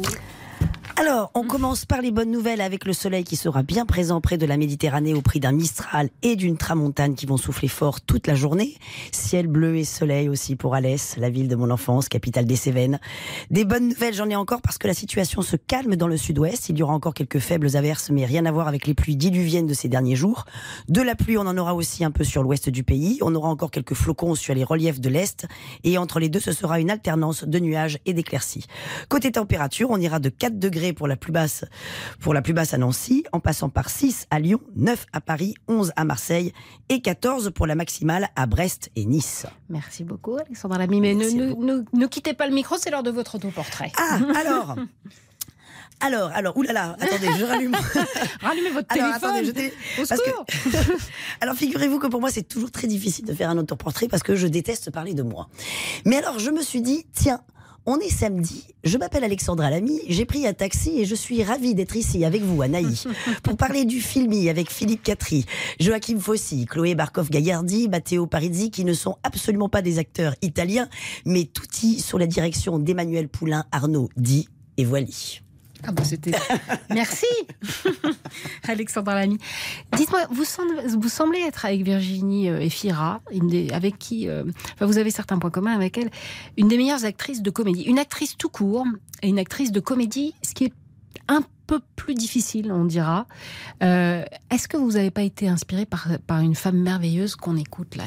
Alors, 1.00 1.30
on 1.32 1.44
commence 1.44 1.86
par 1.86 2.02
les 2.02 2.10
bonnes 2.10 2.30
nouvelles 2.30 2.60
avec 2.60 2.84
le 2.84 2.92
soleil 2.92 3.24
qui 3.24 3.36
sera 3.36 3.62
bien 3.62 3.86
présent 3.86 4.20
près 4.20 4.36
de 4.36 4.44
la 4.44 4.58
Méditerranée 4.58 5.14
au 5.14 5.22
prix 5.22 5.40
d'un 5.40 5.52
Mistral 5.52 6.10
et 6.20 6.36
d'une 6.36 6.58
tramontane 6.58 7.14
qui 7.14 7.24
vont 7.24 7.38
souffler 7.38 7.68
fort 7.68 8.02
toute 8.02 8.26
la 8.26 8.34
journée. 8.34 8.76
Ciel 9.10 9.46
bleu 9.46 9.78
et 9.78 9.84
soleil 9.84 10.28
aussi 10.28 10.56
pour 10.56 10.74
Alès, 10.74 11.16
la 11.16 11.30
ville 11.30 11.48
de 11.48 11.56
mon 11.56 11.70
enfance, 11.70 12.10
capitale 12.10 12.44
des 12.44 12.54
Cévennes. 12.54 13.00
Des 13.50 13.64
bonnes 13.64 13.88
nouvelles, 13.88 14.12
j'en 14.12 14.28
ai 14.28 14.36
encore 14.36 14.60
parce 14.60 14.76
que 14.76 14.88
la 14.88 14.92
situation 14.92 15.40
se 15.40 15.56
calme 15.56 15.96
dans 15.96 16.06
le 16.06 16.18
sud-ouest. 16.18 16.68
Il 16.68 16.76
y 16.76 16.82
aura 16.82 16.92
encore 16.92 17.14
quelques 17.14 17.38
faibles 17.38 17.74
averses, 17.78 18.10
mais 18.10 18.26
rien 18.26 18.44
à 18.44 18.52
voir 18.52 18.68
avec 18.68 18.86
les 18.86 18.92
pluies 18.92 19.16
diluviennes 19.16 19.66
de 19.66 19.72
ces 19.72 19.88
derniers 19.88 20.16
jours. 20.16 20.44
De 20.90 21.00
la 21.00 21.14
pluie, 21.14 21.38
on 21.38 21.46
en 21.46 21.56
aura 21.56 21.74
aussi 21.74 22.04
un 22.04 22.10
peu 22.10 22.24
sur 22.24 22.42
l'ouest 22.42 22.68
du 22.68 22.84
pays. 22.84 23.18
On 23.22 23.34
aura 23.34 23.48
encore 23.48 23.70
quelques 23.70 23.94
flocons 23.94 24.34
sur 24.34 24.54
les 24.54 24.64
reliefs 24.64 25.00
de 25.00 25.08
l'est. 25.08 25.46
Et 25.82 25.96
entre 25.96 26.20
les 26.20 26.28
deux, 26.28 26.40
ce 26.40 26.52
sera 26.52 26.78
une 26.78 26.90
alternance 26.90 27.44
de 27.44 27.58
nuages 27.58 27.98
et 28.04 28.12
d'éclaircies. 28.12 28.66
Côté 29.08 29.32
température, 29.32 29.88
on 29.90 29.96
ira 29.96 30.18
de 30.18 30.28
4 30.28 30.49
degrés 30.58 30.92
pour 30.92 31.06
la 31.08 31.16
plus 31.16 31.32
basse, 31.32 31.64
pour 32.20 32.34
la 32.34 32.42
plus 32.42 32.52
basse 32.52 32.74
à 32.74 32.78
Nancy, 32.78 33.24
en 33.32 33.40
passant 33.40 33.68
par 33.68 33.88
6 33.90 34.26
à 34.30 34.38
Lyon, 34.40 34.60
9 34.76 35.06
à 35.12 35.20
Paris, 35.20 35.54
11 35.68 35.92
à 35.96 36.04
Marseille 36.04 36.52
et 36.88 37.00
14 37.00 37.52
pour 37.54 37.66
la 37.66 37.74
maximale 37.74 38.28
à 38.36 38.46
Brest 38.46 38.90
et 38.96 39.04
Nice. 39.04 39.46
Merci 39.68 40.04
beaucoup, 40.04 40.36
Alexandra 40.36 40.78
Lamy. 40.78 41.00
Mais 41.00 41.14
ne, 41.14 41.24
ne, 41.54 41.84
ne, 41.92 42.06
quittez 42.06 42.34
pas 42.34 42.46
le 42.46 42.54
micro, 42.54 42.76
c'est 42.78 42.90
l'heure 42.90 43.02
de 43.02 43.10
votre 43.10 43.36
autoportrait. 43.36 43.92
Ah, 43.96 44.18
alors 44.36 44.76
Alors, 46.02 46.30
alors, 46.34 46.56
oulala, 46.56 46.96
attendez, 46.98 47.28
je 47.38 47.44
rallume. 47.44 47.76
Rallumez 48.40 48.70
votre 48.70 48.86
Alors, 48.88 49.18
téléphone. 49.18 49.30
attendez, 49.36 49.72
je 49.96 50.02
Au 50.02 50.06
parce 50.06 50.20
secours. 50.24 50.46
que- 50.46 50.96
alors, 51.42 51.54
figurez-vous 51.56 51.98
que 51.98 52.06
pour 52.06 52.20
moi, 52.20 52.30
c'est 52.30 52.42
toujours 52.48 52.70
très 52.70 52.86
difficile 52.86 53.26
de 53.26 53.34
faire 53.34 53.50
un 53.50 53.58
autoportrait 53.58 54.08
parce 54.08 54.22
que 54.22 54.34
je 54.34 54.46
déteste 54.46 54.90
parler 54.90 55.12
de 55.12 55.22
moi. 55.22 55.48
Mais 56.06 56.16
alors, 56.16 56.38
je 56.38 56.50
me 56.50 56.62
suis 56.62 56.80
dit, 56.80 57.04
tiens, 57.12 57.42
on 57.90 57.98
est 57.98 58.08
samedi, 58.08 58.68
je 58.84 58.96
m'appelle 58.98 59.24
Alexandra 59.24 59.68
Lamy, 59.68 59.98
j'ai 60.08 60.24
pris 60.24 60.46
un 60.46 60.52
taxi 60.52 61.00
et 61.00 61.04
je 61.04 61.14
suis 61.16 61.42
ravie 61.42 61.74
d'être 61.74 61.96
ici 61.96 62.24
avec 62.24 62.42
vous, 62.42 62.62
Anaï, 62.62 62.86
pour 63.42 63.56
parler 63.56 63.84
du 63.84 64.00
Filmi 64.00 64.48
avec 64.48 64.70
Philippe 64.70 65.02
Catry, 65.02 65.44
Joachim 65.80 66.20
Fossi, 66.20 66.66
Chloé 66.66 66.94
Barkov-Gaillardi, 66.94 67.88
Matteo 67.88 68.26
Parizzi, 68.26 68.70
qui 68.70 68.84
ne 68.84 68.94
sont 68.94 69.16
absolument 69.24 69.68
pas 69.68 69.82
des 69.82 69.98
acteurs 69.98 70.36
italiens, 70.40 70.88
mais 71.26 71.46
tutti 71.46 72.00
sur 72.00 72.18
la 72.18 72.26
direction 72.26 72.78
d'Emmanuel 72.78 73.28
Poulain, 73.28 73.64
Arnaud 73.72 74.08
Di 74.16 74.48
et 74.76 74.84
Voili. 74.84 75.42
Ah 75.86 75.92
bah 75.92 76.04
c'était. 76.04 76.32
Merci, 76.90 77.26
Alexandra 78.68 79.14
Lamy. 79.14 79.38
Dites-moi, 79.96 80.20
vous, 80.30 80.44
semblez- 80.44 80.96
vous 80.96 81.08
semblez 81.08 81.40
être 81.40 81.64
avec 81.64 81.82
Virginie 81.82 82.48
euh, 82.48 82.60
Efira, 82.60 83.20
une 83.32 83.48
des- 83.48 83.70
avec 83.70 83.98
qui, 83.98 84.28
euh, 84.28 84.44
enfin, 84.74 84.86
vous 84.86 84.98
avez 84.98 85.10
certains 85.10 85.38
points 85.38 85.50
communs 85.50 85.74
avec 85.74 85.98
elle, 85.98 86.10
une 86.56 86.68
des 86.68 86.76
meilleures 86.76 87.04
actrices 87.04 87.42
de 87.42 87.50
comédie, 87.50 87.82
une 87.82 87.98
actrice 87.98 88.36
tout 88.36 88.48
court 88.50 88.84
et 89.22 89.28
une 89.28 89.38
actrice 89.38 89.72
de 89.72 89.80
comédie, 89.80 90.34
ce 90.42 90.54
qui 90.54 90.64
est 90.64 90.72
un 91.28 91.42
peu 91.66 91.80
plus 91.96 92.14
difficile, 92.14 92.72
on 92.72 92.84
dira. 92.84 93.26
Euh, 93.82 94.24
Est-ce 94.50 94.68
que 94.68 94.76
vous 94.76 94.92
n'avez 94.92 95.10
pas 95.10 95.22
été 95.22 95.48
inspiré 95.48 95.86
par, 95.86 96.08
par 96.26 96.40
une 96.40 96.54
femme 96.54 96.78
merveilleuse 96.80 97.36
qu'on 97.36 97.56
écoute 97.56 97.96
là 97.96 98.04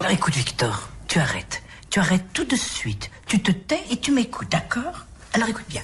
Alors 0.00 0.12
écoute 0.12 0.34
Victor, 0.34 0.88
tu 1.08 1.18
arrêtes. 1.18 1.62
Tu 1.90 1.98
arrêtes 1.98 2.24
tout 2.32 2.44
de 2.44 2.56
suite. 2.56 3.10
Tu 3.26 3.40
te 3.40 3.50
tais 3.50 3.80
et 3.90 3.98
tu 3.98 4.12
m'écoutes, 4.12 4.50
d'accord? 4.50 5.04
Alors 5.34 5.48
écoute 5.48 5.64
bien. 5.68 5.82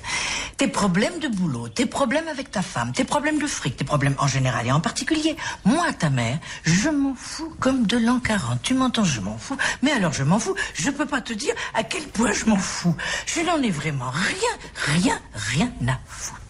Tes 0.58 0.68
problèmes 0.68 1.20
de 1.20 1.28
boulot, 1.28 1.68
tes 1.68 1.86
problèmes 1.86 2.28
avec 2.28 2.50
ta 2.50 2.62
femme, 2.62 2.92
tes 2.92 3.04
problèmes 3.04 3.38
de 3.38 3.46
fric, 3.46 3.76
tes 3.76 3.84
problèmes 3.84 4.14
en 4.18 4.26
général 4.26 4.66
et 4.66 4.72
en 4.72 4.80
particulier, 4.80 5.36
moi, 5.64 5.92
ta 5.92 6.10
mère, 6.10 6.38
je 6.64 6.90
m'en 6.90 7.14
fous 7.14 7.54
comme 7.60 7.86
de 7.86 7.96
l'an 7.96 8.18
40. 8.18 8.60
Tu 8.60 8.74
m'entends, 8.74 9.04
je 9.04 9.20
m'en 9.20 9.38
fous. 9.38 9.56
Mais 9.82 9.92
alors 9.92 10.12
je 10.12 10.24
m'en 10.24 10.38
fous, 10.38 10.54
je 10.74 10.90
peux 10.90 11.06
pas 11.06 11.20
te 11.20 11.32
dire 11.32 11.54
à 11.74 11.82
quel 11.82 12.02
point 12.02 12.32
je 12.32 12.44
m'en 12.46 12.56
fous. 12.56 12.94
Je 13.26 13.40
n'en 13.40 13.62
ai 13.62 13.70
vraiment 13.70 14.10
rien, 14.10 14.96
rien, 14.96 15.18
rien 15.34 15.72
à 15.86 15.98
foutre. 16.06 16.47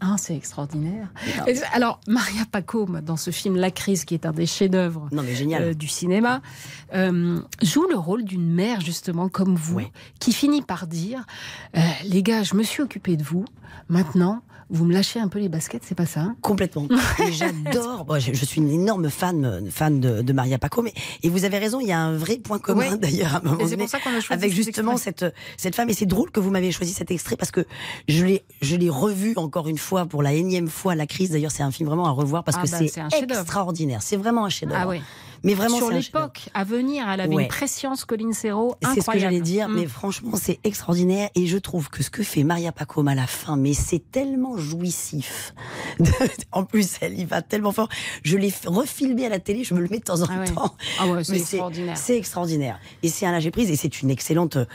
Ah, 0.00 0.14
c'est 0.16 0.36
extraordinaire. 0.36 1.08
Alors, 1.72 2.00
Maria 2.06 2.42
Pacôme, 2.50 3.00
dans 3.00 3.16
ce 3.16 3.30
film 3.30 3.56
La 3.56 3.70
crise, 3.72 4.04
qui 4.04 4.14
est 4.14 4.26
un 4.26 4.32
des 4.32 4.46
chefs-d'œuvre 4.46 5.08
euh, 5.12 5.74
du 5.74 5.88
cinéma, 5.88 6.40
euh, 6.94 7.40
joue 7.62 7.86
le 7.88 7.96
rôle 7.96 8.24
d'une 8.24 8.48
mère, 8.48 8.80
justement, 8.80 9.28
comme 9.28 9.56
vous, 9.56 9.80
qui 10.20 10.32
finit 10.32 10.62
par 10.62 10.86
dire 10.86 11.26
euh, 11.76 11.80
Les 12.04 12.22
gars, 12.22 12.44
je 12.44 12.54
me 12.54 12.62
suis 12.62 12.82
occupée 12.82 13.16
de 13.16 13.24
vous, 13.24 13.44
maintenant, 13.88 14.42
vous 14.70 14.84
me 14.84 14.92
lâchez 14.92 15.18
un 15.20 15.28
peu 15.28 15.38
les 15.38 15.48
baskets, 15.48 15.82
c'est 15.84 15.94
pas 15.94 16.06
ça 16.06 16.20
hein? 16.20 16.36
Complètement. 16.42 16.86
J'adore. 17.30 18.04
Bon, 18.04 18.18
je, 18.20 18.32
je 18.32 18.44
suis 18.44 18.60
une 18.60 18.70
énorme 18.70 19.08
fan, 19.10 19.44
euh, 19.44 19.60
fan 19.70 20.00
de, 20.00 20.22
de 20.22 20.32
Maria 20.32 20.58
Paco, 20.58 20.82
mais 20.82 20.92
et 21.22 21.28
vous 21.30 21.44
avez 21.44 21.58
raison, 21.58 21.80
il 21.80 21.88
y 21.88 21.92
a 21.92 21.98
un 22.00 22.16
vrai 22.16 22.36
point 22.36 22.58
commun 22.58 22.96
d'ailleurs 22.96 23.36
à 23.36 23.38
un 23.38 23.42
moment 23.42 23.58
Et 23.60 23.64
donné 23.64 23.76
pour 23.76 23.88
ça 23.88 23.98
qu'on 24.00 24.10
a 24.10 24.20
choisi 24.20 24.42
avec 24.42 24.52
justement 24.54 24.96
cette 24.96 25.24
cette 25.56 25.74
femme. 25.74 25.88
Et 25.90 25.94
c'est 25.94 26.06
drôle 26.06 26.30
que 26.30 26.40
vous 26.40 26.50
m'avez 26.50 26.70
choisi 26.72 26.92
cet 26.92 27.10
extrait 27.10 27.36
parce 27.36 27.50
que 27.50 27.64
je 28.08 28.24
l'ai 28.24 28.44
je 28.60 28.76
l'ai 28.76 28.90
revu 28.90 29.34
encore 29.36 29.68
une 29.68 29.78
fois 29.78 30.06
pour 30.06 30.22
la 30.22 30.32
énième 30.32 30.68
fois. 30.68 30.94
La 30.94 31.06
crise 31.06 31.30
d'ailleurs, 31.30 31.52
c'est 31.52 31.62
un 31.62 31.70
film 31.70 31.88
vraiment 31.88 32.06
à 32.06 32.10
revoir 32.10 32.44
parce 32.44 32.58
Ah 32.60 32.64
que 32.64 32.70
bah, 32.70 32.78
c'est 32.78 33.28
extraordinaire. 33.30 34.02
C'est 34.02 34.16
vraiment 34.16 34.44
un 34.44 34.50
chef-d'œuvre. 34.50 34.80
Ah 34.82 34.88
oui. 34.88 35.00
Mais 35.44 35.54
vraiment, 35.54 35.76
sur 35.78 35.90
l'époque 35.90 36.48
à 36.54 36.64
venir, 36.64 37.08
elle 37.08 37.20
avait 37.20 37.34
Ouais. 37.34 37.42
une 37.44 37.48
préscience, 37.48 38.04
Colline 38.04 38.32
Serrault, 38.32 38.74
C'est 38.94 39.00
ce 39.00 39.10
que 39.10 39.18
j'allais 39.18 39.40
dire, 39.40 39.68
Mm. 39.68 39.74
mais 39.74 39.86
franchement, 39.86 40.32
c'est 40.40 40.58
extraordinaire. 40.64 41.28
Et 41.34 41.46
je 41.46 41.58
trouve 41.58 41.88
que 41.90 42.02
ce 42.02 42.10
que 42.10 42.22
fait 42.22 42.42
Maria 42.44 42.72
Pacôme 42.72 43.08
à 43.08 43.14
la 43.14 43.26
fin, 43.26 43.56
mais 43.56 43.72
c'est 43.74 44.02
tellement 44.10 44.56
jouissif. 44.56 45.54
en 46.52 46.64
plus, 46.64 46.96
elle 47.00 47.18
y 47.18 47.24
va 47.24 47.42
tellement 47.42 47.72
fort. 47.72 47.88
Je 48.22 48.36
l'ai 48.36 48.52
refilmé 48.66 49.26
à 49.26 49.28
la 49.28 49.38
télé, 49.38 49.64
je 49.64 49.74
me 49.74 49.80
le 49.80 49.88
mets 49.88 49.98
de 49.98 50.04
temps 50.04 50.22
en 50.22 50.26
temps. 50.26 50.74
Ah 50.98 51.06
ouais, 51.08 51.24
c'est 51.24 51.36
extraordinaire. 51.36 51.96
C'est 51.98 52.16
extraordinaire. 52.16 52.78
Et 53.02 53.08
c'est 53.08 53.26
un 53.26 53.32
lâcher 53.32 53.50
prise. 53.50 53.70
Et 53.70 53.76
c'est 53.76 54.02
une 54.02 54.10
excellente 54.10 54.56
euh, 54.56 54.66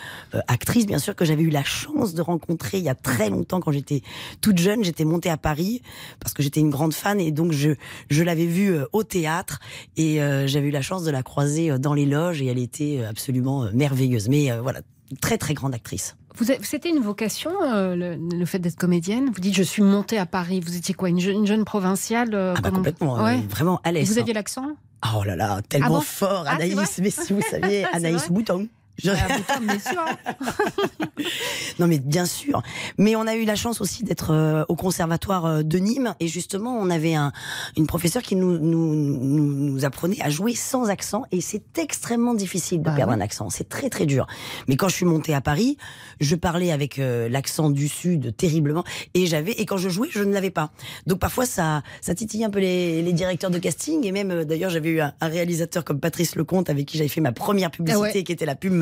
actrice, 0.48 0.86
bien 0.86 1.00
sûr, 1.00 1.16
que 1.16 1.26
j'avais 1.26 1.44
eu 1.44 1.50
la 1.50 1.64
chance 1.64 2.14
de 2.14 2.22
rencontrer 2.22 2.78
il 2.78 2.84
y 2.84 2.90
a 2.90 2.96
très 2.96 3.30
longtemps 3.30 3.60
quand 3.60 3.72
j'étais 3.72 4.02
toute 4.42 4.58
jeune. 4.58 4.84
J'étais 4.84 5.06
montée 5.06 5.30
à 5.30 5.38
Paris 5.38 5.82
parce 6.20 6.34
que 6.34 6.44
j'étais 6.44 6.60
une 6.60 6.70
grande 6.70 6.94
fan 6.94 7.20
et 7.20 7.32
donc 7.32 7.52
je, 7.52 7.72
je 8.10 8.24
l'avais 8.24 8.46
vue 8.46 8.72
euh, 8.74 8.86
au 8.94 9.04
théâtre 9.04 9.60
et 9.98 10.22
euh, 10.22 10.48
j'avais 10.54 10.68
eu 10.68 10.72
la 10.72 10.82
chance 10.82 11.04
de 11.04 11.12
la 11.12 11.24
croiser 11.24 11.72
euh, 11.72 11.78
dans 11.78 11.94
les 11.94 12.06
loges 12.06 12.42
et 12.42 12.46
elle 12.48 12.58
était 12.60 13.00
euh, 13.02 13.10
absolument 13.10 13.64
euh, 13.66 13.72
merveilleuse. 13.74 14.30
Mais 14.30 14.52
euh, 14.52 14.62
voilà, 14.62 14.80
très 15.22 15.38
très 15.38 15.54
grande 15.54 15.74
actrice. 15.76 16.16
Vous 16.38 16.46
C'était 16.64 16.90
une 16.90 17.00
vocation, 17.00 17.52
euh, 17.64 17.96
le, 17.96 18.16
le 18.16 18.46
fait 18.46 18.58
d'être 18.60 18.76
comédienne? 18.78 19.30
Vous 19.36 19.40
dites, 19.42 19.54
je 19.56 19.62
suis 19.62 19.84
montée 19.84 20.18
à 20.18 20.26
Paris. 20.26 20.62
Vous 20.62 20.76
étiez 20.76 20.96
quoi 20.96 21.10
Une 21.10 21.20
jeune, 21.20 21.36
une 21.36 21.46
jeune 21.48 21.64
provinciale 21.66 22.34
euh, 22.34 22.54
Ah 22.58 22.62
bah 22.62 22.72
complètement, 22.72 23.22
Ouais. 23.24 23.40
vraiment 23.50 23.80
à 23.84 23.92
l'aise. 23.92 24.08
vous 24.12 24.18
hein. 24.18 24.22
aviez 24.22 24.34
l'accent? 24.34 24.68
Oh 25.16 25.24
là 25.24 25.36
là, 25.36 25.62
tellement 25.70 25.88
Ah 25.88 25.90
bon? 25.90 26.02
fort, 26.02 26.46
Ah, 26.48 26.54
Anaïs. 26.56 26.74
vrai 26.74 26.86
mais 27.02 27.10
si 27.12 27.34
vous 27.34 27.42
saviez, 27.42 27.86
Anaïs 27.94 28.30
Bouton. 28.32 28.68
Je- 29.02 29.10
Ah, 29.12 29.36
putain, 29.36 29.60
bien 29.62 29.80
sûr. 29.80 30.06
Non 31.80 31.88
mais 31.88 32.00
bien 32.00 32.26
sûr. 32.26 32.62
Mais 32.98 33.16
on 33.16 33.26
a 33.28 33.36
eu 33.36 33.46
la 33.46 33.56
chance 33.56 33.82
aussi 33.82 34.04
d'être 34.04 34.32
euh, 34.32 34.64
au 34.70 34.76
conservatoire 34.76 35.46
euh, 35.46 35.64
de 35.64 35.78
Nîmes 35.80 36.14
et 36.20 36.28
justement 36.28 36.78
on 36.78 36.90
avait 36.90 37.16
un, 37.16 37.32
une 37.78 37.88
professeure 37.88 38.22
qui 38.22 38.36
nous, 38.36 38.58
nous, 38.60 38.94
nous, 38.96 39.86
apprenait 39.86 40.22
à 40.22 40.30
jouer 40.30 40.54
sans 40.56 40.90
accent 40.90 41.24
et 41.32 41.42
c'est 41.42 41.78
extrêmement 41.80 42.34
difficile 42.34 42.80
de 42.80 42.84
Bah 42.86 42.94
perdre 42.96 43.14
oui. 43.14 43.18
un 43.18 43.22
accent. 43.22 43.50
C'est 43.50 43.68
très 43.70 43.90
très 43.90 44.06
dur. 44.06 44.28
Mais 44.68 44.76
quand 44.76 44.88
je 44.90 44.96
suis 44.96 45.06
montée 45.06 45.34
à 45.34 45.42
Paris, 45.42 45.78
je 46.20 46.36
parlais 46.36 46.72
avec 46.72 47.00
euh, 47.00 47.28
l'accent 47.30 47.70
du 47.70 47.88
sud 47.88 48.36
terriblement 48.38 48.84
et 49.14 49.26
j'avais 49.26 49.54
et 49.54 49.66
quand 49.66 49.78
je 49.78 49.90
jouais 49.90 50.10
je 50.12 50.24
ne 50.24 50.34
l'avais 50.34 50.52
pas. 50.52 50.72
Donc 51.08 51.20
parfois 51.20 51.46
ça 51.46 51.82
ça 52.02 52.14
titillait 52.14 52.46
un 52.46 52.50
peu 52.52 52.60
les, 52.60 53.02
les 53.02 53.14
directeurs 53.14 53.50
de 53.52 53.58
casting 53.60 54.06
et 54.06 54.12
même 54.12 54.44
d'ailleurs 54.46 54.70
j'avais 54.70 54.90
eu 54.90 55.02
un, 55.02 55.14
un 55.22 55.28
réalisateur 55.28 55.84
comme 55.84 56.00
Patrice 56.00 56.36
Lecomte 56.36 56.70
avec 56.70 56.86
qui 56.86 56.98
j'avais 56.98 57.10
fait 57.10 57.22
ma 57.22 57.32
première 57.32 57.72
publicité 57.72 58.06
Ah 58.12 58.14
ouais. 58.18 58.24
qui 58.24 58.32
était 58.32 58.46
la 58.46 58.56
pub 58.56 58.74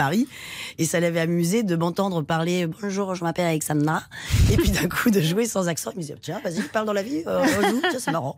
Et 0.77 0.85
ça 0.85 0.99
l'avait 0.99 1.19
amusé 1.19 1.63
de 1.63 1.75
m'entendre 1.75 2.21
parler 2.23 2.67
bonjour 2.67 3.13
je 3.15 3.23
m'appelle 3.23 3.45
Alexandra 3.45 4.03
et 4.51 4.57
puis 4.57 4.71
d'un 4.71 4.87
coup 4.87 5.09
de 5.11 5.21
jouer 5.21 5.45
sans 5.45 5.67
accent 5.67 5.91
il 5.93 5.97
me 5.97 6.01
disait 6.01 6.15
tiens 6.21 6.39
vas-y 6.43 6.61
parle 6.63 6.85
dans 6.87 6.93
la 6.93 7.03
vie 7.03 7.23
euh, 7.27 7.43
tiens 7.89 7.99
c'est 7.99 8.11
marrant 8.11 8.35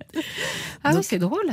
Ah 0.84 0.92
Donc- 0.92 1.02
oui, 1.02 1.08
c'est 1.10 1.20
drôle. 1.20 1.46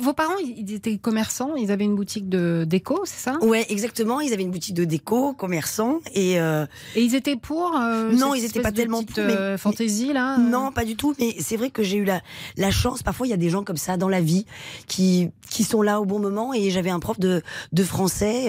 Vos 0.00 0.12
parents, 0.12 0.36
ils 0.42 0.72
étaient 0.74 0.96
commerçants, 0.98 1.56
ils 1.56 1.70
avaient 1.72 1.84
une 1.84 1.96
boutique 1.96 2.28
de 2.28 2.64
déco, 2.66 3.02
c'est 3.04 3.18
ça? 3.30 3.38
Ouais 3.42 3.66
exactement 3.68 4.20
ils 4.20 4.32
avaient 4.32 4.42
une 4.44 4.50
boutique 4.52 4.74
de 4.74 4.84
déco 4.84 5.32
commerçant 5.34 5.98
et 6.14 6.40
euh, 6.40 6.66
Et 6.94 7.02
ils 7.02 7.14
étaient 7.14 7.36
pour 7.36 7.76
euh, 7.76 8.12
Non, 8.12 8.34
ils 8.34 8.38
étaient 8.44 8.46
espèce 8.58 8.62
pas 8.62 8.72
tellement 8.72 9.02
pour, 9.02 9.24
mais- 9.24 9.56
fantaisie 9.58 10.12
là. 10.12 10.38
Non, 10.38 10.70
pas 10.72 10.84
du 10.84 10.96
tout. 10.96 11.14
Mais 11.18 11.34
c'est 11.40 11.56
vrai 11.56 11.70
que 11.70 11.82
j'ai 11.82 11.96
eu 11.96 12.04
la, 12.04 12.20
la 12.56 12.70
chance. 12.70 13.02
Parfois, 13.02 13.26
il 13.26 13.30
y 13.30 13.32
a 13.32 13.36
des 13.36 13.50
gens 13.50 13.64
comme 13.64 13.76
ça 13.76 13.96
dans 13.96 14.08
la 14.08 14.20
vie 14.20 14.46
qui, 14.86 15.30
qui 15.50 15.64
sont 15.64 15.82
là 15.82 16.00
au 16.00 16.04
bon 16.04 16.18
moment. 16.18 16.52
Et 16.54 16.70
j'avais 16.70 16.90
un 16.90 17.00
prof 17.00 17.18
de, 17.18 17.42
de 17.72 17.84
français 17.84 18.46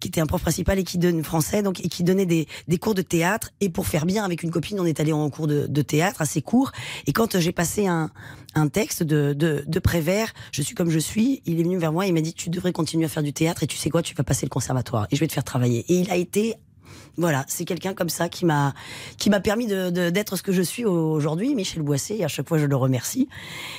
qui 0.00 0.08
était 0.08 0.20
un 0.20 0.26
prof 0.26 0.33
principal 0.40 0.78
et 0.78 0.84
qui 0.84 0.98
donne 0.98 1.22
français, 1.22 1.62
donc 1.62 1.84
et 1.84 1.88
qui 1.88 2.04
donnait 2.04 2.26
des, 2.26 2.46
des 2.68 2.78
cours 2.78 2.94
de 2.94 3.02
théâtre. 3.02 3.50
Et 3.60 3.68
pour 3.68 3.86
faire 3.86 4.06
bien 4.06 4.24
avec 4.24 4.42
une 4.42 4.50
copine, 4.50 4.80
on 4.80 4.86
est 4.86 5.00
allé 5.00 5.12
en 5.12 5.28
cours 5.30 5.46
de, 5.46 5.82
théâtre 5.82 6.22
assez 6.22 6.42
court. 6.42 6.72
Et 7.06 7.12
quand 7.12 7.38
j'ai 7.38 7.52
passé 7.52 7.86
un, 7.86 8.10
un 8.54 8.68
texte 8.68 9.02
de, 9.02 9.32
de, 9.32 9.64
de 9.66 9.78
Prévert, 9.78 10.32
je 10.52 10.62
suis 10.62 10.74
comme 10.74 10.90
je 10.90 10.98
suis, 10.98 11.42
il 11.46 11.60
est 11.60 11.62
venu 11.62 11.78
vers 11.78 11.92
moi 11.92 12.06
et 12.06 12.08
il 12.08 12.14
m'a 12.14 12.20
dit 12.20 12.34
tu 12.34 12.50
devrais 12.50 12.72
continuer 12.72 13.04
à 13.04 13.08
faire 13.08 13.22
du 13.22 13.32
théâtre 13.32 13.62
et 13.62 13.66
tu 13.66 13.76
sais 13.76 13.90
quoi, 13.90 14.02
tu 14.02 14.14
vas 14.14 14.24
passer 14.24 14.46
le 14.46 14.50
conservatoire 14.50 15.06
et 15.10 15.16
je 15.16 15.20
vais 15.20 15.26
te 15.26 15.32
faire 15.32 15.44
travailler. 15.44 15.84
Et 15.88 16.00
il 16.00 16.10
a 16.10 16.16
été 16.16 16.56
voilà, 17.16 17.44
c'est 17.48 17.64
quelqu'un 17.64 17.94
comme 17.94 18.08
ça 18.08 18.28
qui 18.28 18.44
m'a 18.44 18.74
qui 19.18 19.30
m'a 19.30 19.40
permis 19.40 19.66
de 19.66 19.90
de- 19.90 20.10
d'être 20.10 20.36
ce 20.36 20.42
que 20.42 20.52
je 20.52 20.62
suis 20.62 20.84
aujourd'hui, 20.84 21.54
Michel 21.54 21.82
Boissé. 21.82 22.16
Et 22.18 22.24
à 22.24 22.28
chaque 22.28 22.48
fois, 22.48 22.58
je 22.58 22.66
le 22.66 22.76
remercie 22.76 23.28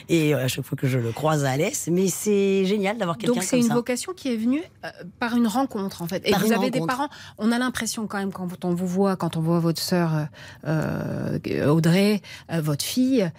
et 0.10 0.34
euh, 0.34 0.45
à 0.45 0.47
chaque 0.47 0.65
fois 0.65 0.78
que 0.78 0.88
je 0.88 0.97
le 0.99 1.12
croise 1.12 1.43
à 1.45 1.51
Alès. 1.51 1.89
Mais 1.91 2.08
c'est 2.08 2.65
génial 2.65 2.97
d'avoir 2.97 3.17
quelqu'un 3.17 3.34
Donc 3.34 3.41
comme 3.41 3.47
c'est 3.49 3.60
une 3.60 3.67
ça. 3.67 3.73
vocation 3.73 4.13
qui 4.13 4.32
est 4.34 4.38
venue 4.38 4.62
euh, 4.86 4.89
par 5.19 5.36
une 5.36 5.47
rencontre 5.47 6.01
en 6.01 6.08
fait. 6.08 6.21
Et 6.28 6.32
Par 6.32 6.39
vous 6.45 6.51
avez 6.54 6.71
des 6.71 6.80
parents. 6.80 7.10
On 7.38 7.51
a 7.51 7.60
l'impression 7.60 8.08
quand 8.08 8.17
même 8.17 8.32
quand 8.32 8.63
on 8.65 8.73
vous 8.73 8.88
voit, 8.88 9.15
quand 9.15 9.36
on 9.38 9.41
voit 9.41 9.60
votre 9.60 9.82
sœur 9.82 10.28
euh, 10.67 11.39
Audrey, 11.67 12.21
euh, 12.51 12.62
votre 12.62 12.84
fille, 12.86 13.30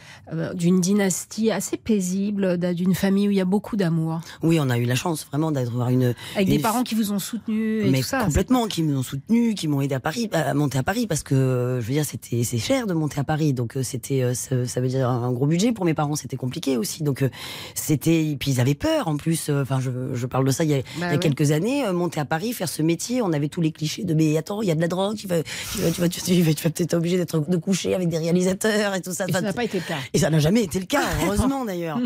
d'une 0.55 0.81
dynastie 0.81 1.51
assez 1.51 1.77
paisible, 1.77 2.59
d'un- 2.59 2.73
d'une 2.75 2.95
famille 2.95 3.29
où 3.29 3.31
il 3.31 3.37
y 3.37 3.41
a 3.41 3.45
beaucoup 3.47 3.77
d'amour, 3.77 4.21
Oui, 4.43 4.59
on 4.61 4.69
a 4.71 4.79
eu 4.79 4.85
la 4.85 4.95
chance 4.95 5.27
vraiment 5.27 5.53
d'avoir 5.53 5.89
une 5.89 6.15
avec 6.35 6.49
une 6.49 6.57
des 6.57 6.59
parents 6.59 6.83
qui 6.83 6.95
vous 6.95 7.13
ont 7.13 7.19
soutenu 7.19 7.81
et 7.83 7.91
mais 7.91 8.01
tout 8.01 8.07
ça. 8.07 8.25
complètement, 8.25 8.67
qui 8.67 8.83
m'ont 8.83 9.03
soutenu, 9.03 9.55
qui 9.55 9.66
m'ont 9.69 9.81
aidé 9.81 9.95
à 9.95 10.01
Paris, 10.01 10.29
à 10.33 10.55
monter 10.55 10.79
à 10.79 10.83
Paris, 10.83 11.07
parce 11.07 11.23
que 11.23 11.79
je 11.81 11.87
veux 11.87 11.93
dire, 11.93 12.05
c'était 12.05 12.43
c'est 12.45 12.59
cher 12.59 12.87
de 12.87 12.95
monter 12.95 13.21
à 13.21 13.25
Paris, 13.25 13.53
donc 13.53 13.77
euh, 13.77 13.83
c'était 13.83 14.23
euh, 14.23 14.35
ça, 14.35 14.81
veut 14.81 14.89
dire 14.89 15.09
un 15.09 15.33
gros 15.33 15.47
budget 15.47 15.73
pour 15.73 15.85
mes 15.85 15.95
parents, 15.95 16.17
c'était 16.17 16.37
compliqué 16.37 16.77
aussi, 16.77 17.03
donc 17.03 17.23
euh, 17.23 17.29
c'était 17.75 18.25
et 18.27 18.37
puis 18.37 18.53
ils 18.53 18.61
avaient 18.61 18.75
peur 18.75 19.09
en 19.09 19.17
plus. 19.17 19.51
Enfin, 19.51 19.81
je, 19.81 19.91
je 20.15 20.27
parle 20.27 20.45
de 20.47 20.51
ça 20.51 20.65
il 20.65 20.71
y 20.71 20.75
a, 20.75 20.79
il 20.79 21.01
y 21.01 21.05
a 21.05 21.11
ouais. 21.11 21.19
quelques 21.19 21.51
années, 21.53 21.85
monter 21.93 22.21
à 22.21 22.25
Paris, 22.25 22.53
faire 22.53 22.69
ce 22.69 22.83
métier, 22.83 23.23
on 23.23 23.33
avait 23.33 23.49
tous 23.49 23.61
les 23.61 23.73
clichés 23.73 24.05
de 24.05 24.15
mais 24.15 24.37
attends, 24.37 24.63
il 24.63 24.69
y 24.69 24.71
a 24.71 24.75
de 24.75 24.81
la 24.81 24.89
drogue, 24.89 25.17
tu 25.17 25.27
vas 25.27 25.43
tu 25.43 25.79
vas 25.81 25.91
tu 25.91 26.01
vas, 26.01 26.09
tu 26.09 26.43
vas, 26.43 26.53
tu 26.55 26.71
peut-être 26.71 26.95
obligé 26.95 27.17
d'être 27.17 27.49
de 27.49 27.57
coucher 27.57 27.95
avec 27.95 28.09
des 28.09 28.19
réalisateurs 28.19 28.95
et 28.95 29.01
tout 29.03 29.13
ça. 29.13 29.27
Et 29.29 29.33
ça 29.33 29.41
n'a 29.41 29.53
pas 29.53 29.65
été 29.65 29.79
le 29.79 29.85
cas. 29.85 29.99
et 30.13 30.19
ça 30.19 30.31
n'a 30.31 30.39
jamais 30.39 30.63
été 30.63 30.79
le 30.79 30.87
cas, 30.87 31.03
heureusement 31.25 31.65
d'ailleurs. 31.65 31.99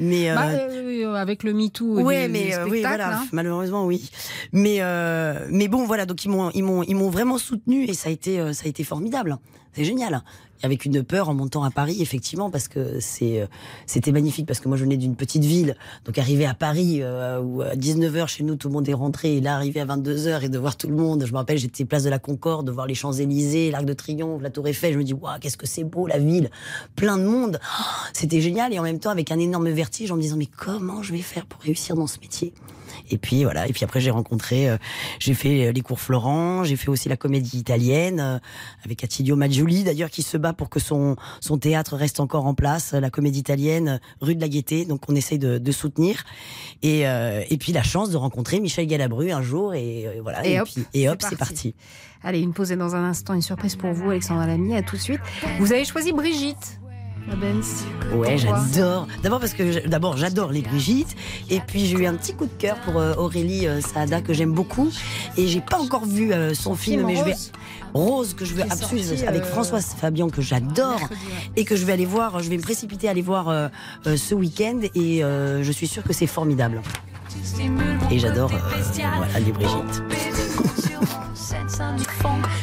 Mais 0.00 0.32
Bah, 0.34 0.48
euh, 0.48 1.14
avec 1.14 1.42
le 1.42 1.52
MeToo. 1.54 2.00
Ouais, 2.00 2.26
du- 2.26 2.32
mais 2.32 2.44
du 2.64 2.70
oui, 2.70 2.80
voilà, 2.80 3.18
hein. 3.18 3.26
malheureusement 3.32 3.86
oui. 3.86 4.10
Mais 4.52 4.78
euh, 4.80 5.46
mais 5.50 5.68
bon, 5.68 5.86
voilà, 5.86 6.06
donc 6.06 6.24
ils 6.24 6.28
m'ont 6.30 6.50
ils 6.50 6.62
m'ont 6.62 6.82
ils 6.82 6.94
m'ont 6.96 7.03
vraiment 7.10 7.38
soutenu 7.38 7.84
et 7.84 7.94
ça 7.94 8.08
a 8.08 8.12
été 8.12 8.40
euh, 8.40 8.52
ça 8.52 8.66
a 8.66 8.68
été 8.68 8.84
formidable. 8.84 9.38
C'est 9.72 9.84
génial. 9.84 10.22
Avec 10.64 10.86
une 10.86 11.02
peur 11.02 11.28
en 11.28 11.34
montant 11.34 11.62
à 11.62 11.70
Paris, 11.70 11.98
effectivement, 12.00 12.50
parce 12.50 12.68
que 12.68 12.98
c'est 12.98 13.42
euh, 13.42 13.46
c'était 13.86 14.12
magnifique 14.12 14.46
parce 14.46 14.60
que 14.60 14.68
moi 14.68 14.78
je 14.78 14.84
venais 14.84 14.96
d'une 14.96 15.14
petite 15.14 15.44
ville, 15.44 15.76
donc 16.06 16.16
arriver 16.16 16.46
à 16.46 16.54
Paris 16.54 17.00
euh, 17.02 17.38
où 17.38 17.60
à 17.60 17.74
19h 17.74 18.28
chez 18.28 18.44
nous 18.44 18.56
tout 18.56 18.68
le 18.68 18.72
monde 18.72 18.88
est 18.88 18.94
rentré 18.94 19.36
et 19.36 19.40
là 19.42 19.56
arriver 19.56 19.80
à 19.80 19.84
22h 19.84 20.42
et 20.42 20.48
de 20.48 20.58
voir 20.58 20.78
tout 20.78 20.88
le 20.88 20.96
monde, 20.96 21.26
je 21.26 21.32
me 21.32 21.36
rappelle 21.36 21.58
j'étais 21.58 21.84
place 21.84 22.04
de 22.04 22.08
la 22.08 22.18
Concorde, 22.18 22.66
de 22.66 22.72
voir 22.72 22.86
les 22.86 22.94
Champs-Élysées, 22.94 23.70
l'Arc 23.70 23.84
de 23.84 23.92
Triomphe, 23.92 24.40
la 24.40 24.48
Tour 24.48 24.66
Eiffel, 24.66 24.94
je 24.94 24.98
me 24.98 25.04
dis 25.04 25.12
waouh, 25.12 25.38
qu'est-ce 25.38 25.58
que 25.58 25.66
c'est 25.66 25.84
beau 25.84 26.06
la 26.06 26.18
ville, 26.18 26.50
plein 26.96 27.18
de 27.18 27.24
monde. 27.24 27.60
Oh, 27.62 27.82
c'était 28.14 28.40
génial. 28.40 28.72
Et 28.72 28.78
en 28.78 28.84
même 28.84 29.00
temps 29.00 29.10
avec 29.10 29.30
un 29.32 29.38
énorme 29.38 29.68
vertige 29.68 30.10
en 30.12 30.16
me 30.16 30.22
disant 30.22 30.36
mais 30.38 30.46
comment 30.46 31.02
je 31.02 31.12
vais 31.12 31.18
faire 31.18 31.44
pour 31.44 31.60
réussir 31.60 31.94
dans 31.94 32.06
ce 32.06 32.18
métier? 32.20 32.54
Et 33.10 33.18
puis 33.18 33.44
voilà. 33.44 33.68
Et 33.68 33.72
puis 33.72 33.84
après, 33.84 34.00
j'ai 34.00 34.10
rencontré, 34.10 34.68
euh, 34.68 34.76
j'ai 35.18 35.34
fait 35.34 35.66
euh, 35.66 35.72
les 35.72 35.80
cours 35.80 36.00
Florent, 36.00 36.64
j'ai 36.64 36.76
fait 36.76 36.88
aussi 36.88 37.08
la 37.08 37.16
comédie 37.16 37.58
italienne 37.58 38.20
euh, 38.20 38.38
avec 38.84 39.04
Attilio 39.04 39.36
Maggioli, 39.36 39.84
d'ailleurs, 39.84 40.10
qui 40.10 40.22
se 40.22 40.36
bat 40.36 40.52
pour 40.54 40.70
que 40.70 40.80
son 40.80 41.16
son 41.40 41.58
théâtre 41.58 41.96
reste 41.96 42.20
encore 42.20 42.46
en 42.46 42.54
place, 42.54 42.92
la 42.92 43.10
comédie 43.10 43.40
italienne 43.40 44.00
rue 44.20 44.34
de 44.34 44.40
la 44.40 44.48
Gaîté. 44.48 44.84
Donc 44.84 45.02
on 45.08 45.14
essaye 45.14 45.38
de, 45.38 45.58
de 45.58 45.72
soutenir. 45.72 46.24
Et 46.82 47.06
euh, 47.06 47.42
et 47.50 47.56
puis 47.58 47.72
la 47.72 47.82
chance 47.82 48.10
de 48.10 48.16
rencontrer 48.16 48.60
Michel 48.60 48.86
Galabru 48.86 49.30
un 49.30 49.42
jour 49.42 49.74
et 49.74 50.06
euh, 50.06 50.20
voilà. 50.22 50.46
Et 50.46 50.52
Et, 50.52 50.60
hop, 50.60 50.68
puis, 50.72 50.84
et 50.94 51.08
hop, 51.08 51.18
c'est 51.20 51.30
c'est 51.30 51.36
parti. 51.36 51.74
Allez, 52.22 52.40
une 52.40 52.54
pause 52.54 52.72
et 52.72 52.76
dans 52.76 52.94
un 52.94 53.04
instant, 53.04 53.34
une 53.34 53.42
surprise 53.42 53.76
pour 53.76 53.92
vous, 53.92 54.08
Alexandra 54.10 54.46
Lamy. 54.46 54.74
À 54.74 54.82
tout 54.82 54.96
de 54.96 55.00
suite. 55.00 55.20
Vous 55.58 55.72
avez 55.72 55.84
choisi 55.84 56.12
Brigitte. 56.12 56.78
La 57.28 57.36
Benz. 57.36 57.84
Ouais, 58.14 58.36
j'adore. 58.36 59.06
D'abord 59.22 59.40
parce 59.40 59.54
que 59.54 59.86
d'abord 59.86 60.16
j'adore 60.16 60.52
les 60.52 60.60
Brigitte 60.60 61.16
et 61.48 61.60
puis 61.60 61.86
j'ai 61.86 61.96
eu 61.96 62.06
un 62.06 62.14
petit 62.14 62.34
coup 62.34 62.44
de 62.44 62.52
cœur 62.58 62.76
pour 62.80 62.98
euh, 62.98 63.14
Aurélie 63.14 63.66
euh, 63.66 63.80
Saada 63.80 64.20
que 64.20 64.34
j'aime 64.34 64.52
beaucoup 64.52 64.90
et 65.38 65.46
j'ai 65.46 65.62
pas 65.62 65.78
encore 65.78 66.04
vu 66.04 66.32
euh, 66.32 66.52
son 66.54 66.74
film, 66.74 67.00
Film 67.00 67.06
mais 67.06 67.16
je 67.16 67.24
vais 67.24 67.34
Rose. 67.94 68.34
Que 68.34 68.44
je 68.44 68.54
veux 68.54 68.62
absolument 68.62 69.22
avec 69.26 69.42
euh, 69.42 69.46
Françoise 69.46 69.94
Fabian 69.98 70.28
que 70.28 70.42
j'adore 70.42 71.00
et 71.56 71.64
que 71.64 71.76
je 71.76 71.86
vais 71.86 71.94
aller 71.94 72.06
voir. 72.06 72.40
Je 72.40 72.50
vais 72.50 72.58
me 72.58 72.62
précipiter 72.62 73.08
à 73.08 73.12
aller 73.12 73.22
voir 73.22 73.70
ce 74.04 74.34
week-end 74.34 74.80
et 74.94 75.20
je 75.20 75.72
suis 75.72 75.86
sûre 75.86 76.02
que 76.02 76.12
c'est 76.12 76.26
formidable. 76.26 76.82
Et 78.10 78.18
j'adore 78.18 78.50
les 79.44 79.52
Brigitte. 79.52 80.02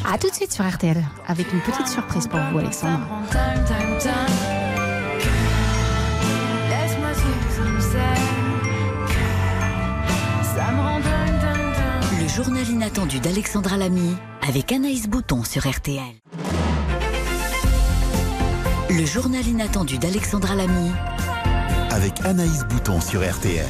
À 0.05 0.17
tout 0.17 0.29
de 0.29 0.33
suite 0.33 0.51
sur 0.51 0.67
RTL 0.67 1.03
avec 1.27 1.51
une 1.53 1.61
petite 1.61 1.87
surprise 1.87 2.27
pour 2.27 2.39
vous, 2.51 2.57
Alexandra. 2.59 2.99
Le 12.19 12.27
journal 12.27 12.69
inattendu 12.69 13.19
d'Alexandra 13.19 13.77
Lamy 13.77 14.15
avec 14.47 14.71
Anaïs 14.71 15.07
Bouton 15.07 15.43
sur 15.43 15.69
RTL. 15.69 16.01
Le 18.89 19.05
journal 19.05 19.45
inattendu 19.47 19.97
d'Alexandra 19.97 20.55
Lamy 20.55 20.91
Avec 21.91 22.19
Anaïs 22.25 22.65
Bouton 22.69 22.99
sur 22.99 23.21
RTL. 23.21 23.65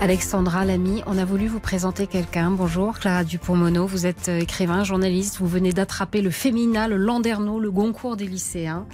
Alexandra 0.00 0.64
Lamy, 0.64 1.02
on 1.06 1.18
a 1.18 1.24
voulu 1.24 1.48
vous 1.48 1.58
présenter 1.58 2.06
quelqu'un. 2.06 2.52
Bonjour, 2.52 3.00
Clara 3.00 3.24
Dupont-Mono. 3.24 3.84
Vous 3.84 4.06
êtes 4.06 4.28
euh, 4.28 4.38
écrivain, 4.38 4.84
journaliste. 4.84 5.38
Vous 5.38 5.48
venez 5.48 5.72
d'attraper 5.72 6.22
le 6.22 6.30
Fémina, 6.30 6.86
le 6.86 6.96
Landerneau, 6.96 7.58
le 7.58 7.72
Goncourt 7.72 8.16
des 8.16 8.28
lycéens. 8.28 8.86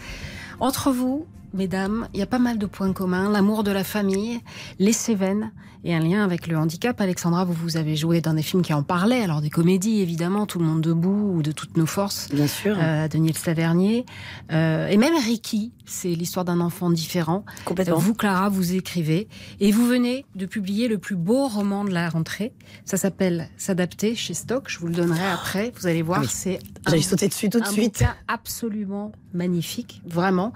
Entre 0.60 0.90
vous, 0.90 1.26
mesdames, 1.52 2.08
il 2.14 2.20
y 2.20 2.22
a 2.22 2.26
pas 2.26 2.38
mal 2.38 2.56
de 2.56 2.64
points 2.64 2.94
communs. 2.94 3.30
L'amour 3.30 3.64
de 3.64 3.70
la 3.70 3.84
famille, 3.84 4.40
les 4.78 4.94
Cévennes 4.94 5.52
et 5.84 5.94
un 5.94 6.00
lien 6.00 6.24
avec 6.24 6.46
le 6.46 6.56
handicap. 6.56 7.00
Alexandra, 7.00 7.44
vous, 7.44 7.52
vous 7.52 7.76
avez 7.76 7.94
joué 7.96 8.20
dans 8.20 8.34
des 8.34 8.42
films 8.42 8.62
qui 8.62 8.72
en 8.72 8.82
parlaient, 8.82 9.22
alors 9.22 9.40
des 9.40 9.50
comédies 9.50 10.00
évidemment, 10.00 10.46
Tout 10.46 10.58
le 10.58 10.64
monde 10.64 10.80
debout 10.80 11.34
ou 11.36 11.42
De 11.42 11.52
toutes 11.52 11.76
nos 11.76 11.86
forces. 11.86 12.28
Bien 12.32 12.46
sûr. 12.46 12.76
Euh, 12.80 13.06
de 13.08 13.18
Niels 13.18 13.34
Tavernier. 13.38 14.06
Euh, 14.52 14.88
et 14.88 14.96
même 14.96 15.14
Ricky, 15.14 15.72
c'est 15.84 16.08
l'histoire 16.14 16.44
d'un 16.44 16.60
enfant 16.60 16.90
différent. 16.90 17.44
Complètement. 17.64 17.98
Vous, 17.98 18.14
Clara, 18.14 18.48
vous 18.48 18.74
écrivez 18.74 19.28
et 19.60 19.70
vous 19.72 19.86
venez 19.86 20.24
de 20.34 20.46
publier 20.46 20.88
le 20.88 20.98
plus 20.98 21.16
beau 21.16 21.46
roman 21.48 21.84
de 21.84 21.90
la 21.90 22.08
rentrée. 22.08 22.52
Ça 22.84 22.96
s'appelle 22.96 23.48
S'adapter 23.56 24.14
chez 24.14 24.34
Stock. 24.34 24.64
Je 24.68 24.78
vous 24.78 24.86
le 24.86 24.94
donnerai 24.94 25.26
après. 25.26 25.72
Vous 25.78 25.86
allez 25.86 26.02
voir, 26.02 26.20
Ah 26.20 26.24
oui. 26.24 26.28
c'est 26.30 26.58
J'allais 26.86 26.98
un- 26.98 27.02
sauter 27.02 27.28
dessus 27.28 27.50
tout 27.50 27.60
de 27.60 27.64
un 27.66 27.70
suite. 27.70 27.94
bouquin 27.98 28.14
absolument 28.28 29.12
magnifique, 29.34 30.00
vraiment, 30.06 30.52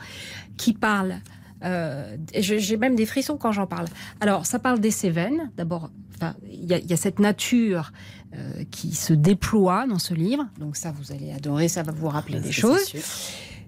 qui 0.56 0.72
parle. 0.72 1.16
Euh, 1.64 2.16
J'ai 2.34 2.76
même 2.76 2.94
des 2.96 3.06
frissons 3.06 3.36
quand 3.36 3.52
j'en 3.52 3.66
parle. 3.66 3.86
Alors, 4.20 4.46
ça 4.46 4.58
parle 4.58 4.80
des 4.80 4.90
Cévennes. 4.90 5.50
D'abord, 5.56 5.90
enfin, 6.16 6.34
il 6.50 6.64
y, 6.66 6.74
a- 6.74 6.78
il 6.78 6.86
y 6.88 6.92
a 6.92 6.96
cette 6.96 7.18
nature 7.18 7.92
euh, 8.36 8.64
qui 8.70 8.94
se 8.94 9.12
déploie 9.12 9.86
dans 9.86 9.98
ce 9.98 10.14
livre. 10.14 10.46
Donc 10.58 10.76
ça, 10.76 10.92
vous 10.96 11.12
allez 11.12 11.32
adorer. 11.32 11.68
Ça 11.68 11.82
va 11.82 11.92
vous 11.92 12.08
rappeler 12.08 12.40
des 12.40 12.52
choses. 12.52 12.92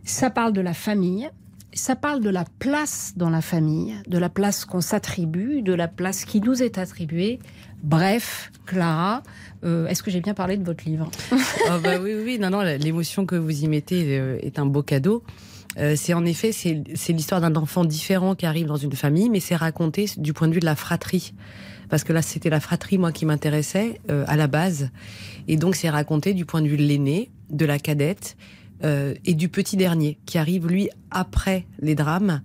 Ça 0.04 0.30
parle 0.30 0.52
de 0.52 0.60
la 0.60 0.74
famille. 0.74 1.30
Ça 1.72 1.94
parle 1.94 2.20
de 2.20 2.30
la 2.30 2.44
place 2.58 3.12
dans 3.16 3.30
la 3.30 3.40
famille, 3.40 3.94
de 4.08 4.18
la 4.18 4.28
place 4.28 4.64
qu'on 4.64 4.80
s'attribue, 4.80 5.62
de 5.62 5.72
la 5.72 5.86
place 5.86 6.24
qui 6.24 6.40
nous 6.40 6.64
est 6.64 6.78
attribuée. 6.78 7.38
Bref, 7.84 8.50
Clara, 8.66 9.22
euh, 9.64 9.86
est-ce 9.86 10.02
que 10.02 10.10
j'ai 10.10 10.20
bien 10.20 10.34
parlé 10.34 10.56
de 10.56 10.64
votre 10.64 10.84
livre? 10.84 11.08
Ah 11.68 11.78
bah 11.78 11.98
oui, 12.02 12.12
oui, 12.24 12.38
non, 12.40 12.50
non, 12.50 12.62
l'émotion 12.62 13.24
que 13.24 13.36
vous 13.36 13.62
y 13.64 13.68
mettez 13.68 14.16
est 14.42 14.58
un 14.58 14.66
beau 14.66 14.82
cadeau. 14.82 15.22
Euh, 15.78 15.94
c'est 15.96 16.14
en 16.14 16.24
effet, 16.24 16.52
c'est 16.52 17.12
l'histoire 17.12 17.40
d'un 17.40 17.54
enfant 17.56 17.84
différent 17.84 18.34
qui 18.34 18.46
arrive 18.46 18.66
dans 18.66 18.76
une 18.76 18.92
famille, 18.92 19.30
mais 19.30 19.40
c'est 19.40 19.56
raconté 19.56 20.06
du 20.16 20.32
point 20.32 20.48
de 20.48 20.54
vue 20.54 20.60
de 20.60 20.64
la 20.64 20.76
fratrie. 20.76 21.32
Parce 21.88 22.04
que 22.04 22.12
là, 22.12 22.22
c'était 22.22 22.50
la 22.50 22.60
fratrie, 22.60 22.98
moi, 22.98 23.12
qui 23.12 23.26
m'intéressait 23.26 24.00
euh, 24.10 24.24
à 24.28 24.36
la 24.36 24.46
base. 24.46 24.90
Et 25.48 25.56
donc, 25.56 25.74
c'est 25.74 25.90
raconté 25.90 26.34
du 26.34 26.44
point 26.44 26.62
de 26.62 26.68
vue 26.68 26.76
de 26.76 26.82
l'aîné, 26.82 27.30
de 27.50 27.66
la 27.66 27.78
cadette 27.78 28.36
euh, 28.84 29.14
et 29.24 29.34
du 29.34 29.48
petit 29.48 29.76
dernier, 29.76 30.18
qui 30.26 30.38
arrive, 30.38 30.66
lui, 30.66 30.88
après 31.10 31.66
les 31.80 31.94
drames, 31.94 32.42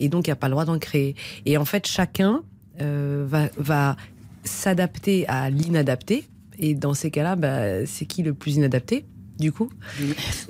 et 0.00 0.08
donc, 0.08 0.26
il 0.28 0.30
n'a 0.30 0.36
pas 0.36 0.46
le 0.48 0.52
droit 0.52 0.64
d'en 0.64 0.78
créer. 0.78 1.16
Et 1.44 1.56
en 1.56 1.64
fait, 1.64 1.86
chacun 1.86 2.42
va, 2.78 3.50
va 3.56 3.96
s'adapter 4.44 5.26
à 5.26 5.50
l'inadapté. 5.50 6.24
Et 6.60 6.74
dans 6.74 6.94
ces 6.94 7.10
cas-là, 7.10 7.34
bah, 7.34 7.84
c'est 7.86 8.06
qui 8.06 8.22
le 8.22 8.34
plus 8.34 8.56
inadapté, 8.56 9.04
du 9.38 9.52
coup 9.52 9.70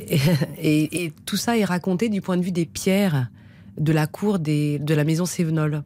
et, 0.08 0.18
et- 0.60 1.04
et 1.04 1.12
tout 1.26 1.36
ça 1.36 1.56
est 1.58 1.64
raconté 1.64 2.08
du 2.08 2.20
point 2.20 2.36
de 2.36 2.42
vue 2.42 2.52
des 2.52 2.66
pierres 2.66 3.28
de 3.78 3.92
la 3.92 4.06
cour 4.06 4.38
des, 4.38 4.78
de 4.80 4.94
la 4.94 5.04
maison 5.04 5.24
Sévenol. 5.26 5.82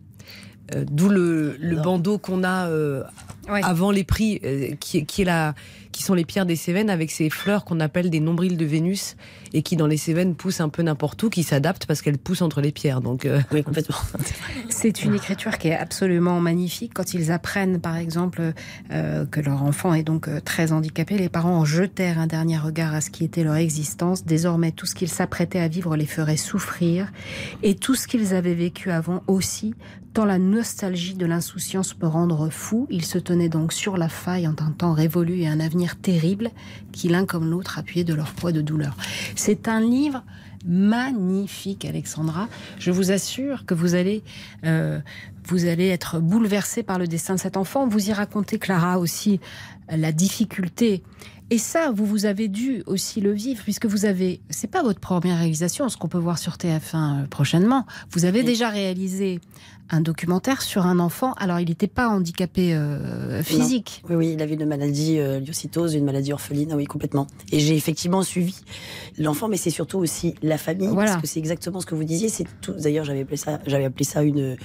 Euh, 0.74 0.84
D'où 0.90 1.08
le, 1.08 1.56
le 1.60 1.76
bandeau 1.76 2.18
qu'on 2.18 2.44
a 2.44 2.68
euh, 2.68 3.02
avant 3.48 3.90
les 3.90 4.04
prix, 4.04 4.40
euh, 4.44 4.74
qui, 4.80 4.98
est- 4.98 5.04
qui, 5.04 5.22
est 5.22 5.24
la, 5.24 5.54
qui 5.90 6.02
sont 6.02 6.14
les 6.14 6.24
pierres 6.24 6.46
des 6.46 6.56
Cévennes 6.56 6.88
avec 6.90 7.10
ces 7.10 7.28
fleurs 7.30 7.64
qu'on 7.64 7.80
appelle 7.80 8.08
des 8.10 8.20
nombrils 8.20 8.56
de 8.56 8.64
Vénus 8.64 9.16
et 9.52 9.62
qui 9.62 9.76
dans 9.76 9.86
les 9.86 9.96
Cévennes 9.98 10.34
poussent 10.34 10.60
un 10.60 10.68
peu 10.70 10.82
n'importe 10.82 11.22
où, 11.22 11.28
qui 11.28 11.42
s'adaptent 11.42 11.84
parce 11.86 12.00
qu'elles 12.00 12.16
poussent 12.18 12.40
entre 12.42 12.60
les 12.62 12.72
pierres. 12.72 13.00
Donc, 13.02 13.26
euh, 13.26 13.40
Oui, 13.52 13.62
complètement. 13.62 13.96
C'est 14.70 15.02
une 15.04 15.14
écriture 15.14 15.58
qui 15.58 15.68
est 15.68 15.76
absolument 15.76 16.40
magnifique. 16.40 16.92
Quand 16.94 17.12
ils 17.14 17.30
apprennent, 17.30 17.80
par 17.80 17.96
exemple, 17.96 18.52
euh, 18.92 19.26
que 19.26 19.40
leur 19.40 19.62
enfant 19.62 19.92
est 19.92 20.02
donc 20.04 20.28
euh, 20.28 20.40
très 20.40 20.72
handicapé, 20.72 21.18
les 21.18 21.28
parents 21.28 21.64
jetèrent 21.66 22.18
un 22.18 22.26
dernier 22.26 22.56
regard 22.58 22.94
à 22.94 23.00
ce 23.02 23.10
qui 23.10 23.24
était 23.24 23.44
leur 23.44 23.56
existence. 23.56 24.24
Désormais, 24.24 24.70
tout 24.72 24.86
ce 24.86 24.94
qu'ils 24.94 25.10
s'apprêtaient 25.10 25.60
à 25.60 25.68
vivre 25.68 25.96
les 25.96 26.06
ferait 26.06 26.36
souffrir. 26.38 27.12
Et 27.62 27.74
tout 27.74 27.94
ce 27.94 28.06
qu'ils 28.08 28.34
avaient 28.34 28.54
vécu 28.54 28.90
avant 28.90 29.22
aussi, 29.26 29.74
tant 30.12 30.24
la 30.24 30.38
nostalgie 30.38 31.14
de 31.14 31.26
l'insouciance 31.26 31.94
peut 31.94 32.06
rendre 32.06 32.50
fou. 32.50 32.86
Ils 32.90 33.04
se 33.04 33.18
tenaient 33.18 33.48
donc 33.48 33.72
sur 33.72 33.96
la 33.96 34.08
faille 34.08 34.46
en 34.46 34.54
un 34.58 34.70
temps 34.70 34.92
révolu 34.92 35.40
et 35.40 35.48
un 35.48 35.60
avenir 35.60 35.96
terrible 35.96 36.50
qui 36.92 37.08
l'un 37.08 37.24
comme 37.24 37.50
l'autre 37.50 37.78
appuyait 37.78 38.04
de 38.04 38.14
leur 38.14 38.32
poids 38.32 38.52
de 38.52 38.60
douleur. 38.60 38.96
C'est 39.36 39.68
un 39.68 39.80
livre 39.80 40.22
magnifique, 40.64 41.84
Alexandra. 41.84 42.48
Je 42.78 42.90
vous 42.90 43.10
assure 43.10 43.64
que 43.66 43.74
vous 43.74 43.94
allez, 43.94 44.22
euh, 44.64 45.00
vous 45.44 45.66
allez 45.66 45.88
être 45.88 46.20
bouleversé 46.20 46.82
par 46.82 46.98
le 46.98 47.06
destin 47.06 47.34
de 47.34 47.40
cet 47.40 47.56
enfant. 47.56 47.86
Vous 47.86 48.10
y 48.10 48.12
racontez, 48.12 48.58
Clara, 48.58 48.98
aussi 48.98 49.40
la 49.88 50.12
difficulté. 50.12 51.02
Et 51.50 51.58
ça, 51.58 51.90
vous 51.90 52.06
vous 52.06 52.24
avez 52.24 52.48
dû 52.48 52.82
aussi 52.86 53.20
le 53.20 53.32
vivre, 53.32 53.62
puisque 53.62 53.84
vous 53.84 54.06
avez, 54.06 54.40
c'est 54.48 54.70
pas 54.70 54.82
votre 54.82 55.00
première 55.00 55.36
réalisation, 55.36 55.88
ce 55.90 55.98
qu'on 55.98 56.08
peut 56.08 56.16
voir 56.16 56.38
sur 56.38 56.54
TF1 56.54 56.94
euh, 56.94 57.26
prochainement. 57.26 57.84
Vous 58.10 58.24
avez 58.24 58.42
déjà 58.42 58.70
réalisé 58.70 59.38
un 59.90 60.00
documentaire 60.00 60.62
sur 60.62 60.86
un 60.86 60.98
enfant. 60.98 61.34
Alors, 61.34 61.60
il 61.60 61.68
n'était 61.68 61.86
pas 61.86 62.08
handicapé 62.08 62.74
euh, 62.74 63.42
physique. 63.42 64.02
Non. 64.04 64.10
Oui, 64.10 64.16
oui, 64.16 64.32
il 64.34 64.42
avait 64.42 64.54
une 64.54 64.64
maladie 64.64 65.18
euh, 65.18 65.40
une 65.92 66.04
maladie 66.04 66.32
orpheline, 66.32 66.70
ah 66.72 66.76
oui, 66.76 66.84
complètement. 66.86 67.26
Et 67.50 67.60
j'ai 67.60 67.76
effectivement 67.76 68.22
suivi 68.22 68.56
l'enfant, 69.18 69.48
mais 69.48 69.56
c'est 69.56 69.70
surtout 69.70 69.98
aussi 69.98 70.34
la 70.42 70.58
famille, 70.58 70.88
Voilà. 70.88 71.10
parce 71.12 71.22
que 71.22 71.28
c'est 71.28 71.38
exactement 71.40 71.80
ce 71.80 71.86
que 71.86 71.94
vous 71.94 72.04
disiez. 72.04 72.28
C'est 72.28 72.46
tout. 72.60 72.72
D'ailleurs, 72.72 73.04
j'avais 73.04 73.20
appelé 73.22 73.36
ça, 73.36 73.60
j'avais 73.66 73.84
appelé 73.84 74.04
ça 74.04 74.22
une, 74.22 74.56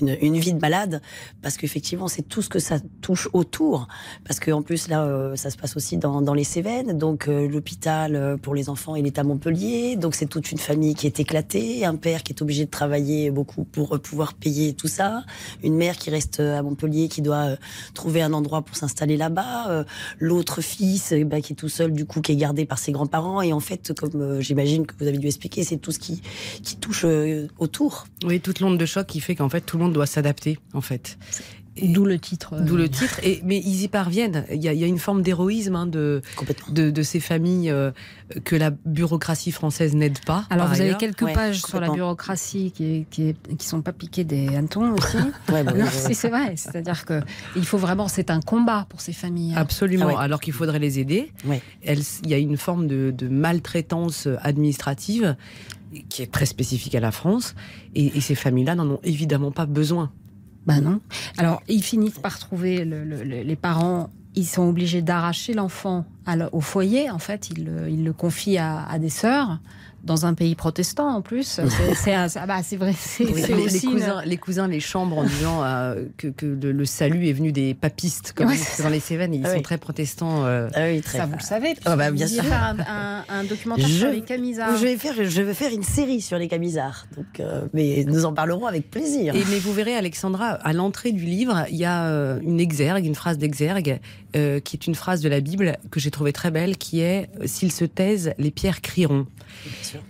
une 0.00 0.16
une 0.20 0.36
vie 0.38 0.52
de 0.52 0.58
malade, 0.58 1.00
parce 1.42 1.56
qu'effectivement, 1.56 2.08
c'est 2.08 2.22
tout 2.22 2.42
ce 2.42 2.48
que 2.48 2.58
ça 2.58 2.78
touche 3.00 3.28
autour. 3.32 3.88
Parce 4.26 4.40
qu'en 4.40 4.62
plus 4.62 4.88
là, 4.88 5.04
euh, 5.04 5.36
ça 5.36 5.50
se 5.50 5.56
passe 5.56 5.76
aussi 5.76 5.96
dans, 5.96 6.22
dans 6.22 6.34
les 6.34 6.44
Cévennes, 6.44 6.98
donc 6.98 7.28
euh, 7.28 7.48
l'hôpital 7.48 8.38
pour 8.42 8.54
les 8.54 8.68
enfants, 8.68 8.96
il 8.96 9.06
est 9.06 9.18
à 9.18 9.24
Montpellier, 9.24 9.96
donc 9.96 10.14
c'est 10.14 10.26
toute 10.26 10.50
une 10.52 10.58
famille 10.58 10.94
qui 10.94 11.06
est 11.06 11.20
éclatée, 11.20 11.84
un 11.84 11.96
père 11.96 12.22
qui 12.22 12.32
est 12.32 12.42
obligé 12.42 12.64
de 12.64 12.70
travailler 12.70 13.30
beaucoup 13.30 13.64
pour 13.64 13.98
pouvoir 14.00 14.34
payer 14.34 14.61
tout 14.76 14.88
ça, 14.88 15.24
une 15.62 15.74
mère 15.74 15.96
qui 15.96 16.10
reste 16.10 16.40
euh, 16.40 16.58
à 16.58 16.62
Montpellier, 16.62 17.08
qui 17.08 17.22
doit 17.22 17.52
euh, 17.52 17.56
trouver 17.94 18.22
un 18.22 18.32
endroit 18.32 18.62
pour 18.62 18.76
s'installer 18.76 19.16
là-bas, 19.16 19.70
euh, 19.70 19.84
l'autre 20.18 20.60
fils 20.60 21.12
bah, 21.26 21.40
qui 21.40 21.52
est 21.52 21.56
tout 21.56 21.68
seul 21.68 21.92
du 21.92 22.04
coup, 22.06 22.20
qui 22.20 22.32
est 22.32 22.36
gardé 22.36 22.64
par 22.64 22.78
ses 22.78 22.92
grands-parents, 22.92 23.42
et 23.42 23.52
en 23.52 23.60
fait, 23.60 23.92
comme 23.98 24.40
j'imagine 24.40 24.86
que 24.86 24.94
vous 24.98 25.06
avez 25.06 25.18
dû 25.18 25.26
expliquer, 25.26 25.64
c'est 25.64 25.78
tout 25.78 25.92
ce 25.92 25.98
qui 25.98 26.22
qui 26.62 26.76
touche 26.76 27.04
autour. 27.58 28.06
Oui, 28.24 28.40
toute 28.40 28.60
l'onde 28.60 28.78
de 28.78 28.86
choc 28.86 29.06
qui 29.06 29.20
fait 29.20 29.34
qu'en 29.34 29.48
fait 29.48 29.60
tout 29.60 29.76
le 29.78 29.84
monde 29.84 29.92
doit 29.92 30.06
s'adapter, 30.06 30.58
en 30.72 30.80
fait. 30.80 31.18
D'où 31.80 32.04
le 32.04 32.18
titre. 32.18 32.60
D'où 32.60 32.76
le 32.76 32.88
titre. 32.88 33.18
Et, 33.22 33.40
mais 33.44 33.58
ils 33.58 33.82
y 33.82 33.88
parviennent. 33.88 34.44
Il 34.52 34.62
y 34.62 34.68
a, 34.68 34.72
il 34.74 34.78
y 34.80 34.84
a 34.84 34.86
une 34.86 34.98
forme 34.98 35.22
d'héroïsme 35.22 35.74
hein, 35.74 35.86
de, 35.86 36.20
de, 36.68 36.90
de 36.90 37.02
ces 37.02 37.18
familles 37.20 37.70
euh, 37.70 37.92
que 38.44 38.56
la 38.56 38.70
bureaucratie 38.70 39.52
française 39.52 39.94
n'aide 39.94 40.18
pas. 40.26 40.44
Alors, 40.50 40.68
vous 40.68 40.80
avez 40.82 40.94
quelques 40.98 41.24
pages 41.32 41.62
sur 41.62 41.80
la 41.80 41.88
bureaucratie 41.90 42.72
qui, 42.72 43.06
qui, 43.10 43.34
sont 43.66 43.80
pas 43.80 43.92
piquées 43.92 44.24
des 44.24 44.48
hannetons 44.54 44.92
aussi. 44.92 45.16
Ouais, 45.52 45.64
bah, 45.64 45.72
non, 45.72 45.84
ouais, 45.84 46.14
c'est 46.14 46.28
vrai. 46.28 46.54
C'est-à-dire 46.56 47.04
que 47.06 47.20
il 47.56 47.64
faut 47.64 47.78
vraiment, 47.78 48.06
c'est 48.08 48.30
un 48.30 48.40
combat 48.40 48.86
pour 48.88 49.00
ces 49.00 49.12
familles. 49.14 49.54
hein. 49.54 49.60
Absolument. 49.60 50.04
Ah 50.08 50.14
ouais. 50.14 50.14
Alors 50.18 50.40
qu'il 50.40 50.52
faudrait 50.52 50.78
les 50.78 50.98
aider. 50.98 51.32
Elles- 51.82 52.00
Il 52.24 52.30
y 52.30 52.34
a 52.34 52.38
une 52.38 52.56
forme 52.58 52.86
de, 52.86 53.10
de 53.16 53.28
maltraitance 53.28 54.28
administrative 54.42 55.36
qui 56.08 56.22
est 56.22 56.30
très 56.32 56.46
spécifique 56.46 56.94
à 56.94 57.00
la 57.00 57.12
France. 57.12 57.54
Et, 57.94 58.16
et 58.16 58.20
ces 58.20 58.34
familles-là 58.34 58.74
n'en 58.74 58.88
ont 58.88 59.00
évidemment 59.04 59.50
pas 59.52 59.66
besoin. 59.66 60.10
Bah 60.66 60.80
non. 60.80 61.00
Alors, 61.38 61.62
ils 61.68 61.82
finissent 61.82 62.18
par 62.18 62.38
trouver 62.38 62.84
le- 62.84 63.04
le- 63.04 63.24
le- 63.24 63.42
les 63.42 63.56
parents. 63.56 64.10
Ils 64.34 64.46
sont 64.46 64.62
obligés 64.62 65.02
d'arracher 65.02 65.52
l'enfant 65.54 66.06
au 66.52 66.60
foyer. 66.60 67.10
En 67.10 67.18
fait, 67.18 67.50
ils 67.50 67.64
le, 67.64 67.90
ils 67.90 68.02
le 68.04 68.12
confient 68.12 68.58
à, 68.58 68.84
à 68.86 68.98
des 68.98 69.10
sœurs 69.10 69.58
dans 70.04 70.26
un 70.26 70.34
pays 70.34 70.54
protestant 70.54 71.08
en 71.08 71.22
plus. 71.22 71.60
C'est- 71.96 72.12
ah 72.14 72.46
bah, 72.46 72.60
c'est 72.62 72.76
vrai. 72.76 72.92
Oui, 73.20 73.26
les, 73.34 73.54
aussi 73.54 73.86
les 73.86 73.92
une- 73.92 73.92
cousins, 73.92 74.22
les 74.24 74.36
cousins 74.36 74.68
les 74.68 74.80
chambrent 74.80 75.18
en 75.18 75.24
disant 75.24 75.62
euh, 75.64 76.04
que, 76.16 76.28
que 76.28 76.46
le, 76.46 76.72
le 76.72 76.84
salut 76.84 77.28
est 77.28 77.32
venu 77.32 77.52
des 77.52 77.74
papistes, 77.74 78.32
comme 78.32 78.48
Ouais, 78.48 78.56
dans 78.82 78.88
les 78.88 79.00
Cévennes, 79.00 79.34
ils 79.34 79.42
Ah 79.44 79.50
sont 79.50 79.56
oui. 79.56 79.62
très 79.62 79.78
protestants. 79.78 80.44
euh. 80.44 80.68
Ça, 81.06 81.26
vous 81.26 81.34
le 81.36 81.42
savez. 81.42 81.74
Ah 81.84 81.96
bah, 81.96 82.10
bien 82.10 82.26
sûr. 82.26 82.42
faire 82.44 82.62
un, 82.62 82.76
un- 82.80 83.24
un 83.28 83.44
documentaire 83.44 83.86
sur 83.88 84.10
les 84.10 84.22
camisards. 84.22 84.76
Je 84.76 84.82
vais 84.82 84.96
faire, 84.96 85.14
je 85.22 85.42
vais 85.42 85.54
faire 85.54 85.72
une 85.72 85.82
série 85.84 86.20
sur 86.20 86.38
les 86.38 86.48
camisards. 86.48 87.06
Donc, 87.16 87.40
euh, 87.40 87.66
mais 87.72 88.04
nous 88.06 88.24
en 88.24 88.32
parlerons 88.32 88.66
avec 88.66 88.90
plaisir. 88.90 89.34
Et 89.36 89.44
mais 89.50 89.58
vous 89.58 89.72
verrez, 89.72 89.94
Alexandra, 89.96 90.48
à 90.50 90.72
l'entrée 90.72 91.12
du 91.12 91.24
livre, 91.24 91.64
il 91.70 91.76
y 91.76 91.84
a 91.84 92.06
une 92.42 92.60
exergue, 92.60 93.04
une 93.06 93.14
phrase 93.14 93.38
d'exergue, 93.38 94.00
euh, 94.34 94.60
qui 94.60 94.76
est 94.76 94.86
une 94.86 94.94
phrase 94.94 95.20
de 95.20 95.28
la 95.28 95.40
Bible 95.40 95.76
que 95.90 96.00
j'ai 96.00 96.10
trouvée 96.10 96.32
très 96.32 96.50
belle, 96.50 96.76
qui 96.76 97.00
est 97.00 97.28
S'ils 97.44 97.72
se 97.72 97.84
taisent, 97.84 98.32
les 98.38 98.50
pierres 98.50 98.80
crieront. 98.80 99.26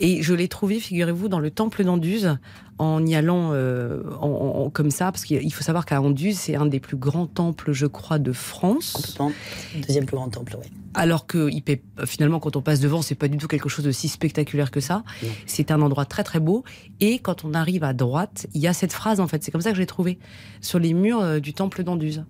Et 0.01 0.23
je 0.23 0.35
l'ai 0.35 0.49
trouvée, 0.49 0.81
figurez-vous, 0.81 1.29
dans 1.29 1.39
le 1.41 1.51
temple 1.51 1.85
d'Anduze, 1.85 2.39
en 2.79 3.05
y 3.07 3.15
allant 3.15 3.51
euh, 3.53 4.03
en- 4.21 4.29
en- 4.29 4.65
en- 4.65 4.71
comme 4.71 4.91
ça, 4.91 5.13
parce 5.13 5.25
qu'il 5.25 5.53
faut 5.53 5.63
savoir 5.63 5.85
qu'à 5.87 6.01
Anduze, 6.01 6.39
c'est 6.39 6.57
un 6.57 6.67
des 6.67 6.81
plus 6.81 6.97
grands 6.97 7.27
temples, 7.27 7.73
je 7.73 7.87
crois, 7.87 8.19
de 8.19 8.33
France. 8.33 8.93
Complètement. 8.93 9.33
Deuxième 9.87 10.07
plus 10.07 10.17
grand 10.17 10.29
temple, 10.29 10.57
oui. 10.61 10.67
Alors 10.95 11.27
que 11.27 11.49
finalement, 12.05 12.39
quand 12.39 12.55
on 12.57 12.61
passe 12.61 12.81
devant, 12.81 13.01
c'est 13.01 13.15
pas 13.15 13.29
du 13.29 13.39
tout 13.39 13.49
quelque 13.49 13.71
chose 13.71 13.85
de 13.85 13.93
si 13.93 14.09
spectaculaire 14.09 14.71
que 14.71 14.81
ça. 14.81 15.05
C'est 15.47 15.71
un 15.71 15.81
endroit 15.81 16.05
très 16.05 16.23
très 16.23 16.39
beau. 16.39 16.65
Et 17.01 17.19
quand 17.19 17.47
on 17.47 17.55
arrive 17.55 17.83
à 17.83 17.95
droite, 17.95 18.47
il 18.53 18.61
y 18.61 18.67
a 18.67 18.75
cette 18.75 18.93
phrase 18.93 19.19
en 19.19 19.27
fait. 19.27 19.43
C'est 19.43 19.51
comme 19.51 19.63
ça 19.63 19.71
que 19.71 19.77
je 19.77 19.81
l'ai 19.81 19.87
trouvée 19.87 20.19
sur 20.61 20.79
les 20.79 20.93
murs 20.93 21.21
euh, 21.23 21.41
du 21.41 21.55
temple 21.55 21.83
d'Anduze. 21.83 22.25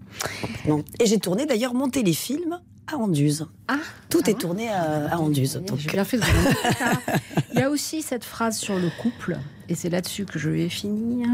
Non. 0.69 0.85
Et 1.01 1.07
j'ai 1.07 1.19
tourné 1.19 1.45
d'ailleurs 1.45 1.75
mon 1.75 1.89
téléfilm 1.89 2.61
à 2.93 2.97
Anduze. 2.97 3.47
Ah, 3.69 3.77
Tout 4.09 4.29
est 4.29 4.39
tourné 4.39 4.69
à, 4.69 5.15
à 5.15 5.17
Anduze. 5.19 5.61
donc. 5.67 5.79
J'ai 5.79 5.91
bien 5.91 6.05
fait 6.05 6.19
de. 6.19 6.23
Il 7.55 7.59
y 7.61 7.63
a 7.63 7.71
aussi 7.71 8.03
cette 8.03 8.25
phrase 8.25 8.57
sur 8.59 8.79
le 8.79 8.89
couple, 9.03 9.37
et 9.69 9.75
c'est 9.75 9.91
là-dessus 9.91 10.25
que 10.25 10.39
je 10.39 10.49
vais 10.51 10.69
finir. 10.69 11.29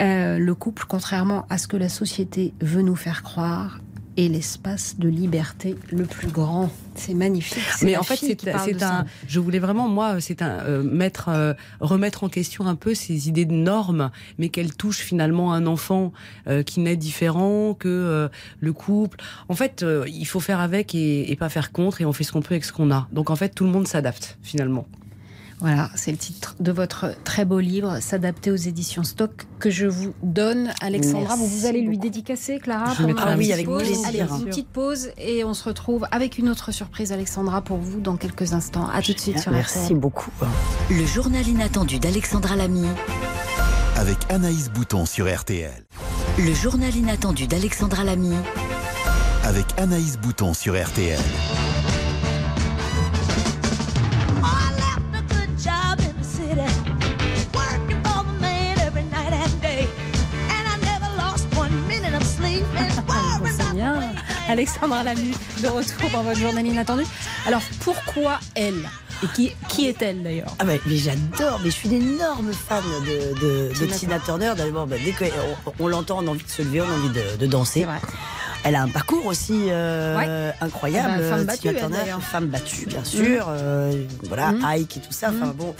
Euh, 0.00 0.38
le 0.38 0.54
couple, 0.54 0.84
contrairement 0.88 1.46
à 1.50 1.58
ce 1.58 1.66
que 1.68 1.76
la 1.76 1.88
société 1.88 2.54
veut 2.60 2.82
nous 2.82 2.96
faire 2.96 3.22
croire, 3.22 3.80
est 4.16 4.28
l'espace 4.28 4.96
de 4.98 5.08
liberté 5.08 5.76
le 5.90 6.04
plus 6.04 6.28
grand. 6.28 6.70
C'est 6.94 7.14
magnifique. 7.14 7.62
Mais 7.82 7.96
en 7.96 8.02
fait, 8.02 8.16
c'est 8.16 8.82
un. 8.82 9.06
Je 9.26 9.40
voulais 9.40 9.58
vraiment, 9.58 9.88
moi, 9.88 10.20
c'est 10.20 10.42
un 10.42 10.60
euh, 10.60 10.82
mettre, 10.82 11.28
euh, 11.28 11.54
remettre 11.80 12.24
en 12.24 12.28
question 12.28 12.66
un 12.66 12.74
peu 12.74 12.94
ces 12.94 13.28
idées 13.28 13.46
de 13.46 13.54
normes, 13.54 14.10
mais 14.38 14.50
qu'elles 14.50 14.74
touchent 14.74 15.00
finalement 15.00 15.52
un 15.54 15.66
enfant 15.66 16.12
euh, 16.48 16.62
qui 16.62 16.80
naît 16.80 16.96
différent 16.96 17.74
que 17.74 17.88
euh, 17.88 18.28
le 18.60 18.72
couple. 18.72 19.18
En 19.48 19.54
fait, 19.54 19.82
euh, 19.82 20.04
il 20.08 20.26
faut 20.26 20.40
faire 20.40 20.60
avec 20.60 20.94
et, 20.94 21.30
et 21.30 21.36
pas 21.36 21.48
faire 21.48 21.72
contre, 21.72 22.00
et 22.02 22.04
on 22.04 22.12
fait 22.12 22.24
ce 22.24 22.32
qu'on 22.32 22.42
peut 22.42 22.54
avec 22.54 22.64
ce 22.64 22.72
qu'on 22.72 22.90
a. 22.90 23.08
Donc 23.12 23.30
en 23.30 23.36
fait, 23.36 23.50
tout 23.54 23.64
le 23.64 23.70
monde 23.70 23.88
s'adapte 23.88 24.38
finalement. 24.42 24.86
Voilà, 25.62 25.90
c'est 25.94 26.10
le 26.10 26.16
titre 26.16 26.56
de 26.58 26.72
votre 26.72 27.14
très 27.22 27.44
beau 27.44 27.60
livre, 27.60 27.98
S'adapter 28.00 28.50
aux 28.50 28.56
éditions 28.56 29.04
Stock, 29.04 29.46
que 29.60 29.70
je 29.70 29.86
vous 29.86 30.12
donne. 30.24 30.72
Alexandra, 30.80 31.36
Merci 31.36 31.56
vous, 31.60 31.66
allez 31.66 31.82
lui 31.82 31.98
dédicacer, 31.98 32.58
Clara 32.58 32.92
Je 32.98 33.04
un 33.04 33.06
petite 33.14 33.36
petit 33.38 33.52
avec 33.52 33.66
pause. 33.66 33.82
plaisir. 33.84 34.08
Allez, 34.08 34.18
une 34.18 34.44
petite 34.46 34.66
pause 34.66 35.10
et 35.18 35.44
on 35.44 35.54
se 35.54 35.62
retrouve 35.62 36.04
avec 36.10 36.38
une 36.38 36.48
autre 36.48 36.72
surprise, 36.72 37.12
Alexandra, 37.12 37.62
pour 37.62 37.76
vous 37.78 38.00
dans 38.00 38.16
quelques 38.16 38.54
instants. 38.54 38.88
À 38.88 39.02
tout 39.02 39.12
de 39.12 39.20
suite 39.20 39.38
sur 39.38 39.52
Merci 39.52 39.78
RTL. 39.78 39.98
beaucoup. 39.98 40.32
Le 40.90 41.06
journal 41.06 41.46
inattendu 41.46 42.00
d'Alexandra 42.00 42.56
Lamy. 42.56 42.88
Avec 43.94 44.18
Anaïs 44.30 44.68
Bouton 44.68 45.06
sur 45.06 45.32
RTL. 45.32 45.84
Le 46.38 46.54
journal 46.54 46.92
inattendu 46.96 47.46
d'Alexandra 47.46 48.02
Lamy. 48.02 48.34
Avec 49.44 49.66
Anaïs 49.76 50.18
Bouton 50.18 50.54
sur 50.54 50.74
RTL. 50.74 51.20
Alexandra 64.52 65.02
Lamy, 65.02 65.32
de 65.62 65.68
retour 65.68 66.10
dans 66.10 66.22
votre 66.22 66.38
journal 66.38 66.66
inattendu. 66.66 67.04
Alors, 67.46 67.62
pourquoi 67.80 68.38
elle? 68.54 68.86
Et 69.24 69.26
qui, 69.34 69.52
qui 69.68 69.86
est-elle 69.86 70.22
d'ailleurs? 70.22 70.54
Ah 70.58 70.64
bah, 70.64 70.74
mais 70.84 70.96
j'adore, 70.96 71.58
mais 71.64 71.70
je 71.70 71.74
suis 71.76 71.88
une 71.88 72.16
énorme 72.16 72.52
fan 72.52 72.82
de, 73.06 73.40
de, 73.40 73.80
de 73.80 73.86
Tina 73.86 74.18
Turner. 74.18 74.52
D'abord, 74.54 74.86
bah, 74.86 74.96
dès 75.02 75.12
qu'on 75.12 75.24
on, 75.78 75.88
l'entend, 75.88 76.18
on 76.22 76.26
a 76.26 76.30
envie 76.30 76.44
de 76.44 76.50
se 76.50 76.60
lever, 76.60 76.82
on 76.82 76.84
a 76.84 76.92
envie 76.92 77.08
de, 77.08 77.38
de 77.38 77.46
danser. 77.46 77.86
Elle 78.64 78.74
a 78.74 78.82
un 78.82 78.88
parcours 78.88 79.24
aussi 79.24 79.68
euh, 79.70 80.52
incroyable. 80.60 81.14
Eh 81.16 81.20
ben, 81.22 81.30
femme 81.30 81.44
battue, 81.44 81.68
elle, 81.68 81.78
Turner. 81.78 81.96
Mm. 82.16 82.20
femme 82.20 82.46
battue, 82.46 82.86
bien 82.86 83.04
sûr. 83.04 83.46
euh, 83.48 84.04
voilà, 84.24 84.52
Ike 84.64 84.98
et 84.98 85.00
tout 85.00 85.12
ça. 85.12 85.30
Enfin 85.30 85.54
bon, 85.56 85.74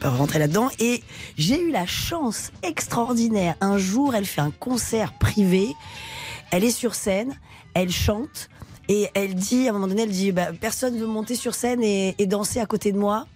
on 0.00 0.08
va 0.08 0.16
rentrer 0.16 0.38
là-dedans. 0.38 0.70
Et 0.78 1.02
j'ai 1.36 1.60
eu 1.60 1.72
la 1.72 1.86
chance 1.86 2.52
extraordinaire. 2.62 3.56
Un 3.60 3.78
jour, 3.78 4.14
elle 4.14 4.26
fait 4.26 4.40
un 4.42 4.52
concert 4.52 5.12
privé. 5.12 5.74
Elle 6.52 6.64
est 6.64 6.70
sur 6.70 6.94
scène, 6.94 7.34
elle 7.74 7.90
chante. 7.90 8.48
Et 8.88 9.08
elle 9.14 9.34
dit, 9.34 9.66
à 9.68 9.70
un 9.70 9.74
moment 9.74 9.86
donné, 9.86 10.02
elle 10.02 10.10
dit, 10.10 10.32
bah, 10.32 10.48
personne 10.60 10.98
veut 10.98 11.06
monter 11.06 11.36
sur 11.36 11.54
scène 11.54 11.82
et, 11.82 12.14
et 12.18 12.26
danser 12.26 12.60
à 12.60 12.66
côté 12.66 12.92
de 12.92 12.98
moi. 12.98 13.26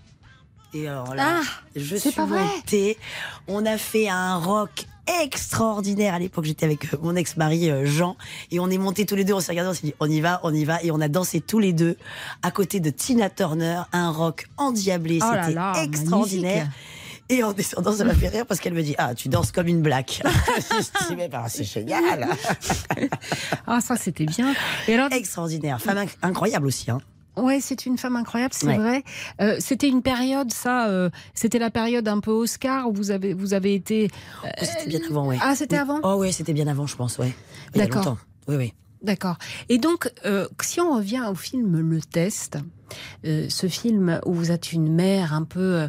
Et 0.75 0.89
alors 0.89 1.15
là, 1.15 1.41
Ah, 1.41 1.47
je 1.77 1.97
suis 1.97 2.11
montée. 2.21 2.99
On 3.49 3.65
a 3.65 3.79
fait 3.79 4.09
un 4.09 4.37
rock 4.37 4.87
extraordinaire. 5.23 6.15
À 6.15 6.19
l'époque, 6.19 6.45
j'étais 6.45 6.67
avec 6.67 6.93
euh, 6.93 6.99
mon 7.01 7.15
ex-mari 7.15 7.71
euh, 7.71 7.87
Jean 7.87 8.17
et 8.51 8.59
on 8.59 8.69
est 8.69 8.77
montés 8.77 9.07
tous 9.07 9.15
les 9.15 9.25
deux. 9.25 9.35
On 9.35 9.41
s'est 9.41 9.53
regardés, 9.53 9.71
on 9.71 9.75
s'est 9.75 9.87
dit, 9.87 9.95
on 10.01 10.11
y 10.11 10.21
va, 10.21 10.41
on 10.43 10.53
y 10.53 10.65
va. 10.65 10.83
Et 10.83 10.91
on 10.91 11.01
a 11.01 11.09
dansé 11.09 11.41
tous 11.41 11.61
les 11.61 11.73
deux 11.73 11.97
à 12.43 12.51
côté 12.51 12.81
de 12.81 12.91
Tina 12.91 13.31
Turner, 13.31 13.83
un 13.93 14.11
rock 14.11 14.49
endiablé. 14.57 15.21
Oh 15.23 15.27
C'était 15.47 15.59
extraordinaire. 15.85 16.55
magnifique. 16.65 16.81
Et 17.29 17.43
en 17.43 17.53
descendant, 17.53 17.93
ça 17.93 18.05
m'a 18.05 18.15
fait 18.15 18.29
rire 18.29 18.47
parce 18.47 18.61
qu'elle 18.61 18.75
me 18.75 18.83
dit 18.83 18.95
Ah, 18.99 19.15
tu 19.15 19.29
danses 19.29 19.51
comme 19.53 19.67
une 19.67 19.83
black. 19.83 20.23
je 20.57 21.09
dis 21.09 21.17
Mais 21.17 21.29
bah, 21.29 21.45
c'est 21.49 21.65
génial. 21.65 22.29
Ah, 23.67 23.81
ça 23.81 23.97
c'était 23.97 24.27
bien. 24.27 24.55
Et 24.89 24.95
alors, 24.95 25.13
Extraordinaire. 25.13 25.81
Femme 25.81 25.99
inc- 25.99 26.17
incroyable 26.23 26.67
aussi. 26.67 26.91
Hein. 26.91 27.01
Ouais, 27.37 27.61
c'est 27.61 27.85
une 27.85 27.99
femme 27.99 28.17
incroyable, 28.17 28.55
c'est 28.55 28.67
Ouais. 28.67 28.79
vrai. 28.79 29.05
Euh, 29.43 29.57
c'était 29.59 29.89
une 29.89 30.01
période, 30.03 30.51
ça, 30.53 30.89
euh, 30.89 31.11
c'était 31.35 31.59
la 31.59 31.71
période 31.71 32.09
un 32.09 32.21
peu 32.21 32.31
Oscar 32.31 32.89
où 32.89 32.95
vous 32.95 33.11
avez, 33.11 33.35
vous 33.35 33.53
avez 33.53 33.75
été. 33.75 34.09
Oh, 34.43 34.49
c'était 34.63 34.87
bien 34.89 35.01
avant, 35.11 35.27
ouais. 35.27 35.37
Ah, 35.43 35.55
c'était 35.55 35.77
Oui. 35.77 35.83
avant 35.83 36.01
Oh, 36.03 36.15
oui, 36.21 36.33
c'était 36.33 36.55
bien 36.55 36.67
avant, 36.67 36.87
je 36.87 36.97
pense, 36.97 37.19
ouais. 37.19 37.35
D'accord. 37.75 38.17
Oui, 38.49 38.57
oui. 38.57 38.73
D'accord. 39.03 39.37
Et 39.69 39.77
donc, 39.79 40.11
euh, 40.25 40.49
si 40.63 40.81
on 40.81 40.95
revient 40.97 41.25
au 41.31 41.35
film 41.35 41.79
Le 41.79 42.01
Test, 42.01 42.57
euh, 43.27 43.47
ce 43.51 43.67
film 43.67 44.19
où 44.25 44.33
vous 44.33 44.51
êtes 44.51 44.73
une 44.73 44.91
mère 44.95 45.35
un 45.35 45.43
peu. 45.45 45.89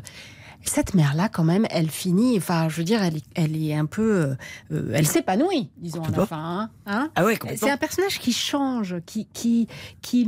Cette 0.64 0.94
mère-là, 0.94 1.30
quand 1.30 1.44
même, 1.44 1.66
elle 1.70 1.90
finit. 1.90 2.38
Enfin, 2.38 2.68
je 2.70 2.76
veux 2.78 2.84
dire, 2.84 3.02
elle, 3.02 3.20
elle 3.36 3.56
est 3.56 3.74
un 3.74 3.86
peu. 3.86 4.02
euh, 4.16 4.36
euh, 4.72 4.92
elle 4.94 5.08
s'épanouit, 5.08 5.70
disons 5.78 6.04
à 6.04 6.10
la 6.12 6.26
fin. 6.26 6.70
hein, 6.86 7.10
Ah 7.16 7.24
ouais. 7.26 7.38
C'est 7.56 7.70
un 7.72 7.78
personnage 7.78 8.20
qui 8.20 8.34
change, 8.34 8.96
qui 9.06 9.28
qui 9.34 9.68
qui 10.02 10.28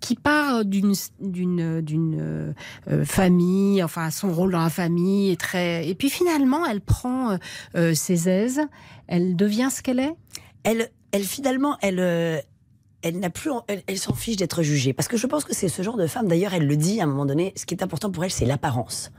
qui 0.00 0.16
part 0.16 0.64
d'une 0.64 0.94
d'une 1.20 1.80
d'une 1.82 2.54
euh, 2.90 3.04
famille, 3.04 3.82
enfin 3.82 4.10
son 4.10 4.32
rôle 4.32 4.52
dans 4.52 4.62
la 4.62 4.70
famille 4.70 5.30
est 5.30 5.40
très. 5.40 5.88
Et 5.88 5.94
puis 5.94 6.10
finalement, 6.10 6.66
elle 6.66 6.80
prend 6.80 7.38
euh, 7.76 7.94
ses 7.94 8.28
aises. 8.28 8.60
Elle 9.06 9.36
devient 9.36 9.68
ce 9.70 9.82
qu'elle 9.82 10.00
est? 10.00 10.14
Elle, 10.64 10.90
elle 11.12 11.24
finalement, 11.24 11.76
elle. 11.82 12.00
euh, 12.00 12.38
elle 13.02 13.18
n'a 13.18 13.30
plus, 13.30 13.50
elle 13.86 13.98
s'en 13.98 14.12
fiche 14.12 14.36
d'être 14.36 14.62
jugée. 14.62 14.92
Parce 14.92 15.08
que 15.08 15.16
je 15.16 15.26
pense 15.26 15.44
que 15.44 15.54
c'est 15.54 15.68
ce 15.70 15.80
genre 15.80 15.96
de 15.96 16.06
femme, 16.06 16.28
d'ailleurs, 16.28 16.52
elle 16.52 16.66
le 16.66 16.76
dit 16.76 17.00
à 17.00 17.04
un 17.04 17.06
moment 17.06 17.24
donné, 17.24 17.54
ce 17.56 17.64
qui 17.64 17.72
est 17.74 17.82
important 17.82 18.10
pour 18.10 18.24
elle, 18.24 18.30
c'est 18.30 18.44
l'apparence. 18.44 19.10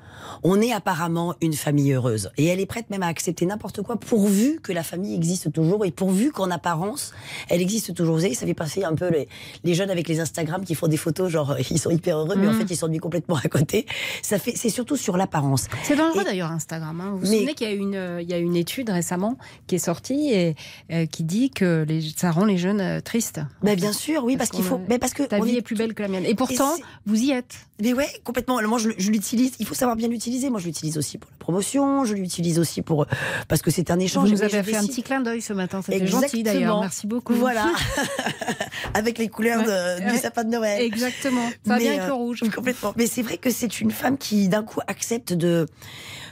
On 0.44 0.62
est 0.62 0.72
apparemment 0.72 1.36
une 1.42 1.54
famille 1.54 1.92
heureuse. 1.94 2.32
Et 2.38 2.46
elle 2.48 2.60
est 2.60 2.66
prête 2.66 2.90
même 2.90 3.04
à 3.04 3.08
accepter 3.08 3.46
n'importe 3.46 3.82
quoi, 3.82 3.98
pourvu 4.00 4.60
que 4.62 4.72
la 4.72 4.84
famille 4.84 5.16
existe 5.16 5.52
toujours 5.52 5.86
et 5.86 5.92
pourvu 5.92 6.32
qu'en 6.32 6.50
apparence, 6.52 7.14
elle 7.50 7.62
existe 7.62 7.94
toujours. 7.94 8.16
Vous 8.16 8.22
savez, 8.22 8.34
ça 8.34 8.46
fait 8.46 8.54
passer 8.54 8.84
un 8.84 8.96
peu 8.96 9.10
les, 9.10 9.28
les 9.64 9.74
jeunes 9.74 9.90
avec 9.90 10.08
les 10.08 10.20
Instagram 10.20 10.64
qui 10.66 10.76
font 10.76 10.88
des 10.88 10.98
photos, 10.98 11.30
genre, 11.32 11.56
ils 11.72 11.80
sont 11.80 11.90
hyper 11.92 12.18
heureux, 12.18 12.36
mais 12.38 12.48
en 12.48 12.52
Mhm. 12.54 12.60
fait, 12.68 12.74
ils 12.74 12.78
s'ennuient 12.78 12.98
complètement 13.00 13.36
à 13.38 13.48
côté. 13.48 13.86
Ça 14.22 14.38
fait, 14.40 14.54
c'est 14.56 14.70
surtout 14.70 14.98
sur 14.98 15.18
l'apparence. 15.18 15.68
C'est 15.84 15.96
dangereux 15.96 16.24
d'ailleurs 16.24 16.52
Instagram. 16.52 17.00
hein. 17.02 17.10
Vous 17.12 17.18
vous 17.20 17.32
Mais- 17.32 17.38
souvenez 17.40 17.54
qu'il 17.54 17.68
y 17.68 17.72
a 17.72 17.74
une 17.74 17.96
euh, 17.96 18.22
il 18.22 18.30
y 18.30 18.34
a 18.34 18.38
une 18.38 18.56
étude 18.56 18.90
récemment 18.90 19.38
qui 19.68 19.76
est 19.76 19.80
sortie 19.80 20.32
et 20.34 20.56
euh, 20.92 21.06
qui 21.06 21.24
dit 21.24 21.50
que 21.50 21.86
les, 21.88 22.02
ça 22.16 22.32
rend 22.32 22.46
les 22.46 22.58
jeunes 22.58 22.82
euh, 22.82 23.00
tristes. 23.02 23.40
Ben, 23.64 23.76
bien 23.76 23.94
sûr, 23.94 24.24
oui, 24.24 24.38
parce, 24.38 24.50
qu'il 24.50 24.64
faut. 24.64 24.80
Mais 24.90 25.00
parce 25.00 25.14
que 25.14 25.24
ta 25.24 25.40
vie 25.40 25.56
est 25.56 25.58
est 25.60 25.62
plus 25.62 25.76
belle 25.76 25.94
que 25.94 26.02
la 26.02 26.08
mienne. 26.10 26.26
Et 26.26 26.36
pourtant, 26.36 26.72
vous 27.06 27.22
y 27.22 27.32
êtes. 27.32 27.56
Mais 27.82 27.94
ouais, 27.94 28.08
complètement. 28.24 28.58
Alors, 28.58 28.70
Moi, 28.70 28.80
je, 28.80 28.90
je 28.98 29.12
l'utilise. 29.12 29.54
Il 29.60 29.66
faut 29.66 29.74
savoir 29.76 29.96
bien 29.96 30.08
l'utiliser. 30.12 30.50
Moi, 30.50 30.60
je 30.60 30.66
l'utilise 30.68 30.98
aussi 30.98 31.18
pour 31.18 31.30
la 31.32 31.38
promotion. 31.38 32.06
Je 32.06 32.14
l'utilise 32.14 32.60
aussi 32.60 32.82
pour 32.82 33.06
parce 33.48 33.62
que 33.62 33.72
c'est 33.72 33.90
un 33.92 34.00
échange. 34.00 34.30
Vous 34.30 34.36
nous 34.36 34.44
avez 34.44 34.62
fait 34.64 34.76
un 34.76 34.86
petit 34.86 35.04
clin 35.04 35.22
d'œil 35.22 35.42
ce 35.42 35.54
matin. 35.54 35.82
C'était 35.82 36.06
gentil 36.08 36.44
d'ailleurs. 36.44 36.80
Merci 36.82 37.08
beaucoup. 37.08 37.34
Voilà, 37.34 37.72
avec 38.94 39.18
les 39.18 39.28
couleurs 39.30 39.64
de- 39.64 40.12
du 40.12 40.18
sapin 40.18 40.44
de 40.44 40.50
Noël. 40.50 40.82
Exactement. 40.82 41.46
Ça 41.66 41.74
va 41.74 41.78
bien 41.80 41.92
avec 41.94 42.04
le 42.06 42.12
euh, 42.12 42.16
rouge. 42.16 42.44
Complètement. 42.54 42.94
Mais 42.98 43.08
c'est 43.08 43.22
vrai 43.22 43.38
que 43.38 43.50
c'est 43.50 43.80
une 43.82 43.92
femme 43.92 44.18
qui, 44.18 44.48
d'un 44.50 44.64
coup, 44.64 44.80
accepte 44.88 45.34
de, 45.34 45.66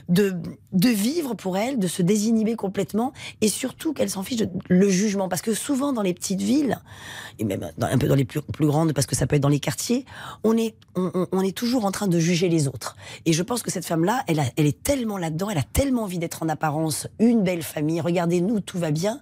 de, 0.08 0.34
de 0.72 0.88
vivre 0.88 1.34
pour 1.34 1.56
elle, 1.56 1.78
de 1.78 1.86
se 1.86 2.02
désinhiber 2.02 2.56
complètement, 2.56 3.12
et 3.40 3.48
surtout 3.48 3.92
qu'elle 3.92 4.10
s'en 4.10 4.22
fiche 4.22 4.38
de 4.38 4.48
le 4.68 4.88
jugement. 4.88 5.28
Parce 5.28 5.42
que 5.42 5.54
souvent, 5.54 5.92
dans 5.92 6.02
les 6.02 6.14
petites 6.14 6.40
villes, 6.42 6.78
et 7.38 7.44
même 7.44 7.70
dans- 7.78 7.86
un 7.86 7.98
peu 7.98 8.06
dans 8.08 8.14
les 8.14 8.24
plus, 8.24 8.40
plus 8.42 8.66
grandes, 8.66 8.92
parce 8.92 9.06
que 9.06 9.16
ça 9.16 9.26
peut 9.26 9.36
être 9.36 9.42
dans 9.42 9.48
les 9.48 9.60
quartiers, 9.60 10.04
on 10.44 10.56
est, 10.56 10.74
on 10.96 11.40
est 11.42 11.56
toujours 11.56 11.84
en 11.84 11.90
train 11.92 12.08
de 12.08 12.18
juger 12.18 12.48
les 12.48 12.68
autres. 12.68 12.96
Et 13.26 13.32
je 13.32 13.42
pense 13.42 13.62
que 13.62 13.69
cette 13.70 13.86
femme-là, 13.86 14.24
elle, 14.26 14.66
est 14.66 14.82
tellement 14.82 15.18
là-dedans, 15.18 15.50
elle 15.50 15.58
a 15.58 15.62
tellement 15.62 16.02
envie 16.02 16.18
d'être 16.18 16.42
en 16.42 16.48
apparence 16.48 17.08
une 17.18 17.42
belle 17.42 17.62
famille, 17.62 18.00
regardez-nous, 18.00 18.60
tout 18.60 18.78
va 18.78 18.90
bien, 18.90 19.20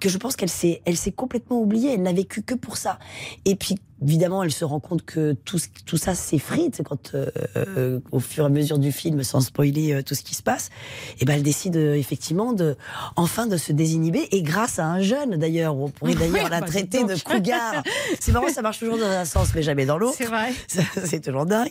que 0.00 0.08
je 0.08 0.18
pense 0.18 0.36
qu'elle 0.36 0.50
s'est, 0.50 0.82
s'est 0.94 1.12
complètement 1.12 1.60
oubliée, 1.60 1.94
elle 1.94 2.02
n'a 2.02 2.12
vécu 2.12 2.42
que 2.42 2.54
pour 2.54 2.76
ça. 2.76 2.98
Et 3.44 3.56
puis, 3.56 3.76
évidemment, 4.02 4.42
elle 4.42 4.52
se 4.52 4.64
rend 4.64 4.80
compte 4.80 5.02
que 5.04 5.32
tout, 5.44 5.58
ce- 5.58 5.68
tout 5.86 5.96
ça 5.96 6.14
s'effrite 6.14 6.82
quand, 6.84 7.14
euh, 7.14 7.26
euh, 7.56 8.00
au 8.10 8.20
fur 8.20 8.44
et 8.44 8.46
à 8.46 8.50
mesure 8.50 8.78
du 8.78 8.92
film, 8.92 9.22
sans 9.22 9.40
spoiler 9.40 9.92
euh, 9.92 10.02
tout 10.02 10.14
ce 10.14 10.22
qui 10.22 10.34
se 10.34 10.42
passe, 10.42 10.70
et 11.20 11.24
ben 11.24 11.34
elle 11.34 11.42
décide 11.42 11.76
euh, 11.76 11.94
effectivement 11.94 12.52
de, 12.52 12.76
enfin, 13.16 13.46
de 13.46 13.56
se 13.56 13.72
désinhiber. 13.72 14.28
Et 14.32 14.42
grâce 14.42 14.78
à 14.78 14.86
un 14.86 15.00
jeune, 15.00 15.36
d'ailleurs, 15.36 15.76
on 15.76 15.88
pourrait 15.90 16.14
d'ailleurs 16.16 16.44
Oui, 16.44 16.50
la 16.50 16.60
bah, 16.60 16.66
traiter 16.66 17.04
de 17.04 17.14
cougar. 17.22 17.82
C'est 18.20 18.32
marrant, 18.32 18.48
ça 18.48 18.62
marche 18.62 18.78
toujours 18.78 18.98
dans 18.98 19.06
un 19.06 19.24
sens, 19.24 19.48
mais 19.54 19.62
jamais 19.62 19.86
dans 19.86 19.98
l'autre. 19.98 20.14
C'est 20.18 20.26
vrai. 20.26 20.52
C'est 21.04 21.20
toujours 21.24 21.46
dingue. 21.46 21.70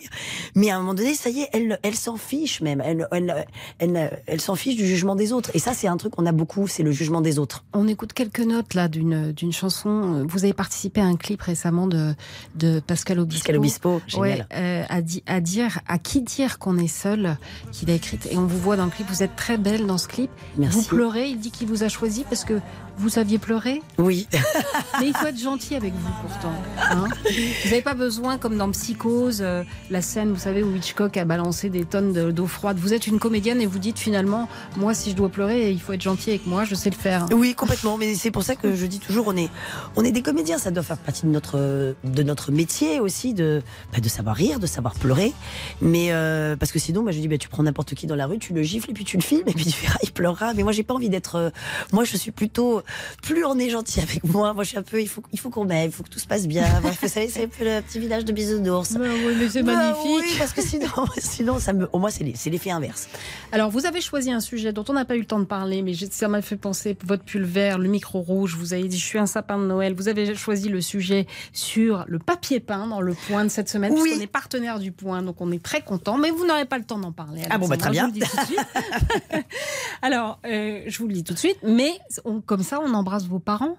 Mais 0.56 0.70
à 0.72 0.76
un 0.78 0.80
moment 0.80 0.94
donné, 0.94 1.14
ça 1.14 1.30
y 1.30 1.42
est, 1.42 1.50
elle, 1.54 1.80
elle 1.84 1.96
s'en 1.96 2.18
fiche 2.18 2.62
même. 2.62 2.82
Elle, 2.86 3.08
elle, 3.12 3.46
elle, 3.80 4.20
elle 4.28 4.42
s'en 4.42 4.56
fiche 4.56 4.76
du 4.76 4.86
jugement 4.86 5.16
des 5.16 5.34
autres. 5.34 5.52
Et 5.54 5.60
ça, 5.60 5.74
c'est 5.74 5.88
un 5.88 5.98
truc 5.98 6.14
qu'on 6.16 6.26
a 6.26 6.32
beaucoup, 6.32 6.68
c'est 6.68 6.84
le 6.84 6.92
jugement 6.92 7.22
des 7.22 7.40
autres. 7.40 7.64
On 7.74 7.88
écoute 7.88 8.14
quelques 8.14 8.40
notes 8.40 8.74
là 8.74 8.88
d'une 8.88 9.32
d'une 9.32 9.52
chanson. 9.52 10.26
Vous 10.28 10.44
avez 10.44 10.54
participé 10.54 11.02
à 11.02 11.06
un 11.06 11.16
clip 11.16 11.42
récemment 11.42 11.88
de 11.88 12.14
de 12.56 12.80
Pascal 12.80 13.20
Obispo. 13.20 13.40
Pascal 13.42 13.58
Obispo, 13.58 14.02
génial. 14.08 14.30
Ouais, 14.40 14.46
euh, 14.56 14.84
à, 14.90 15.02
di- 15.02 15.24
à 15.28 15.40
dire 15.42 15.80
à 15.88 15.98
qui 15.98 16.22
dire 16.22 16.60
qu'on 16.60 16.78
est 16.78 16.88
seul, 16.88 17.38
qu'il 17.72 17.90
a 17.90 17.94
écrit. 17.94 18.20
Et 18.30 18.38
on 18.38 18.46
vous 18.46 18.60
voit 18.60 18.76
dans 18.78 18.86
le 18.86 18.92
clip. 18.92 19.08
Vous 19.10 19.24
êtes 19.24 19.36
très 19.36 19.58
belle 19.58 19.86
dans 19.86 19.98
ce 19.98 20.08
clip. 20.08 20.30
Merci. 20.58 20.78
Vous 20.80 20.84
pleurez. 20.86 21.30
Il 21.30 21.40
dit 21.40 21.52
qu'il 21.52 21.68
vous 21.68 21.84
a 21.84 21.90
choisi 21.90 22.24
parce 22.30 22.44
que 22.46 22.60
vous 22.98 23.10
saviez 23.10 23.38
pleurer. 23.40 23.82
Oui. 23.98 24.28
Mais 25.00 25.08
il 25.08 25.16
faut 25.16 25.26
être 25.28 25.40
gentil 25.40 25.76
avec 25.76 25.94
vous 25.94 26.12
pourtant. 26.22 26.52
hein. 26.80 27.08
vous 27.26 27.70
n'avez 27.70 27.82
pas 27.82 27.94
besoin, 27.96 28.38
comme 28.38 28.58
dans 28.58 28.70
Psychose, 28.72 29.40
euh, 29.42 29.64
la 29.90 30.02
scène, 30.02 30.32
vous 30.32 30.40
savez, 30.40 30.62
où 30.62 30.76
Hitchcock 30.76 31.16
a 31.18 31.26
balancé 31.26 31.70
des 31.70 31.86
tonnes 31.86 32.14
de- 32.14 32.32
d'eau 32.32 32.46
froide. 32.48 32.78
Vous 32.80 32.94
êtes 32.94 33.08
une 33.08 33.18
comédienne 33.20 33.62
et 33.62 33.66
vous 33.66 33.80
dites 33.80 33.98
finalement, 33.98 34.48
moi, 34.78 34.94
si 34.94 35.10
je 35.12 35.16
dois 35.16 35.30
pleurer, 35.30 35.72
il 35.72 35.80
faut 35.82 35.94
être 35.94 36.02
gentil 36.02 36.32
avec 36.32 36.46
moi, 36.46 36.66
je 36.66 36.76
sais 36.76 36.90
le 36.90 36.96
faire. 36.96 37.26
Oui, 37.32 37.56
complètement. 37.56 37.98
Mais 37.98 38.14
c'est 38.16 38.30
pour 38.32 38.44
ça 38.44 38.56
que 38.56 38.76
je 38.76 38.86
dis 38.86 39.00
toujours, 39.00 39.26
on 39.28 39.38
est, 39.38 39.50
on 39.96 40.04
est 40.04 40.12
des 40.12 40.22
comédiens. 40.22 40.58
Ça 40.58 40.70
doit 40.70 40.84
faire 40.84 40.98
partie 40.98 41.26
de 41.26 41.32
notre, 41.32 41.96
de 42.12 42.24
notre 42.24 42.52
métier 42.52 43.00
aussi, 43.00 43.34
de, 43.34 43.62
bah, 43.94 44.00
de 44.00 44.10
savoir 44.10 44.36
rire, 44.36 44.60
de 44.60 44.68
savoir 44.68 44.94
pleurer. 44.96 45.34
Mais 45.82 46.08
euh, 46.12 46.56
parce 46.56 46.72
que 46.72 46.80
sinon, 46.80 47.04
bah, 47.04 47.12
je 47.12 47.20
dis, 47.20 47.28
bah, 47.28 47.38
tu 47.38 47.50
prends 47.50 47.64
n'importe 47.64 47.96
qui 47.96 48.08
dans 48.08 48.16
la 48.16 48.28
rue, 48.28 48.38
tu 48.40 48.54
le 48.54 48.64
gifles 48.64 48.92
et 48.92 48.94
puis 48.94 49.04
tu 49.06 49.18
le 49.18 49.24
filmes 49.24 49.48
et 49.48 49.54
puis 49.54 49.66
tu 49.66 49.80
verras, 49.82 49.98
il 50.04 50.12
pleurera. 50.12 50.54
Mais 50.54 50.64
moi, 50.64 50.72
j'ai 50.72 50.84
pas 50.84 50.94
envie 50.94 51.10
d'être. 51.10 51.36
euh, 51.36 51.50
moi, 51.92 52.04
je 52.04 52.18
suis 52.18 52.32
plutôt. 52.32 52.82
Plus 53.22 53.46
on 53.46 53.58
est 53.60 53.70
gentil 53.70 54.00
avec 54.02 54.24
moi, 54.24 54.54
moi, 54.54 54.64
je 54.64 54.70
suis 54.70 54.78
un 54.78 54.84
peu. 54.84 55.02
Il 55.02 55.08
faut, 55.08 55.24
il 55.32 55.40
faut 55.40 55.50
qu'on 55.50 55.66
m'aime, 55.66 55.88
il 55.90 55.92
faut 55.92 56.04
que 56.04 56.10
tout 56.10 56.20
se 56.20 56.28
passe 56.28 56.48
bien. 56.48 56.66
Vous 57.02 57.08
savez, 57.08 57.28
c'est 57.30 57.44
un 57.44 57.48
peu 57.48 57.64
le 57.66 57.82
petit 57.82 58.00
village 58.00 58.26
de 58.26 58.32
bisounours. 58.32 58.96
oui, 59.00 59.08
mais 59.40 59.50
c'est 59.50 59.64
Bah 59.64 59.74
magnifique. 59.76 60.26
oui, 60.32 60.36
parce 60.38 60.54
que 60.54 60.62
sinon, 60.62 60.88
sinon, 61.18 61.60
ça 61.60 61.74
me, 61.74 61.88
au 61.94 62.00
moins, 62.00 62.10
c'est 62.10 62.50
l'effet 62.50 62.72
inverse. 62.72 63.08
Alors, 63.52 63.70
vous 63.70 63.86
avez 63.86 64.02
choisi 64.02 64.32
un 64.32 64.40
sujet 64.40 64.74
dont 64.74 64.86
on 64.90 64.94
n'a 64.94 65.06
pas 65.06 65.16
eu 65.16 65.20
le 65.20 65.26
temps 65.26 65.40
de 65.40 65.46
parler, 65.46 65.82
mais 65.82 65.94
ça 66.12 66.28
m'a 66.28 66.42
fait 66.42 66.56
penser, 66.58 66.98
votre 67.06 67.24
pull 67.24 67.44
vert, 67.44 67.78
le 67.78 67.88
micro 67.90 68.20
rouge, 68.22 68.56
vous 68.58 68.74
avez 68.74 68.88
dit 68.88 68.98
je 68.98 69.06
suis 69.06 69.20
un 69.20 69.26
sapin 69.26 69.58
de 69.58 69.66
Noël, 69.66 69.94
vous 69.94 70.08
avez 70.08 70.36
choisi 70.36 70.70
le 70.70 70.82
sujet 70.82 71.28
sur 71.54 72.01
le 72.08 72.20
papier 72.20 72.60
peint 72.60 72.88
dans 72.88 73.02
le 73.02 73.14
point 73.14 73.44
de 73.44 73.50
cette 73.50 73.70
semaine, 73.70 73.94
Oui. 73.94 74.02
puisqu'on 74.04 74.22
est 74.22 74.28
partenaire 74.28 74.80
du 74.80 74.92
point, 74.92 75.22
donc 75.22 75.42
on 75.42 75.52
est 75.52 75.62
très 75.64 75.82
content, 75.82 76.18
mais 76.18 76.30
vous 76.32 76.46
n'aurez 76.46 76.66
pas 76.66 76.78
le 76.78 76.84
temps 76.84 76.98
d'en 77.00 77.12
parler. 77.12 77.44
Ah 77.50 77.58
bon, 77.58 77.68
bah, 77.68 77.78
très 77.78 77.90
bien. 77.92 78.10
je 78.14 78.20
vous 78.20 78.20
le 78.20 78.26
dis 78.26 78.30
tout 78.30 78.38
de 78.38 78.46
suite. 78.46 79.46
Alors, 80.02 80.40
euh, 80.46 80.82
je 80.88 80.98
vous 81.00 81.08
le 81.08 81.14
dis 81.14 81.24
tout 81.24 81.34
de 81.34 81.40
suite, 81.40 81.58
mais 81.64 81.92
on- 82.26 82.42
comme 82.42 82.64
ça, 82.64 82.80
on 82.84 82.94
embrasse 82.94 83.26
vos 83.26 83.40
parents 83.40 83.78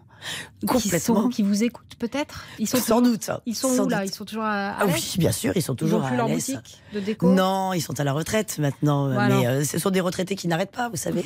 qui, 0.60 0.66
Complètement. 0.66 1.22
sont, 1.22 1.28
qui 1.30 1.42
vous 1.42 1.64
écoutent 1.64 1.96
peut-être 1.98 2.44
Ils 2.60 2.68
sont 2.68 2.76
Sans 2.76 2.98
toujours- 2.98 3.02
doute. 3.02 3.30
Ils 3.44 3.56
sont 3.56 3.74
Sans 3.74 3.86
où 3.86 3.88
là. 3.88 4.04
Ils 4.04 4.14
sont 4.14 4.24
toujours 4.24 4.44
à, 4.44 4.68
à 4.70 4.76
Ah 4.82 4.86
oui, 4.86 5.14
bien 5.18 5.32
sûr, 5.32 5.52
ils 5.56 5.62
sont 5.62 5.74
toujours 5.74 5.98
Ils 5.98 6.04
ont 6.04 6.06
plus 6.06 6.14
à 6.14 6.16
leur 6.18 6.28
boutique 6.28 6.80
de 6.94 7.00
déco 7.00 7.32
Non, 7.32 7.72
ils 7.72 7.80
sont 7.80 7.98
à 7.98 8.04
la 8.04 8.12
retraite 8.12 8.56
maintenant. 8.60 9.08
Voilà. 9.12 9.34
Mais 9.36 9.46
euh, 9.48 9.64
ce 9.64 9.80
sont 9.80 9.90
des 9.90 10.00
retraités 10.00 10.36
qui 10.36 10.46
n'arrêtent 10.46 10.70
pas, 10.70 10.88
vous 10.90 10.96
savez. 10.96 11.24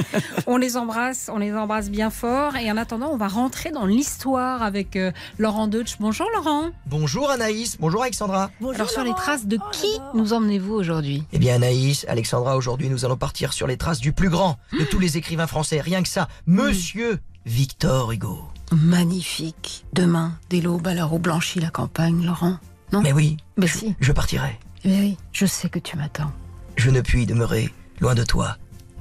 On 0.46 0.56
les 0.56 0.78
embrasse, 0.78 1.28
on 1.30 1.36
les 1.36 1.52
embrasse 1.52 1.90
bien 1.90 2.08
fort. 2.08 2.56
Et 2.56 2.72
en 2.72 2.78
attendant, 2.78 3.10
on 3.12 3.18
va 3.18 3.28
rentrer 3.28 3.70
dans 3.70 3.84
l'histoire 3.84 4.62
avec 4.62 4.96
euh, 4.96 5.12
Laurent 5.36 5.66
Deutsch. 5.68 5.96
Bonjour 6.00 6.26
Laurent. 6.34 6.70
Bonjour 6.86 7.30
Anaïs, 7.30 7.76
bonjour 7.80 8.02
Alexandra. 8.02 8.50
Alors 8.74 8.90
sur 8.90 9.02
les 9.04 9.14
traces 9.14 9.46
de 9.46 9.58
qui 9.72 9.88
nous 10.14 10.32
emmenez-vous 10.32 10.74
aujourd'hui? 10.74 11.24
Eh 11.32 11.38
bien 11.38 11.54
Anaïs, 11.56 12.04
Alexandra, 12.08 12.56
aujourd'hui 12.56 12.88
nous 12.88 13.04
allons 13.04 13.16
partir 13.16 13.52
sur 13.52 13.66
les 13.66 13.76
traces 13.76 14.00
du 14.00 14.12
plus 14.12 14.28
grand 14.28 14.58
de 14.72 14.84
tous 14.84 14.98
les 14.98 15.16
écrivains 15.16 15.46
français, 15.46 15.80
rien 15.80 16.02
que 16.02 16.08
ça, 16.08 16.28
Monsieur 16.46 17.20
Victor 17.46 18.12
Hugo. 18.12 18.40
Magnifique. 18.72 19.84
Demain, 19.94 20.32
dès 20.50 20.60
l'aube 20.60 20.86
à 20.86 20.94
l'heure 20.94 21.12
où 21.12 21.18
blanchit 21.18 21.60
la 21.60 21.70
campagne, 21.70 22.24
Laurent. 22.24 22.58
Non 22.92 23.00
Mais 23.02 23.12
oui, 23.12 23.36
Mais 23.56 23.66
si. 23.66 23.94
je 24.00 24.12
partirai. 24.12 24.58
Mais 24.84 24.98
oui, 25.00 25.16
je 25.32 25.46
sais 25.46 25.68
que 25.68 25.78
tu 25.78 25.96
m'attends. 25.96 26.30
Je 26.76 26.90
ne 26.90 27.00
puis 27.00 27.26
demeurer 27.26 27.72
loin 28.00 28.14
de 28.14 28.24
toi 28.24 28.56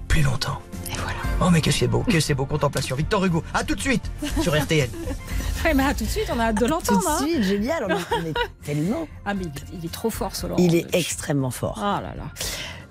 plus 0.07 0.21
longtemps. 0.21 0.59
Voilà. 1.07 1.19
Oh 1.41 1.49
mais 1.49 1.61
que 1.61 1.71
c'est 1.71 1.87
beau, 1.87 2.03
que 2.03 2.19
c'est 2.19 2.33
beau, 2.33 2.45
contemplation. 2.45 2.95
Victor 2.97 3.23
Hugo, 3.23 3.41
à 3.53 3.63
tout 3.63 3.75
de 3.75 3.79
suite 3.79 4.03
sur 4.41 4.53
RTL. 4.61 4.89
Eh 5.69 5.73
ben, 5.73 5.93
tout 5.93 6.03
de 6.03 6.09
suite, 6.09 6.29
on 6.35 6.39
a 6.39 6.45
hâte 6.47 6.55
de 6.55 6.65
Tout 6.65 6.71
l'entendre. 6.71 7.01
de 7.01 7.07
hein. 7.07 7.17
suite, 7.25 7.43
génial. 7.43 7.85
On 7.85 7.89
est, 7.89 8.21
on 8.21 8.25
est 8.25 8.33
tellement. 8.65 9.07
Ah 9.25 9.33
mais 9.33 9.43
il 9.43 9.47
est, 9.47 9.77
il 9.79 9.85
est 9.85 9.91
trop 9.91 10.09
fort 10.09 10.35
ce 10.35 10.47
Laurent. 10.47 10.61
Il 10.61 10.75
est 10.75 10.93
extrêmement 10.93 11.49
fort. 11.51 11.79
Ah 11.81 12.01
là 12.01 12.13
là. 12.15 12.25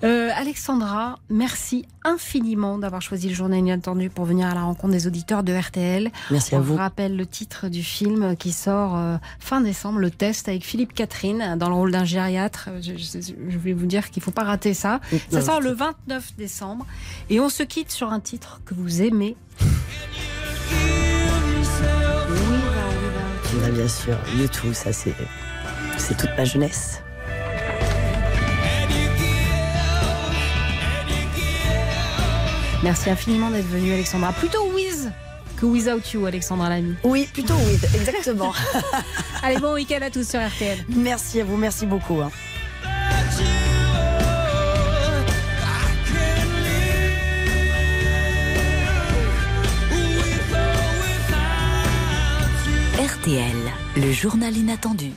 Euh, 0.03 0.29
Alexandra, 0.35 1.17
merci 1.29 1.85
infiniment 2.03 2.77
d'avoir 2.77 3.01
choisi 3.01 3.29
le 3.29 3.33
journal 3.35 3.57
inattendu 3.59 4.09
pour 4.11 4.25
venir 4.25 4.47
à 4.47 4.53
la 4.53 4.61
rencontre 4.61 4.93
des 4.93 5.07
auditeurs 5.07 5.41
de 5.43 5.51
RTL. 5.53 6.11
Merci 6.29 6.53
à 6.53 6.59
On 6.59 6.61
vous. 6.61 6.75
rappelle 6.75 7.17
le 7.17 7.25
titre 7.25 7.67
du 7.67 7.81
film 7.81 8.35
qui 8.37 8.51
sort 8.51 8.95
euh, 8.95 9.17
fin 9.39 9.59
décembre, 9.61 9.97
le 9.99 10.11
test 10.11 10.49
avec 10.49 10.63
Philippe 10.63 10.93
Catherine 10.93 11.55
dans 11.57 11.69
le 11.69 11.73
rôle 11.75 11.91
d'un 11.91 12.05
gériatre. 12.05 12.69
Je, 12.79 12.93
je- 12.95 13.33
je 13.49 13.57
vais 13.57 13.73
vous 13.73 13.87
dire 13.87 14.11
qu'il 14.11 14.21
faut 14.21 14.29
pas 14.31 14.43
rater 14.43 14.75
ça. 14.75 14.99
Ça 15.31 15.41
sort 15.41 15.61
le 15.61 15.71
29 15.71 16.35
décembre 16.37 16.85
et 17.31 17.39
on 17.39 17.49
se 17.49 17.63
quitte 17.63 17.89
sur 17.91 18.11
un 18.11 18.19
titre 18.19 18.61
que 18.65 18.75
vous 18.75 19.01
aimez. 19.01 19.35
Ah, 23.65 23.71
bien 23.71 23.87
sûr, 23.87 24.15
YouTube, 24.37 24.73
ça 24.73 24.93
c'est 24.93 25.13
toute 26.17 26.29
ma 26.37 26.45
jeunesse. 26.45 27.01
Merci 32.87 33.09
infiniment 33.09 33.49
d'être 33.51 33.67
venue, 33.67 33.91
Alexandra. 33.91 34.31
Plutôt 34.31 34.63
With 34.73 35.09
que 35.57 35.65
Without 35.65 35.99
You, 36.13 36.25
Alexandra 36.25 36.69
Lamy. 36.69 36.95
Oui, 37.03 37.27
plutôt 37.33 37.55
oui, 37.65 37.77
exactement. 37.93 38.53
Allez, 39.43 39.57
bon 39.57 39.73
week-end 39.73 39.99
à 40.01 40.09
tous 40.09 40.25
sur 40.25 40.39
RTL. 40.39 40.85
merci 40.95 41.41
à 41.41 41.43
vous, 41.43 41.57
merci 41.57 41.85
beaucoup. 41.85 42.21
hein. 42.21 42.31
RTL, 52.97 53.55
le 53.97 54.11
journal 54.11 54.55
inattendu. 54.55 55.11